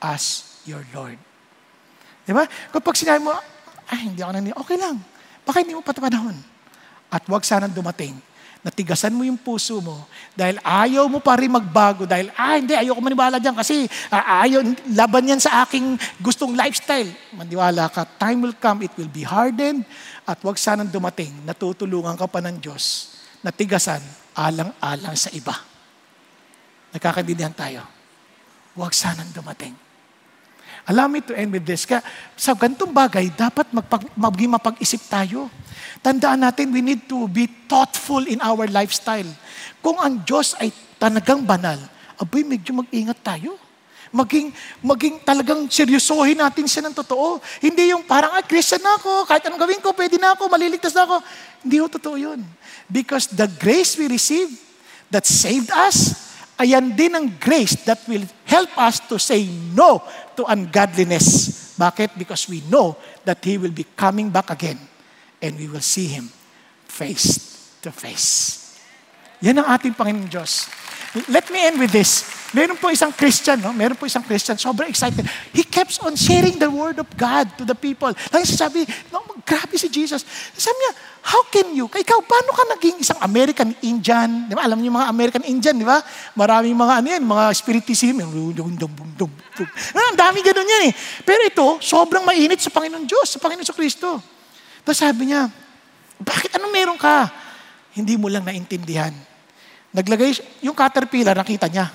as 0.00 0.56
your 0.64 0.88
Lord? 0.96 1.20
Di 2.24 2.32
ba? 2.32 2.48
Kapag 2.72 2.96
sinabi 2.96 3.28
mo, 3.28 3.36
ay, 3.92 4.08
hindi 4.08 4.24
ako 4.24 4.32
nani, 4.32 4.52
okay 4.56 4.76
lang. 4.80 4.96
Baka 5.44 5.60
hindi 5.60 5.76
mo 5.76 5.84
pa 5.84 5.92
panahon. 5.92 6.36
At 7.08 7.24
huwag 7.28 7.44
sanang 7.44 7.72
dumating 7.72 8.16
natigasan 8.62 9.14
mo 9.14 9.22
yung 9.22 9.38
puso 9.38 9.78
mo 9.78 10.06
dahil 10.34 10.58
ayaw 10.60 11.06
mo 11.06 11.22
pa 11.22 11.38
rin 11.38 11.50
magbago 11.50 12.04
dahil, 12.04 12.30
ah, 12.34 12.58
hindi, 12.58 12.74
ayaw 12.74 12.98
ko 12.98 13.02
maniwala 13.02 13.36
dyan 13.38 13.54
kasi 13.54 13.86
ah, 14.10 14.44
ayaw, 14.44 14.66
laban 14.92 15.30
yan 15.30 15.40
sa 15.40 15.64
aking 15.64 15.94
gustong 16.18 16.58
lifestyle. 16.58 17.08
Maniwala 17.34 17.88
ka, 17.88 18.04
time 18.18 18.44
will 18.44 18.56
come, 18.58 18.84
it 18.84 18.92
will 18.98 19.10
be 19.10 19.22
hardened 19.22 19.86
at 20.26 20.38
wag 20.44 20.58
sanang 20.58 20.90
dumating, 20.90 21.32
natutulungan 21.46 22.18
ka 22.18 22.26
pa 22.26 22.42
ng 22.44 22.58
Diyos, 22.60 23.16
natigasan, 23.40 24.02
alang-alang 24.36 25.16
sa 25.16 25.32
iba. 25.34 25.54
Nakakaintindihan 26.94 27.52
tayo. 27.52 27.82
Huwag 28.78 28.94
sanang 28.94 29.28
dumating. 29.34 29.87
Allow 30.88 31.04
me 31.12 31.20
to 31.20 31.36
end 31.36 31.52
with 31.52 31.68
this. 31.68 31.84
Kaya 31.84 32.00
sa 32.32 32.56
gantong 32.56 32.88
bagay, 32.88 33.28
dapat 33.36 33.68
magpag, 33.76 34.08
maging 34.16 34.56
mapag-isip 34.56 35.04
tayo. 35.04 35.52
Tandaan 36.00 36.40
natin, 36.40 36.72
we 36.72 36.80
need 36.80 37.04
to 37.04 37.28
be 37.28 37.44
thoughtful 37.68 38.24
in 38.24 38.40
our 38.40 38.64
lifestyle. 38.72 39.28
Kung 39.84 40.00
ang 40.00 40.24
Diyos 40.24 40.56
ay 40.56 40.72
talagang 40.96 41.44
banal, 41.44 41.76
abay, 42.16 42.40
medyo 42.40 42.72
mag-ingat 42.72 43.20
tayo. 43.20 43.60
Maging, 44.08 44.48
maging 44.80 45.20
talagang 45.20 45.68
seryosohin 45.68 46.40
natin 46.40 46.64
siya 46.64 46.88
ng 46.88 46.96
totoo. 46.96 47.36
Hindi 47.60 47.92
yung 47.92 48.08
parang, 48.08 48.32
ah, 48.32 48.40
Christian 48.40 48.80
na 48.80 48.96
ako, 48.96 49.28
kahit 49.28 49.44
anong 49.44 49.60
gawin 49.60 49.84
ko, 49.84 49.92
pwede 49.92 50.16
na 50.16 50.32
ako, 50.32 50.48
maliligtas 50.48 50.96
na 50.96 51.04
ako. 51.04 51.20
Hindi 51.60 51.76
ho 51.76 51.86
totoo 51.92 52.16
yun. 52.16 52.40
Because 52.88 53.28
the 53.28 53.44
grace 53.60 54.00
we 54.00 54.08
receive 54.08 54.48
that 55.12 55.28
saved 55.28 55.68
us, 55.68 56.27
ayan 56.58 56.92
din 56.92 57.14
ang 57.14 57.26
grace 57.38 57.78
that 57.86 58.02
will 58.10 58.26
help 58.44 58.70
us 58.76 58.98
to 59.06 59.16
say 59.16 59.46
no 59.72 60.02
to 60.34 60.42
ungodliness. 60.44 61.54
Bakit? 61.78 62.18
Because 62.18 62.50
we 62.50 62.60
know 62.66 62.98
that 63.22 63.38
He 63.46 63.56
will 63.56 63.72
be 63.72 63.86
coming 63.94 64.28
back 64.28 64.50
again 64.50 64.78
and 65.38 65.54
we 65.54 65.70
will 65.70 65.84
see 65.84 66.10
Him 66.10 66.28
face 66.84 67.48
to 67.86 67.94
face. 67.94 68.58
Yan 69.38 69.62
ang 69.62 69.70
ating 69.70 69.94
Panginoon 69.94 70.26
Diyos. 70.26 70.66
Let 71.30 71.46
me 71.48 71.62
end 71.62 71.78
with 71.78 71.94
this. 71.94 72.26
Meron 72.52 72.76
po 72.76 72.88
isang 72.88 73.12
Christian, 73.14 73.60
no? 73.60 73.72
Meron 73.72 73.96
po 73.96 74.04
isang 74.08 74.24
Christian, 74.24 74.56
sobrang 74.56 74.88
excited. 74.88 75.24
He 75.52 75.62
keeps 75.64 76.00
on 76.00 76.16
sharing 76.16 76.56
the 76.56 76.68
Word 76.68 76.98
of 76.98 77.08
God 77.16 77.48
to 77.60 77.64
the 77.64 77.76
people. 77.76 78.12
Lagi 78.32 78.48
sabi, 78.48 78.84
no, 79.12 79.24
grabe 79.44 79.76
si 79.76 79.88
Jesus. 79.88 80.24
Sabi 80.56 80.76
niya, 80.76 80.92
how 81.28 81.44
can 81.52 81.76
you? 81.76 81.84
Ikaw, 81.84 82.24
paano 82.24 82.56
ka 82.56 82.64
naging 82.72 83.04
isang 83.04 83.20
American 83.20 83.76
Indian? 83.84 84.48
Di 84.48 84.56
ba? 84.56 84.64
Alam 84.64 84.80
niyo 84.80 84.96
mga 84.96 85.08
American 85.12 85.44
Indian, 85.44 85.76
di 85.76 85.84
ba? 85.84 86.00
Maraming 86.32 86.72
mga 86.72 86.94
ano 87.04 87.06
yan, 87.12 87.22
mga 87.22 87.44
spiritism. 87.52 88.24
Ang 88.24 90.16
dami 90.16 90.40
ganun 90.40 90.64
yan 90.64 90.82
eh. 90.88 90.92
Pero 91.28 91.44
ito, 91.44 91.66
sobrang 91.84 92.24
mainit 92.24 92.64
sa 92.64 92.72
Panginoon 92.72 93.04
Diyos, 93.04 93.36
sa 93.36 93.38
Panginoon 93.44 93.68
sa 93.68 93.76
Kristo. 93.76 94.08
Tapos 94.80 94.96
sabi 94.96 95.28
niya, 95.28 95.52
bakit 96.16 96.56
ano 96.56 96.72
meron 96.72 96.96
ka? 96.96 97.28
Hindi 97.92 98.16
mo 98.16 98.32
lang 98.32 98.48
naintindihan. 98.48 99.12
Naglagay, 99.92 100.32
yung 100.64 100.72
caterpillar, 100.72 101.36
nakita 101.36 101.68
niya. 101.68 101.92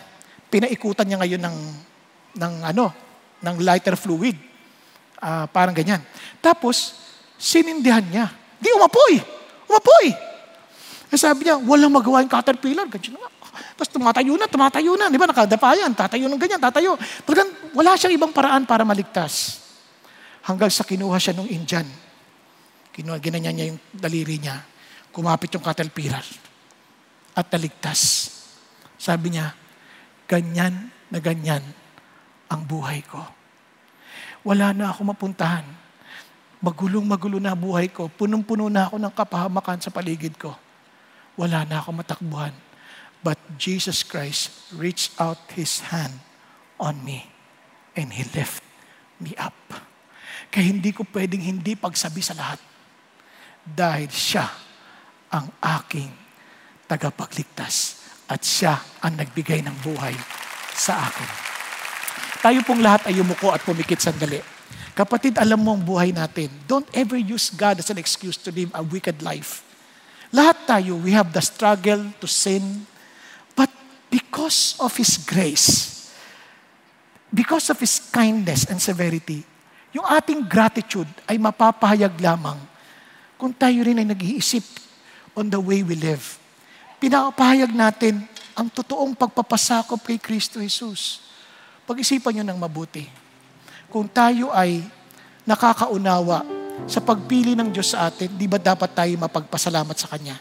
Pinaikutan 0.54 1.10
niya 1.10 1.18
ngayon 1.18 1.42
ng, 1.42 1.58
ng 2.38 2.54
ano, 2.70 2.94
ng 3.42 3.56
lighter 3.66 3.98
fluid. 3.98 4.38
Uh, 5.18 5.50
parang 5.50 5.74
ganyan. 5.74 6.06
Tapos, 6.38 7.02
sinindihan 7.42 8.06
niya. 8.06 8.43
Di 8.64 8.72
umapoy. 8.72 9.20
Umapoy. 9.68 10.08
Kasi 11.12 11.28
sabi 11.28 11.44
niya, 11.46 11.60
walang 11.60 11.92
magawa 11.92 12.24
yung 12.24 12.32
caterpillar. 12.32 12.88
Ganyan 12.88 13.20
nga. 13.20 13.30
Tapos 13.76 13.92
tumatayo 13.92 14.34
na, 14.40 14.48
tumatayo 14.48 14.96
na. 14.96 15.12
Di 15.12 15.20
ba, 15.20 15.28
nakadapa 15.28 15.76
yan. 15.76 15.92
Tatayo 15.92 16.26
ng 16.32 16.40
ganyan, 16.40 16.64
tatayo. 16.64 16.96
Talagang 17.28 17.52
wala 17.76 18.00
siyang 18.00 18.16
ibang 18.16 18.32
paraan 18.32 18.64
para 18.64 18.88
maligtas. 18.88 19.62
Hanggang 20.48 20.72
sa 20.72 20.88
kinuha 20.88 21.20
siya 21.20 21.36
ng 21.38 21.48
Indian 21.52 21.88
Kinuha, 22.94 23.18
ginanyan 23.18 23.54
niya 23.58 23.66
yung 23.74 23.82
daliri 23.90 24.38
niya. 24.38 24.62
Kumapit 25.10 25.50
yung 25.58 25.66
caterpillar. 25.66 26.22
At 27.34 27.50
naligtas. 27.50 28.30
Sabi 29.02 29.34
niya, 29.34 29.50
ganyan 30.30 30.94
na 31.10 31.18
ganyan 31.18 31.66
ang 32.54 32.62
buhay 32.70 33.02
ko. 33.02 33.18
Wala 34.46 34.78
na 34.78 34.94
ako 34.94 35.10
mapuntahan. 35.10 35.66
Magulong-magulo 36.64 37.44
na 37.44 37.60
buhay 37.60 37.92
ko. 37.92 38.08
Punong-puno 38.08 38.72
na 38.72 38.88
ako 38.88 38.96
ng 38.96 39.12
kapahamakan 39.12 39.84
sa 39.84 39.92
paligid 39.92 40.40
ko. 40.40 40.56
Wala 41.36 41.68
na 41.68 41.84
ako 41.84 42.00
matakbuhan. 42.00 42.56
But 43.20 43.36
Jesus 43.60 44.04
Christ 44.04 44.72
reached 44.72 45.12
out 45.20 45.40
His 45.52 45.84
hand 45.92 46.24
on 46.80 47.04
me 47.04 47.28
and 48.00 48.16
He 48.16 48.24
lifted 48.32 48.64
me 49.20 49.36
up. 49.36 49.56
Kaya 50.48 50.72
hindi 50.72 50.96
ko 50.96 51.04
pwedeng 51.12 51.44
hindi 51.44 51.76
pagsabi 51.76 52.24
sa 52.24 52.36
lahat 52.36 52.64
dahil 53.64 54.08
siya 54.08 54.48
ang 55.34 55.52
aking 55.60 56.12
tagapagligtas 56.88 58.06
at 58.30 58.44
siya 58.44 58.78
ang 59.04 59.20
nagbigay 59.20 59.60
ng 59.66 59.76
buhay 59.84 60.14
sa 60.72 61.10
akin. 61.12 61.30
Tayo 62.44 62.60
pong 62.68 62.84
lahat 62.84 63.08
ay 63.08 63.20
umuko 63.24 63.56
at 63.56 63.64
pumikit 63.64 64.04
sandali. 64.04 64.53
Kapatid, 64.94 65.42
alam 65.42 65.58
mo 65.58 65.74
ang 65.74 65.82
buhay 65.82 66.14
natin. 66.14 66.54
Don't 66.70 66.86
ever 66.94 67.18
use 67.18 67.50
God 67.50 67.82
as 67.82 67.90
an 67.90 67.98
excuse 67.98 68.38
to 68.46 68.54
live 68.54 68.70
a 68.78 68.86
wicked 68.86 69.26
life. 69.26 69.66
Lahat 70.30 70.58
tayo, 70.70 71.02
we 71.02 71.10
have 71.18 71.34
the 71.34 71.42
struggle 71.42 72.02
to 72.22 72.30
sin. 72.30 72.86
But 73.58 73.74
because 74.14 74.78
of 74.78 74.94
His 74.94 75.18
grace, 75.18 76.10
because 77.34 77.74
of 77.74 77.82
His 77.82 77.98
kindness 78.14 78.70
and 78.70 78.78
severity, 78.78 79.42
yung 79.94 80.06
ating 80.06 80.46
gratitude 80.46 81.10
ay 81.26 81.42
mapapahayag 81.42 82.14
lamang 82.22 82.58
kung 83.38 83.54
tayo 83.54 83.82
rin 83.82 83.98
ay 83.98 84.06
nag-iisip 84.06 84.66
on 85.34 85.50
the 85.50 85.58
way 85.58 85.82
we 85.82 85.98
live. 85.98 86.38
Pinapahayag 87.02 87.74
natin 87.74 88.30
ang 88.54 88.70
totoong 88.70 89.18
pagpapasakop 89.18 90.06
kay 90.06 90.22
Kristo 90.22 90.62
Jesus. 90.62 91.26
Pag-isipan 91.90 92.38
nyo 92.38 92.46
ng 92.54 92.62
mabuti. 92.62 93.23
Kung 93.94 94.10
tayo 94.10 94.50
ay 94.50 94.82
nakakaunawa 95.46 96.42
sa 96.90 96.98
pagpili 96.98 97.54
ng 97.54 97.70
Diyos 97.70 97.94
sa 97.94 98.10
atin, 98.10 98.26
di 98.34 98.50
ba 98.50 98.58
dapat 98.58 98.90
tayo 98.90 99.14
mapagpasalamat 99.22 99.94
sa 99.94 100.10
Kanya? 100.10 100.34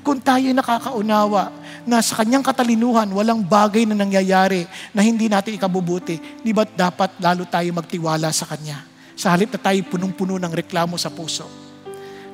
Kung 0.00 0.16
tayo 0.24 0.48
nakakaunawa 0.56 1.52
na 1.84 2.00
sa 2.00 2.16
Kanyang 2.16 2.40
katalinuhan, 2.40 3.12
walang 3.12 3.44
bagay 3.44 3.84
na 3.84 3.92
nangyayari 3.92 4.64
na 4.96 5.04
hindi 5.04 5.28
natin 5.28 5.60
ikabubuti, 5.60 6.40
di 6.40 6.56
ba 6.56 6.64
dapat 6.64 7.20
lalo 7.20 7.44
tayo 7.44 7.68
magtiwala 7.76 8.32
sa 8.32 8.48
Kanya? 8.48 8.80
Sa 9.12 9.36
halip 9.36 9.52
na 9.52 9.60
tayo 9.60 9.84
punong-puno 9.84 10.40
ng 10.40 10.52
reklamo 10.56 10.96
sa 10.96 11.12
puso. 11.12 11.44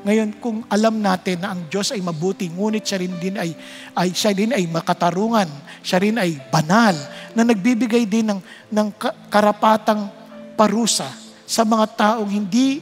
Ngayon, 0.07 0.39
kung 0.39 0.63
alam 0.71 1.03
natin 1.03 1.43
na 1.43 1.51
ang 1.51 1.67
Diyos 1.67 1.91
ay 1.91 1.99
mabuti, 1.99 2.47
ngunit 2.47 2.87
siya 2.87 3.03
rin 3.03 3.19
din 3.19 3.35
ay, 3.43 3.59
ay, 3.99 4.15
siya 4.15 4.31
rin 4.31 4.55
ay 4.55 4.71
makatarungan, 4.71 5.51
siya 5.83 5.99
rin 5.99 6.15
ay 6.15 6.39
banal, 6.47 6.95
na 7.35 7.43
nagbibigay 7.43 8.07
din 8.07 8.31
ng, 8.31 8.39
ng 8.71 8.89
karapatang 9.27 10.23
parusa 10.57 11.11
sa 11.45 11.63
mga 11.63 11.87
taong 11.95 12.31
hindi 12.31 12.81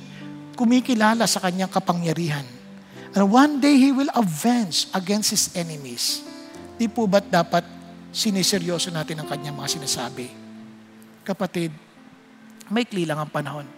kumikilala 0.55 1.27
sa 1.27 1.43
kanyang 1.43 1.73
kapangyarihan. 1.73 2.47
And 3.13 3.29
one 3.29 3.61
day 3.61 3.77
He 3.77 3.91
will 3.93 4.09
avenge 4.15 4.89
against 4.97 5.35
His 5.35 5.53
enemies. 5.53 6.25
Di 6.79 6.89
po 6.89 7.05
ba't 7.05 7.29
dapat 7.29 7.65
siniseryoso 8.13 8.89
natin 8.89 9.21
ang 9.21 9.29
kanyang 9.29 9.57
mga 9.57 9.81
sinasabi? 9.81 10.33
Kapatid, 11.25 11.73
may 12.73 12.89
lang 13.05 13.21
ang 13.21 13.29
panahon. 13.29 13.69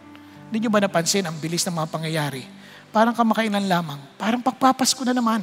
Hindi 0.51 0.67
nyo 0.67 0.71
ba 0.71 0.79
napansin 0.79 1.27
ang 1.27 1.35
bilis 1.43 1.67
ng 1.67 1.75
mga 1.75 1.89
pangyayari? 1.91 2.43
Parang 2.95 3.17
kamakailan 3.17 3.67
lamang. 3.67 3.99
Parang 4.15 4.39
pagpapasko 4.39 5.03
na 5.03 5.11
naman. 5.11 5.43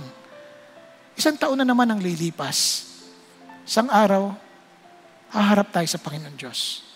Isang 1.19 1.36
taon 1.36 1.60
na 1.60 1.68
naman 1.68 1.84
ang 1.91 1.99
lilipas. 1.99 2.88
Isang 3.68 3.91
araw, 3.91 4.32
haharap 5.36 5.68
tayo 5.76 5.88
sa 5.90 5.99
Panginoon 5.99 6.36
Diyos. 6.40 6.91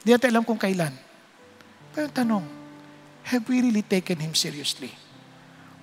Hindi 0.00 0.10
natin 0.16 0.28
alam 0.32 0.44
kung 0.44 0.60
kailan. 0.60 0.92
Pero 1.92 2.08
tanong, 2.08 2.44
have 3.28 3.44
we 3.48 3.60
really 3.60 3.84
taken 3.84 4.20
Him 4.20 4.32
seriously? 4.32 4.92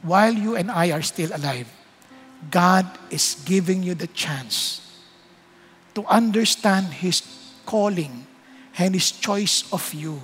While 0.01 0.33
you 0.33 0.57
and 0.57 0.69
I 0.69 0.93
are 0.93 1.05
still 1.05 1.33
alive, 1.33 1.69
God 2.53 2.85
is 3.09 3.37
giving 3.45 3.81
you 3.81 3.97
the 3.97 4.09
chance 4.09 4.81
to 5.97 6.05
understand 6.05 7.01
His 7.01 7.25
calling 7.65 8.29
and 8.77 8.93
His 8.93 9.09
choice 9.09 9.65
of 9.73 9.83
you 9.93 10.21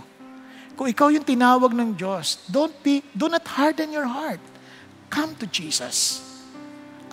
kung 0.74 0.90
ikaw 0.90 1.14
yung 1.14 1.22
tinawag 1.26 1.72
ng 1.74 1.94
Diyos, 1.94 2.42
don't 2.50 2.74
be, 2.82 3.06
do 3.14 3.30
not 3.30 3.46
harden 3.46 3.94
your 3.94 4.10
heart. 4.10 4.42
Come 5.14 5.38
to 5.38 5.46
Jesus. 5.46 6.22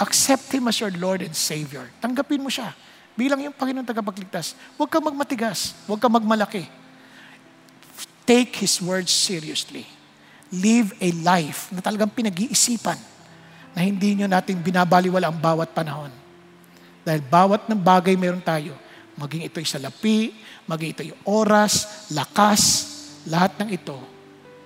Accept 0.01 0.49
Him 0.49 0.65
as 0.65 0.81
your 0.81 0.93
Lord 0.97 1.21
and 1.21 1.37
Savior. 1.37 1.93
Tanggapin 2.01 2.41
mo 2.41 2.49
siya. 2.49 2.73
Bilang 3.15 3.41
yung 3.43 3.55
Panginoon 3.55 3.87
tagapagligtas. 3.87 4.55
Huwag 4.75 4.91
kang 4.91 5.05
magmatigas. 5.05 5.77
Huwag 5.85 6.01
kang 6.01 6.15
magmalaki. 6.15 6.67
take 8.25 8.63
His 8.63 8.79
words 8.79 9.11
seriously. 9.11 9.83
Live 10.51 10.95
a 11.03 11.11
life 11.23 11.71
na 11.75 11.83
talagang 11.83 12.11
pinag-iisipan 12.11 12.99
na 13.75 13.87
hindi 13.87 14.19
nyo 14.19 14.27
natin 14.27 14.59
binabaliwala 14.59 15.31
ang 15.31 15.39
bawat 15.39 15.71
panahon. 15.75 16.11
Dahil 17.07 17.23
bawat 17.23 17.67
ng 17.71 17.79
bagay 17.79 18.15
meron 18.15 18.43
tayo, 18.43 18.75
maging 19.19 19.47
ito'y 19.47 19.67
salapi, 19.67 20.35
maging 20.67 20.91
ito'y 20.95 21.11
oras, 21.27 22.07
lakas, 22.15 22.63
lahat 23.27 23.55
ng 23.63 23.69
ito 23.75 23.99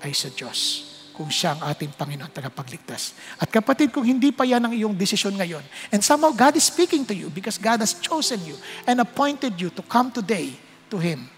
ay 0.01 0.13
sa 0.13 0.29
Diyos 0.33 0.94
kung 1.15 1.31
siya 1.31 1.55
ang 1.55 1.71
ating 1.71 1.95
Panginoon 1.95 2.35
tagapagligtas. 2.35 3.15
At 3.39 3.47
kapatid, 3.47 3.95
kung 3.95 4.03
hindi 4.03 4.35
pa 4.35 4.43
yan 4.43 4.67
ang 4.67 4.75
iyong 4.75 4.99
desisyon 4.99 5.39
ngayon, 5.39 5.63
and 5.95 6.03
somehow 6.03 6.35
God 6.35 6.59
is 6.59 6.67
speaking 6.67 7.07
to 7.07 7.15
you 7.15 7.31
because 7.31 7.55
God 7.55 7.79
has 7.79 7.95
chosen 7.95 8.43
you 8.43 8.59
and 8.85 8.99
appointed 8.99 9.55
you 9.55 9.71
to 9.71 9.83
come 9.87 10.11
today 10.11 10.59
to 10.91 10.99
Him. 10.99 11.31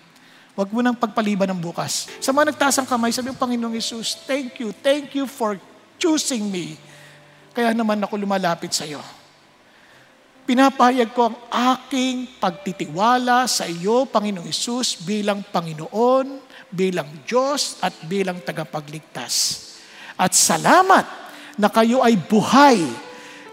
Huwag 0.56 0.72
mo 0.72 0.80
nang 0.80 0.96
pagpaliban 0.96 1.52
ng 1.52 1.60
bukas. 1.60 2.08
Sa 2.16 2.32
mga 2.32 2.56
nagtaas 2.56 2.80
kamay, 2.88 3.12
sabi 3.12 3.28
ng 3.28 3.36
Panginoong 3.36 3.76
Yesus, 3.76 4.16
thank 4.24 4.56
you, 4.56 4.72
thank 4.80 5.12
you 5.12 5.28
for 5.28 5.60
choosing 6.00 6.48
me. 6.48 6.80
Kaya 7.52 7.76
naman 7.76 8.00
ako 8.00 8.16
lumalapit 8.16 8.72
sa 8.72 8.88
iyo. 8.88 9.04
Pinapahayag 10.48 11.10
ko 11.10 11.28
ang 11.28 11.36
aking 11.50 12.38
pagtitiwala 12.38 13.50
sa 13.50 13.66
iyo, 13.66 14.08
Panginoong 14.08 14.46
Yesus, 14.46 15.02
bilang 15.02 15.42
Panginoon, 15.42 16.38
bilang 16.70 17.10
Diyos, 17.26 17.82
at 17.82 17.92
bilang 18.06 18.38
tagapagligtas. 18.40 19.65
At 20.16 20.32
salamat 20.32 21.04
na 21.60 21.68
kayo 21.68 22.00
ay 22.00 22.16
buhay. 22.16 22.80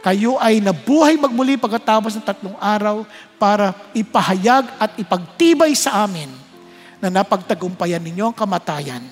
Kayo 0.04 0.36
ay 0.36 0.60
nabuhay 0.60 1.16
magmuli 1.16 1.56
pagkatapos 1.56 2.20
ng 2.20 2.28
tatlong 2.28 2.60
araw 2.60 3.08
para 3.40 3.72
ipahayag 3.96 4.68
at 4.76 5.00
ipagtibay 5.00 5.72
sa 5.76 6.04
amin 6.04 6.28
na 7.00 7.08
napagtagumpayan 7.08 8.04
ninyo 8.04 8.32
ang 8.32 8.36
kamatayan. 8.36 9.04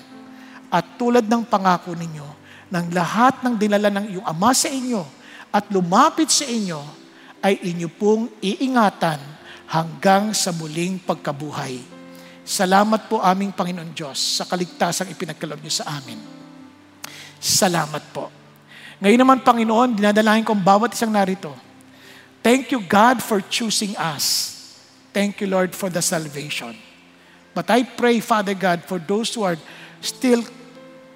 At 0.72 0.96
tulad 0.96 1.24
ng 1.28 1.44
pangako 1.48 1.96
ninyo, 1.96 2.24
ng 2.72 2.86
lahat 2.96 3.44
ng 3.44 3.54
dinala 3.60 3.92
ng 3.92 4.16
iyong 4.16 4.24
Ama 4.24 4.56
sa 4.56 4.72
inyo 4.72 5.04
at 5.52 5.68
lumapit 5.68 6.32
sa 6.32 6.48
inyo, 6.48 6.80
ay 7.44 7.60
inyo 7.60 7.92
pong 7.92 8.32
iingatan 8.40 9.20
hanggang 9.68 10.32
sa 10.32 10.54
muling 10.56 10.96
pagkabuhay. 11.02 11.82
Salamat 12.46 13.12
po 13.12 13.20
aming 13.20 13.52
Panginoon 13.52 13.92
Diyos 13.92 14.40
sa 14.40 14.48
kaligtasang 14.48 15.12
ipinagkaloob 15.12 15.60
niyo 15.60 15.74
sa 15.82 16.00
amin. 16.00 16.31
Salamat 17.42 18.06
po. 18.14 18.30
Ngayon 19.02 19.18
naman, 19.18 19.42
Panginoon, 19.42 19.98
dinadalahin 19.98 20.46
ko 20.46 20.54
ang 20.54 20.62
bawat 20.62 20.94
isang 20.94 21.10
narito. 21.10 21.50
Thank 22.38 22.70
you, 22.70 22.78
God, 22.86 23.18
for 23.18 23.42
choosing 23.42 23.98
us. 23.98 24.54
Thank 25.10 25.42
you, 25.42 25.50
Lord, 25.50 25.74
for 25.74 25.90
the 25.90 25.98
salvation. 25.98 26.78
But 27.50 27.66
I 27.66 27.82
pray, 27.82 28.22
Father 28.22 28.54
God, 28.54 28.86
for 28.86 29.02
those 29.02 29.34
who 29.34 29.42
are 29.42 29.58
still 29.98 30.46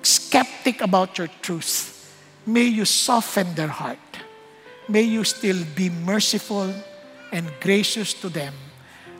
skeptic 0.03 0.83
about 0.83 1.15
your 1.15 1.31
truth, 1.41 1.95
may 2.43 2.67
you 2.67 2.85
soften 2.85 3.55
their 3.55 3.71
heart. 3.71 3.99
May 4.91 5.03
you 5.03 5.23
still 5.23 5.63
be 5.75 5.91
merciful 5.91 6.75
and 7.31 7.51
gracious 7.63 8.15
to 8.23 8.29
them 8.29 8.55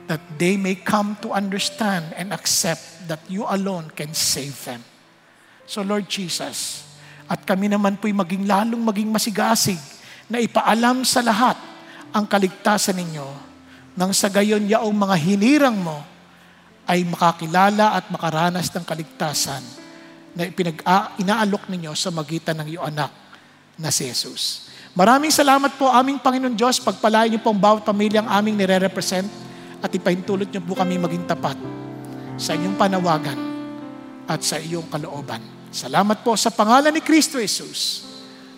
that 0.07 0.19
they 0.39 0.55
may 0.55 0.75
come 0.75 1.17
to 1.23 1.31
understand 1.31 2.15
and 2.15 2.31
accept 2.31 3.07
that 3.07 3.19
you 3.27 3.43
alone 3.47 3.91
can 3.95 4.13
save 4.13 4.63
them. 4.63 4.83
So, 5.67 5.81
Lord 5.81 6.07
Jesus, 6.07 6.86
at 7.27 7.43
kami 7.43 7.67
naman 7.67 7.99
po'y 7.99 8.15
maging 8.15 8.47
lalong 8.47 8.79
maging 8.79 9.11
masigasig 9.11 9.79
na 10.31 10.39
ipaalam 10.39 11.03
sa 11.03 11.19
lahat 11.19 11.59
ang 12.15 12.23
kaligtasan 12.23 12.95
ninyo 12.95 13.27
nang 13.97 14.15
sa 14.15 14.31
gayon 14.31 14.63
yaong 14.63 14.93
mga 14.93 15.15
hinirang 15.19 15.75
mo 15.75 15.99
ay 16.87 17.03
makakilala 17.03 17.99
at 17.99 18.07
makaranas 18.07 18.71
ng 18.71 18.85
kaligtasan 18.87 19.59
na 20.37 20.47
ipinag 20.47 20.79
inaalok 21.19 21.67
ninyo 21.67 21.91
sa 21.97 22.13
magitan 22.13 22.61
ng 22.63 22.67
iyong 22.77 22.85
anak 22.93 23.11
na 23.75 23.89
si 23.91 24.07
Jesus. 24.07 24.69
Maraming 24.93 25.33
salamat 25.33 25.77
po 25.77 25.89
aming 25.89 26.21
Panginoon 26.21 26.57
Diyos. 26.57 26.81
Pagpalain 26.81 27.29
niyo 27.29 27.41
po 27.41 27.53
ang 27.53 27.59
bawat 27.59 27.85
pamilyang 27.85 28.25
aming 28.25 28.57
nire-represent 28.57 29.29
at 29.81 29.89
ipahintulot 29.93 30.49
niyo 30.49 30.61
po 30.61 30.73
kami 30.73 30.97
maging 30.97 31.25
tapat 31.25 31.57
sa 32.37 32.53
inyong 32.53 32.77
panawagan 32.77 33.39
at 34.29 34.41
sa 34.45 34.57
iyong 34.61 34.85
kalooban. 34.89 35.56
Salamat 35.77 36.25
po 36.25 36.33
sa 36.33 36.49
pangalan 36.49 36.89
ni 36.89 37.05
Kristo 37.05 37.37
Jesus. 37.37 38.01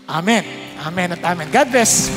Amen. 0.07 0.47
Amen 0.87 1.19
at 1.19 1.21
amen. 1.27 1.51
God 1.51 1.67
bless. 1.67 2.07